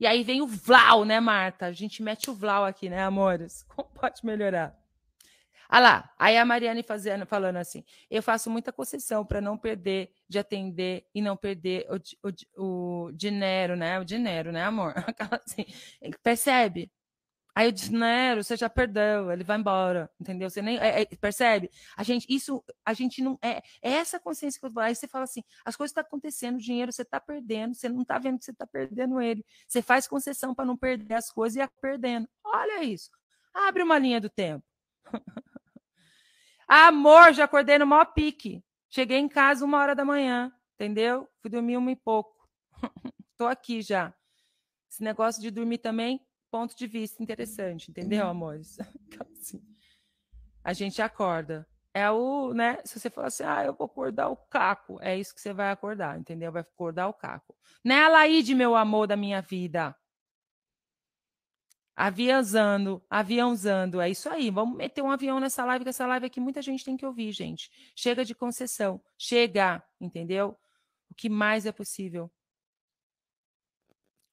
e 0.01 0.07
aí 0.07 0.22
vem 0.22 0.40
o 0.42 0.46
Vlau, 0.46 1.05
né, 1.05 1.20
Marta? 1.20 1.66
A 1.66 1.72
gente 1.72 2.03
mete 2.03 2.30
o 2.30 2.34
Vlau 2.34 2.64
aqui, 2.64 2.88
né, 2.88 3.03
amores? 3.03 3.62
Como 3.68 3.88
pode 3.90 4.24
melhorar? 4.24 4.76
Ah 5.68 5.80
lá, 5.80 6.11
aí 6.18 6.36
a 6.38 6.44
Mariane 6.46 6.82
fazendo, 6.82 7.26
falando 7.26 7.57
assim: 7.57 7.84
eu 8.11 8.22
faço 8.22 8.49
muita 8.51 8.72
concessão 8.72 9.24
para 9.24 9.40
não 9.40 9.59
perder 9.59 10.11
de 10.26 10.38
atender 10.38 11.07
e 11.14 11.20
não 11.20 11.36
perder 11.36 11.86
o, 11.90 12.28
o, 12.57 13.07
o 13.09 13.12
dinheiro, 13.12 13.76
né? 13.76 14.01
O 14.01 14.05
dinheiro, 14.05 14.51
né, 14.51 14.64
amor? 14.64 14.94
Assim, 15.44 15.66
percebe? 16.22 16.90
Aí 17.59 17.70
o 17.70 17.72
dinheiro 17.72 18.44
você 18.44 18.56
já 18.56 18.70
perdeu, 18.70 19.32
ele 19.32 19.42
vai 19.42 19.59
embora, 19.59 20.09
entendeu? 20.20 20.48
Você 20.48 20.62
nem 20.62 20.78
é, 20.78 21.02
é, 21.02 21.06
percebe? 21.06 21.68
A 21.96 22.04
gente, 22.04 22.24
isso, 22.32 22.64
a 22.86 22.94
gente 22.94 23.20
não 23.20 23.36
é, 23.42 23.61
é 23.82 23.94
essa 23.94 24.20
consciência 24.20 24.61
que 24.61 24.64
eu 24.64 24.80
Aí 24.80 24.94
você 24.94 25.09
fala 25.09 25.24
assim: 25.24 25.42
as 25.64 25.74
coisas 25.74 25.90
estão 25.90 26.04
tá 26.04 26.06
acontecendo, 26.06 26.54
o 26.54 26.61
dinheiro 26.61 26.92
você 26.92 27.02
está 27.02 27.18
perdendo, 27.18 27.74
você 27.74 27.88
não 27.88 28.02
está 28.02 28.16
vendo 28.16 28.38
que 28.38 28.44
você 28.44 28.52
está 28.52 28.64
perdendo 28.64 29.20
ele. 29.20 29.44
Você 29.66 29.82
faz 29.82 30.06
concessão 30.06 30.54
para 30.54 30.64
não 30.64 30.76
perder 30.76 31.14
as 31.14 31.32
coisas 31.32 31.56
e 31.56 31.59
ia 31.59 31.68
perdendo. 31.80 32.28
Olha 32.44 32.84
isso. 32.84 33.11
Abre 33.52 33.82
uma 33.82 33.98
linha 33.98 34.20
do 34.20 34.30
tempo. 34.30 34.64
Amor, 36.68 37.32
já 37.32 37.42
acordei 37.42 37.76
no 37.76 37.88
maior 37.88 38.04
pique. 38.04 38.62
Cheguei 38.88 39.18
em 39.18 39.28
casa 39.28 39.64
uma 39.64 39.78
hora 39.78 39.96
da 39.96 40.04
manhã, 40.04 40.52
entendeu? 40.76 41.28
Fui 41.40 41.50
dormir 41.50 41.76
uma 41.76 41.90
e 41.90 41.96
pouco. 41.96 42.48
Tô 43.36 43.46
aqui 43.48 43.82
já. 43.82 44.14
Esse 44.88 45.02
negócio 45.02 45.42
de 45.42 45.50
dormir 45.50 45.78
também 45.78 46.24
ponto 46.51 46.76
de 46.76 46.86
vista 46.86 47.22
interessante, 47.22 47.90
entendeu, 47.90 48.24
uhum. 48.24 48.30
amores? 48.30 48.78
Então, 49.09 49.26
assim, 49.32 49.62
a 50.62 50.72
gente 50.72 51.01
acorda. 51.01 51.66
É 51.94 52.11
o, 52.11 52.53
né? 52.53 52.78
Se 52.84 53.01
você 53.01 53.11
falar 53.11 53.28
assim, 53.28 53.42
ah, 53.42 53.64
eu 53.64 53.74
vou 53.74 53.86
acordar 53.86 54.28
o 54.28 54.36
caco, 54.36 54.99
é 55.01 55.18
isso 55.18 55.34
que 55.34 55.40
você 55.40 55.53
vai 55.53 55.70
acordar, 55.70 56.18
entendeu? 56.18 56.53
Vai 56.53 56.62
acordar 56.62 57.09
o 57.09 57.14
caco. 57.14 57.57
Né, 57.84 58.05
Alaide, 58.05 58.55
meu 58.55 58.76
amor 58.76 59.07
da 59.07 59.16
minha 59.16 59.40
vida? 59.40 59.96
Aviãozando, 61.96 63.03
aviãozando, 63.11 64.01
é 64.01 64.09
isso 64.11 64.28
aí. 64.28 64.51
Vamos 64.51 64.76
meter 64.76 65.03
um 65.03 65.11
avião 65.11 65.40
nessa 65.40 65.64
live, 65.64 65.84
que 65.84 65.88
essa 65.88 66.07
live 66.07 66.26
aqui 66.26 66.38
muita 66.38 66.62
gente 66.62 66.84
tem 66.84 66.96
que 66.96 67.05
ouvir, 67.05 67.32
gente. 67.32 67.70
Chega 67.96 68.24
de 68.24 68.34
concessão, 68.34 69.03
chega, 69.18 69.82
entendeu? 70.01 70.57
O 71.11 71.14
que 71.14 71.28
mais 71.28 71.66
é 71.66 71.72
possível 71.72 72.30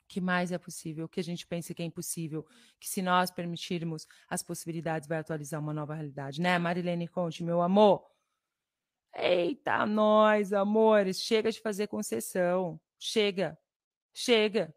que 0.08 0.22
mais 0.22 0.52
é 0.52 0.58
possível, 0.58 1.08
que 1.08 1.20
a 1.20 1.24
gente 1.24 1.46
pense 1.48 1.74
que 1.74 1.82
é 1.82 1.86
impossível, 1.86 2.46
que 2.80 2.88
se 2.88 3.02
nós 3.02 3.32
permitirmos 3.32 4.08
as 4.30 4.44
possibilidades 4.44 5.08
vai 5.08 5.18
atualizar 5.20 5.60
uma 5.60 5.74
nova 5.74 5.94
realidade, 5.94 6.42
né? 6.42 6.58
Marilene 6.60 7.08
Conte, 7.08 7.44
meu 7.44 7.62
amor. 7.62 8.06
Eita, 9.16 9.86
nós, 9.86 10.52
amores, 10.52 11.22
chega 11.22 11.52
de 11.52 11.62
fazer 11.62 11.88
concessão. 11.88 12.80
Chega. 13.00 13.58
Chega. 14.14 14.76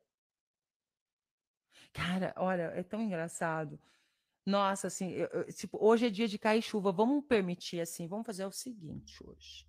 Cara, 1.93 2.33
olha, 2.37 2.73
é 2.75 2.83
tão 2.83 3.03
engraçado. 3.03 3.81
Nossa, 4.47 4.87
assim, 4.87 5.11
eu, 5.11 5.27
eu, 5.27 5.53
tipo, 5.53 5.77
hoje 5.85 6.07
é 6.07 6.11
dia 6.11 6.29
de 6.29 6.39
cair 6.39 6.63
chuva. 6.63 6.93
Vamos 6.93 7.25
permitir 7.27 7.81
assim, 7.81 8.07
vamos 8.07 8.25
fazer 8.25 8.47
o 8.47 8.53
seguinte 8.53 9.23
hoje. 9.23 9.67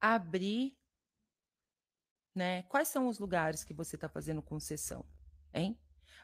Abrir 0.00 0.76
né? 2.36 2.62
Quais 2.64 2.88
são 2.88 3.08
os 3.08 3.18
lugares 3.18 3.64
que 3.64 3.72
você 3.72 3.96
está 3.96 4.08
fazendo 4.08 4.42
concessão, 4.42 5.04
hein? 5.54 5.80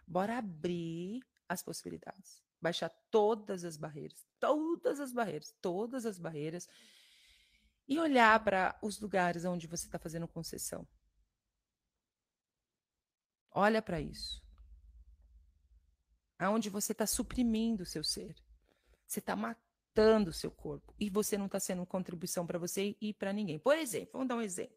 Bora 0.07 0.37
abrir 0.37 1.25
as 1.49 1.63
possibilidades, 1.63 2.43
baixar 2.61 2.91
todas 3.11 3.65
as 3.65 3.79
barreiras, 3.79 4.27
todas 4.39 5.01
as 5.01 5.13
barreiras, 5.13 5.55
todas 5.63 6.05
as 6.05 6.19
barreiras 6.19 6.69
e 7.89 7.99
olhar 7.99 8.45
para 8.45 8.79
os 8.83 9.01
lugares 9.01 9.47
onde 9.47 9.67
você 9.67 9.87
está 9.87 9.99
fazendo 9.99 10.29
concessão. 10.29 10.87
Olha 13.51 13.81
para 13.81 14.01
isso. 14.01 14.43
Aonde 16.39 16.69
você 16.69 16.93
está 16.93 17.07
suprimindo 17.07 17.85
o 17.85 17.87
seu 17.87 18.05
ser. 18.05 18.35
Você 19.07 19.19
está 19.19 19.35
matando 19.37 20.31
o 20.31 20.33
seu 20.33 20.51
corpo. 20.51 20.95
E 20.99 21.09
você 21.11 21.39
não 21.39 21.47
está 21.47 21.61
sendo 21.61 21.87
contribuição 21.87 22.47
para 22.47 22.59
você 22.59 22.97
e 23.01 23.13
para 23.13 23.33
ninguém. 23.33 23.59
Por 23.59 23.77
exemplo, 23.77 24.13
vamos 24.15 24.29
dar 24.29 24.37
um 24.37 24.43
exemplo. 24.43 24.77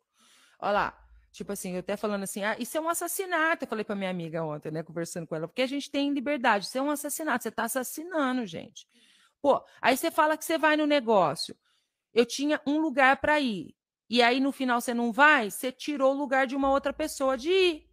Olha 0.60 0.72
lá, 0.72 1.05
Tipo 1.36 1.52
assim, 1.52 1.74
eu 1.74 1.82
até 1.82 1.98
falando 1.98 2.24
assim, 2.24 2.46
ah, 2.46 2.56
isso 2.58 2.78
é 2.78 2.82
um 2.82 2.88
assassinato. 2.88 3.66
Eu 3.66 3.68
falei 3.68 3.84
para 3.84 3.94
minha 3.94 4.10
amiga 4.10 4.42
ontem, 4.42 4.72
né, 4.72 4.82
conversando 4.82 5.28
com 5.28 5.36
ela, 5.36 5.50
porque 5.50 5.64
a 5.64 5.68
gente 5.68 5.92
tem 5.92 6.14
liberdade. 6.14 6.66
Isso 6.66 6.78
é 6.78 6.82
um 6.82 6.90
assassinato, 6.90 7.44
você 7.44 7.50
está 7.50 7.66
assassinando, 7.66 8.46
gente. 8.46 8.88
Pô, 9.42 9.62
aí 9.82 9.98
você 9.98 10.10
fala 10.10 10.38
que 10.38 10.46
você 10.46 10.58
vai 10.58 10.78
no 10.78 10.86
negócio. 10.86 11.54
Eu 12.14 12.26
tinha 12.26 12.62
um 12.66 12.80
lugar 12.80 13.20
para 13.20 13.38
ir. 13.42 13.76
E 14.10 14.24
aí 14.24 14.40
no 14.40 14.54
final 14.54 14.80
você 14.80 14.94
não 14.94 15.12
vai, 15.12 15.52
você 15.52 15.74
tirou 15.74 16.14
o 16.16 16.18
lugar 16.18 16.48
de 16.48 16.56
uma 16.56 16.72
outra 16.72 16.94
pessoa 16.94 17.38
de 17.38 17.50
ir. 17.52 17.90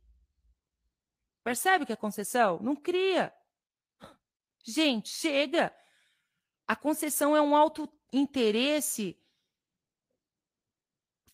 Percebe 1.42 1.84
que 1.84 1.92
é 1.92 1.96
concessão? 1.96 2.60
Não 2.62 2.76
cria. 2.76 3.34
Gente, 4.64 5.08
chega. 5.08 5.74
A 6.64 6.76
concessão 6.76 7.34
é 7.34 7.42
um 7.42 7.56
alto 7.56 7.92
interesse 8.12 9.20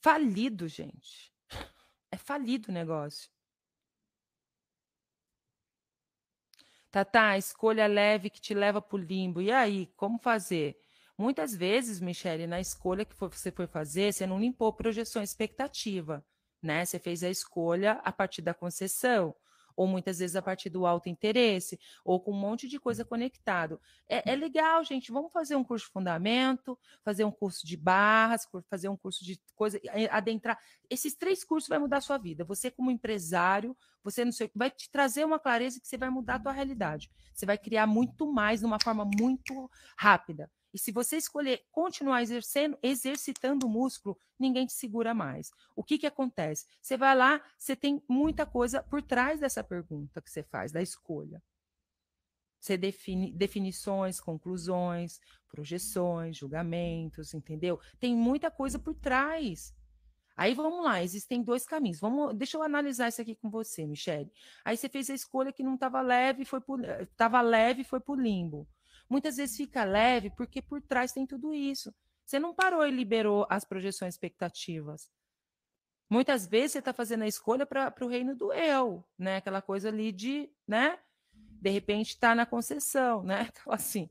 falido, 0.00 0.66
gente. 0.66 1.27
É 2.12 2.16
falido 2.18 2.68
o 2.70 2.74
negócio. 2.74 3.30
Tá, 6.90 7.36
escolha 7.36 7.86
leve 7.86 8.30
que 8.30 8.40
te 8.40 8.54
leva 8.54 8.80
para 8.80 8.96
o 8.96 8.98
limbo. 8.98 9.40
E 9.42 9.52
aí, 9.52 9.86
como 9.96 10.18
fazer? 10.18 10.78
Muitas 11.16 11.54
vezes, 11.54 12.00
Michele, 12.00 12.46
na 12.46 12.60
escolha 12.60 13.04
que 13.04 13.14
você 13.18 13.50
foi 13.52 13.66
fazer, 13.66 14.12
você 14.12 14.26
não 14.26 14.40
limpou 14.40 14.72
projeção 14.72 15.22
expectativa, 15.22 16.24
né? 16.62 16.84
Você 16.84 16.98
fez 16.98 17.22
a 17.22 17.30
escolha 17.30 17.92
a 18.04 18.12
partir 18.12 18.40
da 18.42 18.54
concessão 18.54 19.34
ou 19.78 19.86
muitas 19.86 20.18
vezes 20.18 20.34
a 20.34 20.42
partir 20.42 20.68
do 20.70 20.84
alto 20.84 21.08
interesse, 21.08 21.78
ou 22.04 22.18
com 22.18 22.32
um 22.32 22.36
monte 22.36 22.66
de 22.66 22.80
coisa 22.80 23.04
conectado. 23.04 23.80
É, 24.08 24.32
é 24.32 24.34
legal, 24.34 24.82
gente. 24.82 25.12
Vamos 25.12 25.30
fazer 25.32 25.54
um 25.54 25.62
curso 25.62 25.86
de 25.86 25.92
fundamento, 25.92 26.76
fazer 27.04 27.24
um 27.24 27.30
curso 27.30 27.64
de 27.64 27.76
barras, 27.76 28.44
fazer 28.68 28.88
um 28.88 28.96
curso 28.96 29.24
de 29.24 29.40
coisa, 29.54 29.80
adentrar. 30.10 30.58
Esses 30.90 31.14
três 31.14 31.44
cursos 31.44 31.68
vai 31.68 31.78
mudar 31.78 31.98
a 31.98 32.00
sua 32.00 32.18
vida. 32.18 32.44
Você, 32.44 32.72
como 32.72 32.90
empresário, 32.90 33.76
você 34.02 34.24
não 34.24 34.32
sei, 34.32 34.50
vai 34.52 34.68
te 34.68 34.90
trazer 34.90 35.24
uma 35.24 35.38
clareza 35.38 35.80
que 35.80 35.86
você 35.86 35.96
vai 35.96 36.10
mudar 36.10 36.34
a 36.34 36.40
tua 36.40 36.52
realidade. 36.52 37.08
Você 37.32 37.46
vai 37.46 37.56
criar 37.56 37.86
muito 37.86 38.26
mais 38.26 38.58
de 38.58 38.66
uma 38.66 38.80
forma 38.82 39.04
muito 39.04 39.70
rápida. 39.96 40.50
E 40.72 40.78
se 40.78 40.92
você 40.92 41.16
escolher 41.16 41.64
continuar 41.70 42.22
exercendo, 42.22 42.78
exercitando 42.82 43.66
o 43.66 43.70
músculo, 43.70 44.18
ninguém 44.38 44.66
te 44.66 44.72
segura 44.72 45.14
mais. 45.14 45.50
O 45.74 45.82
que, 45.82 45.98
que 45.98 46.06
acontece? 46.06 46.66
Você 46.80 46.96
vai 46.96 47.16
lá, 47.16 47.42
você 47.56 47.74
tem 47.74 48.02
muita 48.08 48.44
coisa 48.44 48.82
por 48.82 49.02
trás 49.02 49.40
dessa 49.40 49.64
pergunta 49.64 50.20
que 50.20 50.30
você 50.30 50.42
faz, 50.42 50.70
da 50.72 50.82
escolha. 50.82 51.42
Você 52.60 52.76
define 52.76 53.32
definições, 53.32 54.20
conclusões, 54.20 55.20
projeções, 55.48 56.36
julgamentos, 56.36 57.32
entendeu? 57.32 57.80
Tem 58.00 58.14
muita 58.14 58.50
coisa 58.50 58.78
por 58.78 58.94
trás. 58.94 59.74
Aí 60.36 60.54
vamos 60.54 60.84
lá, 60.84 61.02
existem 61.02 61.42
dois 61.42 61.64
caminhos. 61.64 61.98
Vamos, 61.98 62.34
deixa 62.36 62.56
eu 62.56 62.62
analisar 62.62 63.08
isso 63.08 63.20
aqui 63.20 63.34
com 63.34 63.50
você, 63.50 63.86
Michele. 63.86 64.30
Aí 64.64 64.76
você 64.76 64.88
fez 64.88 65.10
a 65.10 65.14
escolha 65.14 65.52
que 65.52 65.62
não 65.62 65.74
estava 65.74 66.00
leve, 66.00 66.44
foi 66.44 66.60
estava 67.02 67.40
leve, 67.40 67.82
foi 67.82 68.00
para 68.00 68.12
o 68.12 68.20
limbo. 68.20 68.66
Muitas 69.08 69.36
vezes 69.36 69.56
fica 69.56 69.84
leve 69.84 70.30
porque 70.30 70.60
por 70.60 70.82
trás 70.82 71.12
tem 71.12 71.26
tudo 71.26 71.54
isso. 71.54 71.94
Você 72.24 72.38
não 72.38 72.54
parou 72.54 72.86
e 72.86 72.90
liberou 72.90 73.46
as 73.48 73.64
projeções 73.64 74.14
expectativas. 74.14 75.10
Muitas 76.10 76.46
vezes 76.46 76.72
você 76.72 76.78
está 76.78 76.92
fazendo 76.92 77.22
a 77.22 77.26
escolha 77.26 77.64
para 77.64 77.94
o 78.02 78.08
reino 78.08 78.34
do 78.34 78.52
eu, 78.52 79.02
né? 79.18 79.36
Aquela 79.36 79.62
coisa 79.62 79.88
ali 79.88 80.12
de, 80.12 80.50
né? 80.66 80.98
De 81.32 81.70
repente 81.70 82.10
está 82.10 82.34
na 82.34 82.44
concessão, 82.44 83.22
né? 83.22 83.48
Assim. 83.68 84.10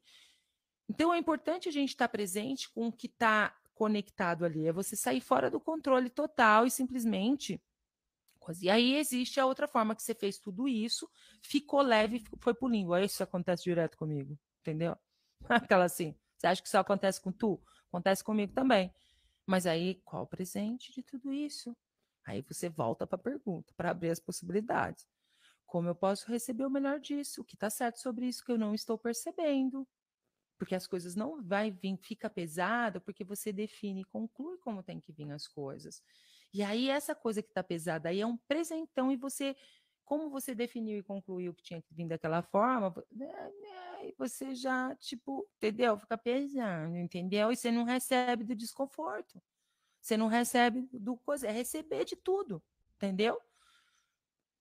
Então 0.89 1.13
é 1.13 1.17
importante 1.19 1.69
a 1.69 1.71
gente 1.71 1.89
estar 1.89 2.07
tá 2.07 2.11
presente 2.11 2.69
com 2.71 2.87
o 2.87 2.91
que 2.91 3.05
está 3.07 3.55
conectado 3.75 4.45
ali. 4.45 4.67
É 4.67 4.73
você 4.73 4.95
sair 4.95 5.21
fora 5.21 5.51
do 5.51 5.59
controle 5.59 6.09
total 6.09 6.65
e 6.65 6.71
simplesmente. 6.71 7.61
E 8.61 8.69
aí 8.69 8.95
existe 8.95 9.39
a 9.39 9.45
outra 9.45 9.67
forma 9.67 9.93
que 9.93 10.01
você 10.01 10.15
fez 10.15 10.39
tudo 10.39 10.69
isso, 10.69 11.09
ficou 11.41 11.81
leve, 11.81 12.23
foi 12.39 12.53
pro 12.53 12.67
língua. 12.67 13.03
Isso 13.03 13.21
acontece 13.21 13.63
direto 13.63 13.97
comigo 13.97 14.39
entendeu? 14.67 14.97
Aquela 15.49 15.85
assim, 15.85 16.13
você 16.37 16.47
acha 16.47 16.61
que 16.61 16.69
só 16.69 16.79
acontece 16.79 17.21
com 17.21 17.31
tu? 17.31 17.61
Acontece 17.87 18.23
comigo 18.23 18.53
também. 18.53 18.93
Mas 19.45 19.65
aí, 19.65 20.01
qual 20.03 20.23
o 20.23 20.27
presente 20.27 20.91
de 20.91 21.01
tudo 21.01 21.31
isso? 21.31 21.75
Aí 22.25 22.41
você 22.41 22.67
volta 22.67 23.07
para 23.07 23.15
a 23.15 23.21
pergunta, 23.21 23.73
para 23.77 23.91
abrir 23.91 24.09
as 24.09 24.19
possibilidades. 24.19 25.07
Como 25.65 25.87
eu 25.87 25.95
posso 25.95 26.29
receber 26.29 26.65
o 26.65 26.69
melhor 26.69 26.99
disso? 26.99 27.41
O 27.41 27.45
que 27.45 27.55
está 27.55 27.69
certo 27.69 27.99
sobre 27.99 28.25
isso 28.27 28.43
que 28.43 28.51
eu 28.51 28.57
não 28.57 28.73
estou 28.73 28.97
percebendo? 28.97 29.87
Porque 30.57 30.75
as 30.75 30.85
coisas 30.85 31.15
não 31.15 31.41
vai 31.41 31.71
vir, 31.71 31.97
fica 31.97 32.29
pesada, 32.29 32.99
porque 32.99 33.23
você 33.23 33.53
define 33.53 34.01
e 34.01 34.05
conclui 34.05 34.57
como 34.57 34.83
tem 34.83 34.99
que 34.99 35.13
vir 35.13 35.31
as 35.31 35.47
coisas. 35.47 36.01
E 36.53 36.61
aí, 36.63 36.89
essa 36.89 37.15
coisa 37.15 37.41
que 37.41 37.49
está 37.49 37.63
pesada 37.63 38.09
aí 38.09 38.19
é 38.19 38.25
um 38.25 38.37
presentão, 38.37 39.11
e 39.11 39.15
você, 39.15 39.55
como 40.07 40.29
você 40.29 40.55
definiu 40.55 40.97
e 40.97 41.03
concluiu 41.03 41.53
que 41.53 41.61
tinha 41.61 41.81
que 41.81 41.93
vir 41.93 42.07
daquela 42.07 42.41
forma, 42.41 42.93
né, 43.11 43.51
aí 43.97 44.15
você 44.17 44.55
já, 44.55 44.95
tipo, 44.95 45.45
entendeu? 45.57 45.97
Fica 45.97 46.17
pesando, 46.17 46.95
entendeu? 46.97 47.51
E 47.51 47.57
você 47.57 47.69
não 47.69 47.83
recebe 47.83 48.45
do 48.45 48.55
desconforto. 48.55 49.43
Você 50.01 50.15
não 50.15 50.27
recebe 50.27 50.87
do 50.93 51.17
coisa, 51.17 51.47
é 51.47 51.51
receber 51.51 52.05
de 52.05 52.15
tudo, 52.15 52.63
entendeu? 52.95 53.37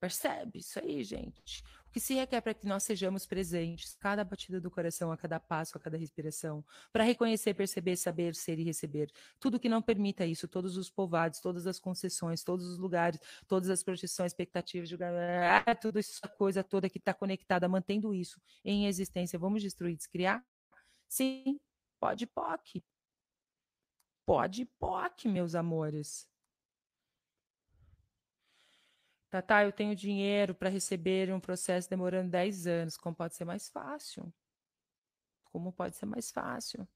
Percebe 0.00 0.58
isso 0.58 0.80
aí, 0.80 1.04
gente? 1.04 1.62
Que 1.96 2.00
se 2.00 2.12
requer 2.12 2.42
para 2.42 2.52
que 2.52 2.66
nós 2.66 2.82
sejamos 2.82 3.24
presentes, 3.24 3.96
cada 3.98 4.22
batida 4.22 4.60
do 4.60 4.70
coração, 4.70 5.10
a 5.10 5.16
cada 5.16 5.40
passo, 5.40 5.78
a 5.78 5.80
cada 5.80 5.96
respiração, 5.96 6.62
para 6.92 7.02
reconhecer, 7.02 7.54
perceber, 7.54 7.96
saber, 7.96 8.34
ser 8.34 8.58
e 8.58 8.62
receber. 8.62 9.10
Tudo 9.40 9.58
que 9.58 9.66
não 9.66 9.80
permita 9.80 10.26
isso, 10.26 10.46
todos 10.46 10.76
os 10.76 10.90
povados, 10.90 11.40
todas 11.40 11.66
as 11.66 11.80
concessões, 11.80 12.44
todos 12.44 12.66
os 12.66 12.76
lugares, 12.76 13.18
todas 13.48 13.70
as 13.70 13.82
projeções, 13.82 14.32
expectativas, 14.32 14.90
julgamento, 14.90 15.80
tudo 15.80 15.98
isso, 15.98 16.20
coisa 16.36 16.62
toda 16.62 16.90
que 16.90 16.98
está 16.98 17.14
conectada, 17.14 17.66
mantendo 17.66 18.12
isso 18.12 18.38
em 18.62 18.86
existência, 18.86 19.38
vamos 19.38 19.62
destruir, 19.62 19.96
descriar? 19.96 20.44
Sim, 21.08 21.58
pode 21.98 22.26
POC. 22.26 22.84
Pode 24.26 24.66
POC, 24.78 25.28
meus 25.28 25.54
amores. 25.54 26.28
Tá, 29.42 29.64
eu 29.64 29.72
tenho 29.72 29.94
dinheiro 29.94 30.54
para 30.54 30.68
receber 30.68 31.32
um 31.32 31.40
processo 31.40 31.88
demorando 31.88 32.30
10 32.30 32.66
anos. 32.66 32.96
Como 32.96 33.14
pode 33.14 33.34
ser 33.34 33.44
mais 33.44 33.68
fácil? 33.68 34.32
Como 35.44 35.72
pode 35.72 35.96
ser 35.96 36.06
mais 36.06 36.30
fácil? 36.30 36.86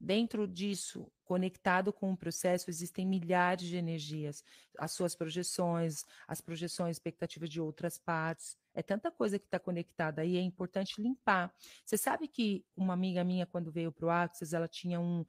Dentro 0.00 0.46
disso, 0.46 1.10
conectado 1.24 1.92
com 1.92 2.12
o 2.12 2.16
processo, 2.16 2.68
existem 2.68 3.06
milhares 3.06 3.66
de 3.66 3.76
energias, 3.76 4.44
as 4.78 4.92
suas 4.92 5.14
projeções, 5.14 6.04
as 6.28 6.40
projeções, 6.40 6.96
expectativas 6.96 7.48
de 7.48 7.60
outras 7.60 7.96
partes. 7.96 8.56
É 8.74 8.82
tanta 8.82 9.10
coisa 9.10 9.38
que 9.38 9.46
está 9.46 9.58
conectada 9.58 10.20
aí, 10.20 10.36
é 10.36 10.40
importante 10.42 11.00
limpar. 11.00 11.54
Você 11.84 11.96
sabe 11.96 12.28
que 12.28 12.66
uma 12.76 12.92
amiga 12.92 13.24
minha, 13.24 13.46
quando 13.46 13.72
veio 13.72 13.90
para 13.90 14.06
o 14.06 14.10
Axis, 14.10 14.52
ela 14.52 14.68
tinha 14.68 15.00
um. 15.00 15.24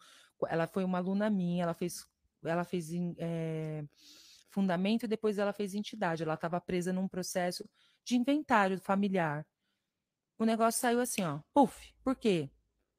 Ela 0.49 0.67
foi 0.67 0.83
uma 0.83 0.97
aluna 0.97 1.29
minha, 1.29 1.63
ela 1.63 1.73
fez. 1.73 2.05
Ela 2.43 2.65
fez. 2.65 2.89
É, 3.17 3.85
fundamento 4.55 5.03
e 5.03 5.07
depois 5.07 5.37
ela 5.37 5.51
fez 5.51 5.75
entidade. 5.75 6.23
Ela 6.23 6.35
estava 6.35 6.61
presa 6.61 6.93
num 6.93 7.07
processo 7.09 7.69
de 8.05 8.15
inventário 8.15 8.79
familiar. 8.79 9.45
O 10.39 10.45
negócio 10.45 10.79
saiu 10.79 11.01
assim, 11.01 11.23
ó, 11.23 11.41
puf. 11.53 11.93
Por 12.03 12.15
quê? 12.15 12.49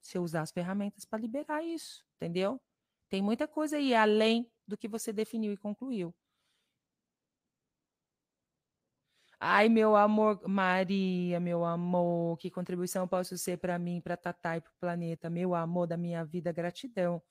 Se 0.01 0.19
eu 0.19 0.23
usar 0.23 0.43
as 0.43 0.53
ferramentas 0.53 1.05
para 1.07 1.19
liberar 1.19 1.63
isso, 1.65 2.05
entendeu? 2.17 2.61
Tem 3.09 3.23
muita 3.23 3.49
coisa 3.49 3.79
aí 3.79 3.95
além 3.95 4.51
do 4.67 4.77
que 4.77 4.87
você 4.87 5.13
definiu 5.13 5.53
e 5.53 5.57
concluiu. 5.57 6.15
Ai, 9.41 9.69
meu 9.69 9.97
amor, 9.97 10.41
Maria, 10.49 11.39
meu 11.41 11.65
amor, 11.65 12.39
que 12.39 12.51
contribuição 12.51 13.07
posso 13.07 13.37
ser 13.37 13.59
para 13.59 13.79
mim, 13.79 14.01
para 14.01 14.17
Tatá 14.17 14.57
e 14.57 14.61
para 14.61 14.71
o 14.71 14.77
planeta, 14.81 15.29
meu 15.31 15.55
amor 15.55 15.87
da 15.87 15.97
minha 15.97 16.25
vida, 16.25 16.53
gratidão 16.53 17.23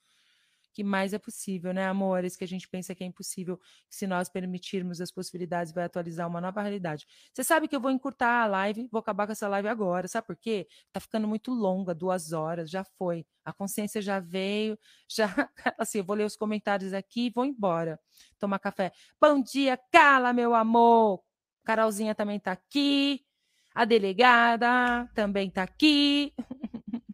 que 0.76 0.84
mais 0.84 1.13
é 1.13 1.17
possível, 1.17 1.73
né, 1.73 1.88
amores? 1.88 2.36
Que 2.36 2.43
a 2.43 2.47
gente 2.47 2.67
pensa 2.67 2.93
que 2.93 3.01
é 3.01 3.07
impossível, 3.07 3.57
que 3.89 3.95
se 3.95 4.05
nós 4.05 4.28
permitirmos 4.28 4.99
as 4.99 5.09
possibilidades, 5.09 5.71
vai 5.71 5.86
atualizar 5.86 6.28
uma 6.28 6.41
nova 6.41 6.61
realidade. 6.61 7.07
Você 7.34 7.45
sabe 7.45 7.69
que 7.69 7.76
eu 7.76 7.80
vou 7.80 7.91
encurtar 7.91 8.43
a 8.43 8.45
live, 8.45 8.89
vou 8.91 8.99
acabar 8.99 9.26
com 9.26 9.32
essa 9.32 9.47
live 9.47 9.69
agora, 9.69 10.05
sabe 10.09 10.28
por 10.28 10.36
quê? 10.36 10.67
Tá 10.91 10.99
ficando 10.99 11.30
muito 11.30 11.51
longa, 11.53 11.95
duas 11.95 12.34
horas, 12.34 12.69
já 12.69 12.84
foi. 12.84 13.26
A 13.45 13.53
consciência 13.53 14.01
já 14.01 14.19
veio, 14.19 14.78
já, 15.07 15.28
assim, 15.80 15.99
eu 15.99 16.03
vou 16.03 16.15
ler 16.15 16.26
os 16.26 16.36
comentários 16.36 16.93
aqui 16.93 17.28
e 17.28 17.30
vou 17.30 17.45
embora. 17.45 17.97
Tomar 18.38 18.59
café. 18.59 18.91
Bom 19.19 19.41
dia, 19.41 19.80
Cala, 19.91 20.34
meu 20.34 20.53
amor! 20.53 21.23
Carolzinha 21.63 22.13
também 22.13 22.38
tá 22.38 22.51
aqui. 22.51 23.26
A 23.73 23.86
delegada 23.86 25.09
também 25.15 25.49
tá 25.49 25.63
aqui. 25.63 26.34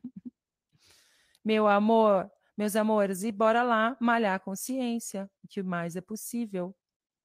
meu 1.46 1.68
amor, 1.68 2.30
meus 2.62 2.76
amores, 2.76 3.24
e 3.24 3.32
bora 3.32 3.64
lá 3.64 3.98
malhar 4.00 4.36
a 4.36 4.40
consciência, 4.40 5.28
o 5.44 5.48
que 5.48 5.64
mais 5.64 5.96
é 5.96 6.02
possível, 6.02 6.78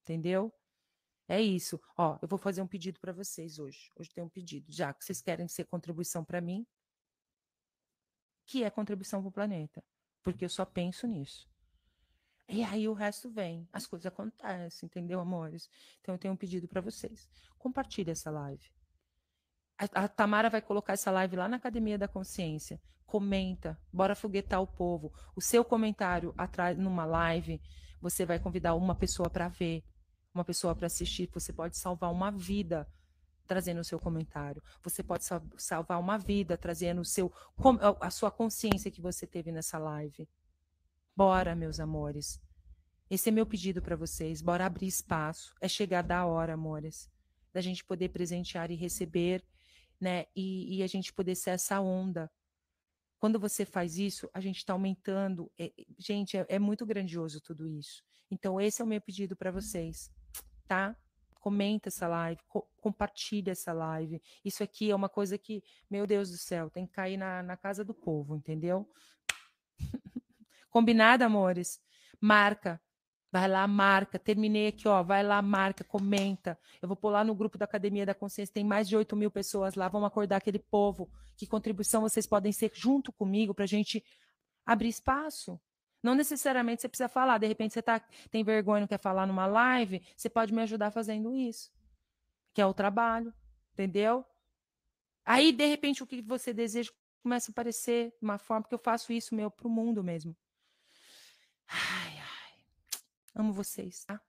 entendeu? 0.03 0.51
É 1.29 1.43
isso. 1.43 1.79
Ó, 1.95 2.19
eu 2.23 2.27
vou 2.27 2.39
fazer 2.39 2.63
um 2.63 2.67
pedido 2.67 2.99
para 2.99 3.13
vocês 3.13 3.59
hoje. 3.59 3.93
Hoje 3.95 4.09
tem 4.15 4.25
um 4.25 4.31
pedido, 4.31 4.73
já 4.73 4.95
que 4.95 5.05
vocês 5.05 5.21
querem 5.21 5.47
ser 5.47 5.67
contribuição 5.67 6.25
para 6.25 6.41
mim, 6.41 6.67
que 8.47 8.65
é 8.65 8.71
contribuição 8.71 9.21
para 9.21 9.29
o 9.29 9.33
planeta, 9.33 9.85
porque 10.23 10.43
eu 10.43 10.49
só 10.49 10.65
penso 10.65 11.07
nisso. 11.07 11.47
E 12.49 12.65
aí 12.65 12.89
o 12.89 12.95
resto 12.95 13.29
vem, 13.29 13.69
as 13.71 13.87
coisas 13.87 14.07
acontecem, 14.07 14.87
entendeu, 14.87 15.21
amores? 15.21 15.69
Então 16.01 16.15
eu 16.15 16.19
tenho 16.19 16.33
um 16.33 16.37
pedido 16.39 16.67
para 16.67 16.81
vocês. 16.81 17.29
Compartilhe 17.59 18.11
essa 18.11 18.31
live. 18.31 18.73
A, 19.79 20.05
a 20.05 20.09
Tamara 20.09 20.49
vai 20.49 20.63
colocar 20.63 20.95
essa 20.95 21.11
live 21.11 21.37
lá 21.37 21.49
na 21.49 21.57
Academia 21.57 21.99
da 21.99 22.09
Consciência. 22.09 22.81
Comenta, 23.05 23.79
bora 23.93 24.15
foguetar 24.15 24.61
o 24.61 24.67
povo. 24.67 25.13
O 25.35 25.41
seu 25.41 25.65
comentário 25.65 26.35
atrás 26.37 26.77
numa 26.77 27.05
live, 27.05 27.61
você 28.01 28.25
vai 28.25 28.39
convidar 28.39 28.75
uma 28.75 28.95
pessoa 28.95 29.31
para 29.31 29.49
ver, 29.49 29.85
uma 30.35 30.45
pessoa 30.45 30.75
para 30.75 30.87
assistir. 30.87 31.31
Você 31.33 31.53
pode 31.53 31.77
salvar 31.77 32.11
uma 32.11 32.31
vida 32.31 32.87
trazendo 33.47 33.81
o 33.81 33.85
seu 33.85 33.99
comentário. 33.99 34.63
Você 34.83 35.03
pode 35.03 35.25
salvar 35.57 36.01
uma 36.01 36.19
vida 36.19 36.57
trazendo 36.57 37.01
o 37.01 37.05
seu 37.05 37.33
a 38.01 38.11
sua 38.11 38.31
consciência 38.31 38.91
que 38.91 39.01
você 39.01 39.27
teve 39.27 39.53
nessa 39.53 39.79
live. 39.79 40.29
Bora, 41.15 41.55
meus 41.55 41.81
amores. 41.81 42.41
Esse 43.09 43.29
é 43.29 43.33
meu 43.33 43.47
pedido 43.47 43.81
para 43.81 43.95
vocês. 43.95 44.43
Bora 44.43 44.67
abrir 44.67 44.87
espaço. 44.87 45.55
É 45.61 45.69
chegar 45.69 46.03
da 46.03 46.27
hora, 46.27 46.55
amores, 46.55 47.09
da 47.53 47.61
gente 47.61 47.85
poder 47.85 48.09
presentear 48.09 48.71
e 48.71 48.75
receber 48.75 49.45
né? 50.01 50.27
E, 50.35 50.79
e 50.79 50.83
a 50.83 50.87
gente 50.87 51.13
poder 51.13 51.35
ser 51.35 51.51
essa 51.51 51.81
onda. 51.81 52.31
Quando 53.19 53.41
você 53.41 53.65
faz 53.65 53.99
isso, 53.99 54.29
a 54.33 54.41
gente 54.41 54.59
está 54.59 54.73
aumentando. 54.73 55.51
É, 55.59 55.73
gente, 55.99 56.37
é, 56.37 56.47
é, 56.49 56.59
muito 56.59 56.85
grandioso 56.85 57.41
tudo 57.41 57.67
isso. 57.67 58.03
Então, 58.31 58.61
esse 58.61 58.83
é 58.83 58.85
o 58.85 58.89
meu 58.89 59.01
pedido 59.01 59.37
para 59.37 59.51
vocês, 59.51 60.13
tá? 60.67 60.97
Comenta 61.41 61.89
essa 61.89 62.09
live, 62.09 62.41
co 62.49 62.69
compartilha 62.77 63.51
essa 63.53 63.73
live. 63.73 64.23
Isso 64.45 64.63
aqui 64.63 64.91
é 64.91 64.95
uma 64.95 65.09
coisa 65.09 65.37
que, 65.37 65.63
meu 65.91 66.07
Deus 66.07 66.31
do 66.31 66.37
céu, 66.37 66.71
tem 66.71 66.87
que 66.87 66.93
cair 66.93 67.17
na, 67.17 67.43
na 67.43 67.57
casa 67.57 67.85
do 67.85 67.95
povo, 67.95 68.37
entendeu? 68.37 68.89
Combinado, 70.71 71.25
amores? 71.25 71.81
Marca 72.21 72.81
Vai 73.31 73.49
lá, 73.49 73.67
marca. 73.67 74.19
Terminei 74.19 74.69
aqui, 74.69 74.89
ó. 74.89 75.03
Vai 75.03 75.23
lá, 75.23 75.41
marca, 75.43 75.85
comenta. 75.85 76.59
Eu 76.81 76.89
vou 76.89 77.11
lá 77.11 77.25
no 77.25 77.35
grupo 77.35 77.59
da 77.59 77.65
Academia 77.65 78.07
da 78.07 78.15
Consciência. 78.15 78.55
Tem 78.55 78.65
mais 78.65 78.89
de 78.89 78.97
8 78.97 79.15
mil 79.17 79.31
pessoas 79.31 79.75
lá. 79.75 79.89
Vamos 79.89 80.07
acordar 80.07 80.37
aquele 80.37 80.59
povo. 80.59 81.11
Que 81.37 81.47
contribuição 81.47 82.03
vocês 82.03 82.27
podem 82.27 82.53
ser 82.53 82.71
junto 82.75 83.13
comigo 83.13 83.53
para 83.55 83.65
a 83.65 83.69
gente 83.69 84.03
abrir 84.65 84.89
espaço. 84.89 85.61
Não 86.03 86.15
necessariamente 86.15 86.83
você 86.83 86.89
precisa 86.89 87.09
falar. 87.09 87.39
De 87.39 87.47
repente 87.47 87.75
você 87.75 87.83
tá, 87.83 88.01
tem 88.31 88.45
vergonha, 88.45 88.81
não 88.81 88.89
quer 88.89 89.01
falar 89.01 89.27
numa 89.27 89.47
live. 89.47 90.03
Você 90.17 90.31
pode 90.31 90.53
me 90.53 90.63
ajudar 90.63 90.91
fazendo 90.91 91.35
isso. 91.35 91.71
Que 92.55 92.61
é 92.61 92.67
o 92.67 92.73
trabalho. 92.73 93.35
Entendeu? 93.73 94.25
Aí, 95.25 95.51
de 95.51 95.67
repente, 95.67 96.03
o 96.03 96.07
que 96.07 96.23
você 96.23 96.55
deseja 96.55 96.93
começa 97.21 97.51
a 97.51 97.53
aparecer 97.53 98.11
de 98.11 98.23
uma 98.23 98.39
forma, 98.39 98.63
porque 98.63 98.75
eu 98.77 98.79
faço 98.79 99.13
isso 99.13 99.35
meu 99.35 99.51
para 99.51 99.67
o 99.67 99.71
mundo 99.71 100.03
mesmo. 100.05 100.37
Ai. 101.67 102.06
Amo 103.37 103.53
vocês, 103.53 104.05
tá? 104.05 104.21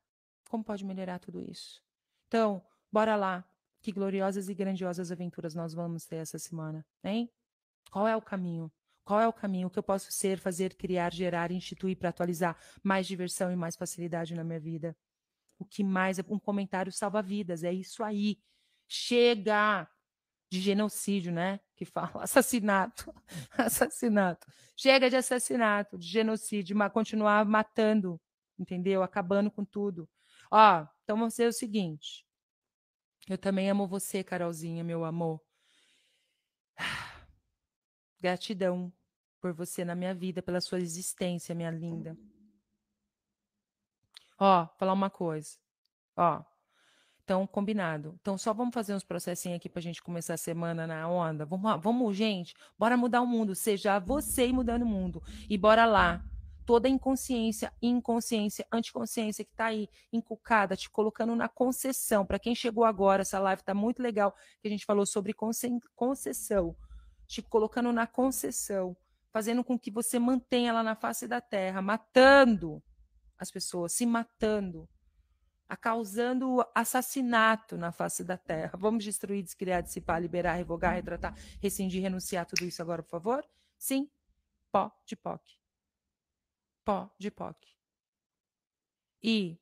Como 0.49 0.63
pode 0.63 0.85
melhorar 0.85 1.17
tudo 1.17 1.41
isso? 1.41 1.81
Então, 2.27 2.61
bora 2.91 3.15
lá. 3.15 3.43
Que 3.81 3.91
gloriosas 3.91 4.49
e 4.49 4.53
grandiosas 4.53 5.11
aventuras 5.11 5.55
nós 5.55 5.73
vamos 5.73 6.05
ter 6.05 6.17
essa 6.17 6.37
semana, 6.37 6.85
hein? 7.03 7.31
Qual 7.89 8.07
é 8.07 8.15
o 8.15 8.21
caminho? 8.21 8.71
Qual 9.05 9.21
é 9.21 9.27
o 9.27 9.31
caminho 9.31 9.69
que 9.69 9.79
eu 9.79 9.83
posso 9.83 10.11
ser, 10.11 10.37
fazer, 10.39 10.75
criar, 10.75 11.13
gerar, 11.13 11.51
instituir 11.51 11.97
para 11.97 12.09
atualizar 12.09 12.57
mais 12.83 13.07
diversão 13.07 13.49
e 13.51 13.55
mais 13.55 13.77
facilidade 13.77 14.35
na 14.35 14.43
minha 14.43 14.59
vida? 14.59 14.95
O 15.57 15.63
que 15.63 15.83
mais? 15.83 16.19
Um 16.27 16.37
comentário 16.37 16.91
salva 16.91 17.21
vidas, 17.21 17.63
é 17.63 17.71
isso 17.71 18.03
aí. 18.03 18.37
Chega! 18.87 19.89
de 20.49 20.61
genocídio, 20.61 21.31
né? 21.31 21.59
Que 21.75 21.85
fala 21.85 22.11
assassinato, 22.23 23.13
assassinato. 23.57 24.47
Chega 24.75 25.09
de 25.09 25.15
assassinato, 25.15 25.97
de 25.97 26.07
genocídio, 26.07 26.75
mas 26.75 26.91
continuar 26.91 27.45
matando, 27.45 28.19
entendeu? 28.57 29.03
Acabando 29.03 29.51
com 29.51 29.63
tudo. 29.63 30.09
Ó, 30.51 30.85
então 31.03 31.17
vamos 31.17 31.33
ser 31.33 31.47
o 31.47 31.53
seguinte. 31.53 32.25
Eu 33.27 33.37
também 33.37 33.69
amo 33.69 33.87
você, 33.87 34.23
Carolzinha, 34.23 34.83
meu 34.83 35.03
amor. 35.03 35.41
Gratidão 38.19 38.91
por 39.39 39.53
você 39.53 39.83
na 39.83 39.95
minha 39.95 40.13
vida, 40.13 40.41
pela 40.41 40.61
sua 40.61 40.79
existência, 40.79 41.53
minha 41.53 41.71
linda. 41.71 42.17
Ó, 44.39 44.67
falar 44.77 44.93
uma 44.93 45.09
coisa. 45.09 45.57
Ó, 46.15 46.43
então, 47.27 47.45
combinado. 47.45 48.17
Então, 48.21 48.37
só 48.37 48.53
vamos 48.53 48.73
fazer 48.73 48.95
uns 48.95 49.03
processinhos 49.03 49.57
aqui 49.57 49.67
para 49.67 49.79
a 49.79 49.83
gente 49.83 50.01
começar 50.01 50.35
a 50.35 50.37
semana 50.37 50.87
na 50.87 51.09
onda. 51.09 51.45
Vamos, 51.45 51.83
vamos, 51.83 52.15
gente, 52.15 52.55
bora 52.79 52.95
mudar 52.95 53.21
o 53.21 53.27
mundo. 53.27 53.53
Seja 53.53 53.99
você 53.99 54.49
mudando 54.53 54.83
o 54.83 54.85
mundo. 54.85 55.21
E 55.49 55.57
bora 55.57 55.85
lá. 55.85 56.23
Toda 56.67 56.89
inconsciência, 56.89 57.71
inconsciência, 57.81 58.67
anticonsciência 58.69 59.45
que 59.45 59.51
está 59.51 59.67
aí 59.67 59.87
inculcada, 60.11 60.75
te 60.75 60.89
colocando 60.89 61.33
na 61.33 61.47
concessão. 61.47 62.25
Para 62.25 62.37
quem 62.37 62.53
chegou 62.53 62.83
agora, 62.83 63.21
essa 63.21 63.39
live 63.39 63.61
está 63.61 63.73
muito 63.73 64.03
legal, 64.03 64.35
que 64.61 64.67
a 64.67 64.69
gente 64.69 64.85
falou 64.85 65.05
sobre 65.05 65.33
concessão. 65.95 66.75
Te 67.25 67.41
colocando 67.41 67.93
na 67.93 68.05
concessão, 68.05 68.97
fazendo 69.31 69.63
com 69.63 69.79
que 69.79 69.89
você 69.89 70.19
mantenha 70.19 70.71
ela 70.71 70.83
na 70.83 70.93
face 70.93 71.25
da 71.25 71.39
terra, 71.39 71.81
matando 71.81 72.83
as 73.37 73.49
pessoas, 73.49 73.93
se 73.93 74.05
matando 74.05 74.89
a 75.69 75.77
causando 75.77 76.65
assassinato 76.75 77.77
na 77.77 77.93
face 77.93 78.25
da 78.25 78.37
terra. 78.37 78.77
Vamos 78.77 79.05
destruir, 79.05 79.41
descriar, 79.41 79.81
dissipar, 79.81 80.21
liberar, 80.21 80.55
revogar, 80.55 80.95
retratar, 80.95 81.33
rescindir, 81.61 82.01
renunciar, 82.01 82.45
tudo 82.45 82.65
isso 82.65 82.81
agora, 82.81 83.01
por 83.01 83.09
favor? 83.09 83.45
Sim. 83.77 84.09
Pó 84.69 84.91
de 85.05 85.15
POC. 85.15 85.65
Pó 86.87 87.13
de 87.19 87.29
POC. 87.29 87.67
E 89.21 89.59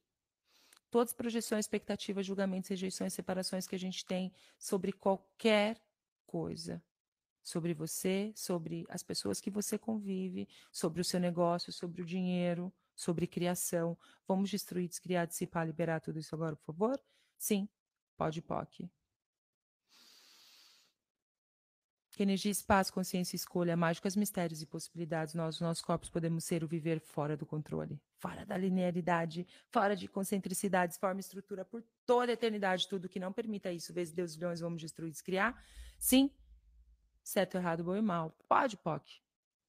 todas 0.92 1.10
as 1.10 1.16
projeções, 1.16 1.66
expectativas, 1.66 2.24
julgamentos, 2.24 2.70
rejeições, 2.70 3.16
separações 3.16 3.66
que 3.66 3.74
a 3.74 3.80
gente 3.80 4.06
tem 4.06 4.32
sobre 4.60 4.92
qualquer 4.92 5.82
coisa. 6.28 6.84
Sobre 7.42 7.74
você, 7.74 8.32
sobre 8.36 8.86
as 8.90 9.02
pessoas 9.02 9.42
que 9.42 9.50
você 9.50 9.76
convive, 9.76 10.48
sobre 10.72 11.02
o 11.02 11.04
seu 11.04 11.20
negócio, 11.20 11.74
sobre 11.74 12.04
o 12.04 12.06
dinheiro, 12.06 12.72
sobre 12.96 13.26
criação. 13.26 13.98
Vamos 14.28 14.48
destruir, 14.52 14.88
descriar, 14.88 15.26
dissipar, 15.26 15.66
liberar 15.66 16.02
tudo 16.02 16.20
isso 16.20 16.36
agora, 16.36 16.56
por 16.56 16.66
favor? 16.66 17.02
Sim, 17.40 17.68
pode, 18.16 18.40
POC. 18.40 18.88
Que 22.16 22.24
energia, 22.24 22.50
espaço, 22.50 22.94
consciência, 22.94 23.36
escolha, 23.36 23.76
mágicas, 23.76 24.16
mistérios 24.16 24.62
e 24.62 24.66
possibilidades, 24.66 25.34
nós, 25.34 25.60
nossos 25.60 25.84
corpos, 25.84 26.10
podemos 26.10 26.46
ser 26.46 26.64
o 26.64 26.68
viver 26.68 27.02
fora 27.02 27.36
do 27.36 27.46
controle, 27.46 28.00
fora 28.20 28.46
da 28.46 28.56
linearidade, 28.56 29.46
fora 29.70 29.98
de 29.98 30.08
concentricidades, 30.08 30.98
forma 30.98 31.20
e 31.20 31.20
estrutura 31.20 31.66
por 31.66 31.84
toda 32.06 32.32
a 32.32 32.34
eternidade, 32.34 32.88
tudo 32.88 33.10
que 33.10 33.20
não 33.20 33.34
permita 33.34 33.70
isso, 33.70 33.94
vezes 33.94 34.14
Deus, 34.14 34.38
milhões, 34.38 34.62
vamos 34.62 34.80
destruir, 34.80 35.12
descriar. 35.12 35.62
Sim, 36.00 36.32
certo, 37.22 37.58
errado, 37.58 37.84
bom 37.84 37.98
e 37.98 38.02
mal. 38.02 38.34
Pode, 38.48 38.78
POC. 38.78 39.22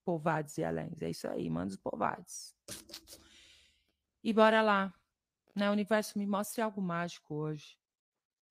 Povades 0.05 0.57
e 0.57 0.63
além. 0.63 0.97
É 1.01 1.11
isso 1.11 1.27
aí, 1.27 1.51
manda 1.51 1.73
os 1.73 1.77
povades. 1.77 2.55
E 4.23 4.33
bora 4.33 4.63
lá. 4.63 4.95
Né? 5.53 5.69
Universo, 5.69 6.17
me 6.17 6.29
mostre 6.29 6.63
algo 6.63 6.81
mágico 6.81 7.35
hoje. 7.35 7.77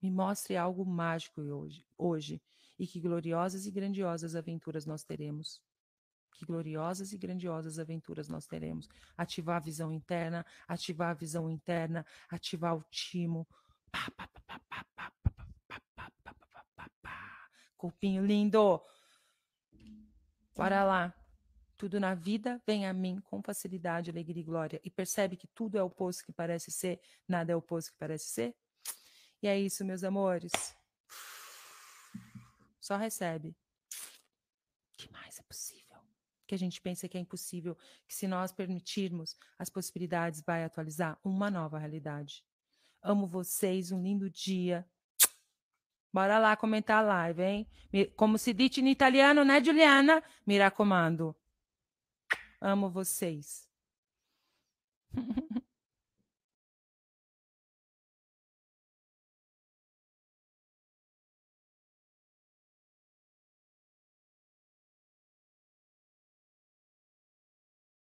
Me 0.01 0.11
mostre 0.11 0.57
algo 0.57 0.85
mágico 0.85 1.39
hoje, 1.39 1.87
hoje. 1.97 2.41
E 2.77 2.85
que 2.85 2.99
gloriosas 2.99 3.65
e 3.65 3.71
grandiosas 3.71 4.35
aventuras 4.35 4.85
nós 4.85 5.03
teremos. 5.03 5.61
Que 6.33 6.45
gloriosas 6.45 7.13
e 7.13 7.17
grandiosas 7.17 7.79
aventuras 7.79 8.27
nós 8.27 8.45
teremos. 8.45 8.89
Ativar 9.17 9.57
a 9.57 9.59
visão 9.59 9.91
interna, 9.91 10.45
ativar 10.67 11.11
a 11.11 11.13
visão 11.13 11.49
interna, 11.49 12.05
ativar 12.29 12.75
o 12.75 12.83
timo. 12.91 13.47
Corpinho 17.77 18.25
lindo. 18.25 18.81
Bora 20.55 20.83
lá. 20.83 21.13
Tudo 21.77 21.99
na 21.99 22.15
vida 22.15 22.61
vem 22.65 22.87
a 22.87 22.93
mim 22.93 23.19
com 23.25 23.41
facilidade, 23.41 24.09
alegria 24.09 24.41
e 24.41 24.45
glória. 24.45 24.81
E 24.83 24.89
percebe 24.89 25.35
que 25.35 25.47
tudo 25.47 25.77
é 25.77 25.83
o 25.83 25.87
oposto 25.87 26.25
que 26.25 26.31
parece 26.31 26.71
ser, 26.71 27.01
nada 27.27 27.51
é 27.51 27.55
o 27.55 27.59
oposto 27.59 27.91
que 27.91 27.97
parece 27.97 28.25
ser? 28.29 28.55
E 29.41 29.47
é 29.47 29.59
isso, 29.59 29.83
meus 29.83 30.03
amores. 30.03 30.74
Só 32.85 32.97
recebe. 32.97 33.49
O 33.49 34.97
que 34.97 35.11
mais 35.11 35.39
é 35.39 35.41
possível? 35.41 35.97
Que 36.45 36.53
a 36.53 36.57
gente 36.57 36.79
pensa 36.79 37.09
que 37.09 37.17
é 37.17 37.19
impossível, 37.19 37.75
que 38.07 38.13
se 38.13 38.27
nós 38.27 38.51
permitirmos, 38.51 39.35
as 39.57 39.71
possibilidades 39.71 40.43
vai 40.45 40.63
atualizar 40.63 41.17
uma 41.23 41.49
nova 41.49 41.79
realidade. 41.79 42.45
Amo 43.01 43.25
vocês, 43.25 43.91
um 43.91 44.03
lindo 44.03 44.29
dia. 44.29 44.87
Bora 46.13 46.37
lá 46.37 46.55
comentar 46.55 47.03
a 47.03 47.07
live, 47.07 47.41
hein? 47.41 47.67
Como 48.15 48.37
se 48.37 48.53
diz 48.53 48.77
em 48.77 48.91
italiano, 48.91 49.43
né, 49.43 49.63
Juliana? 49.63 50.23
Mi 50.45 50.59
raccomando. 50.59 51.35
Amo 52.61 52.87
vocês. 52.87 53.67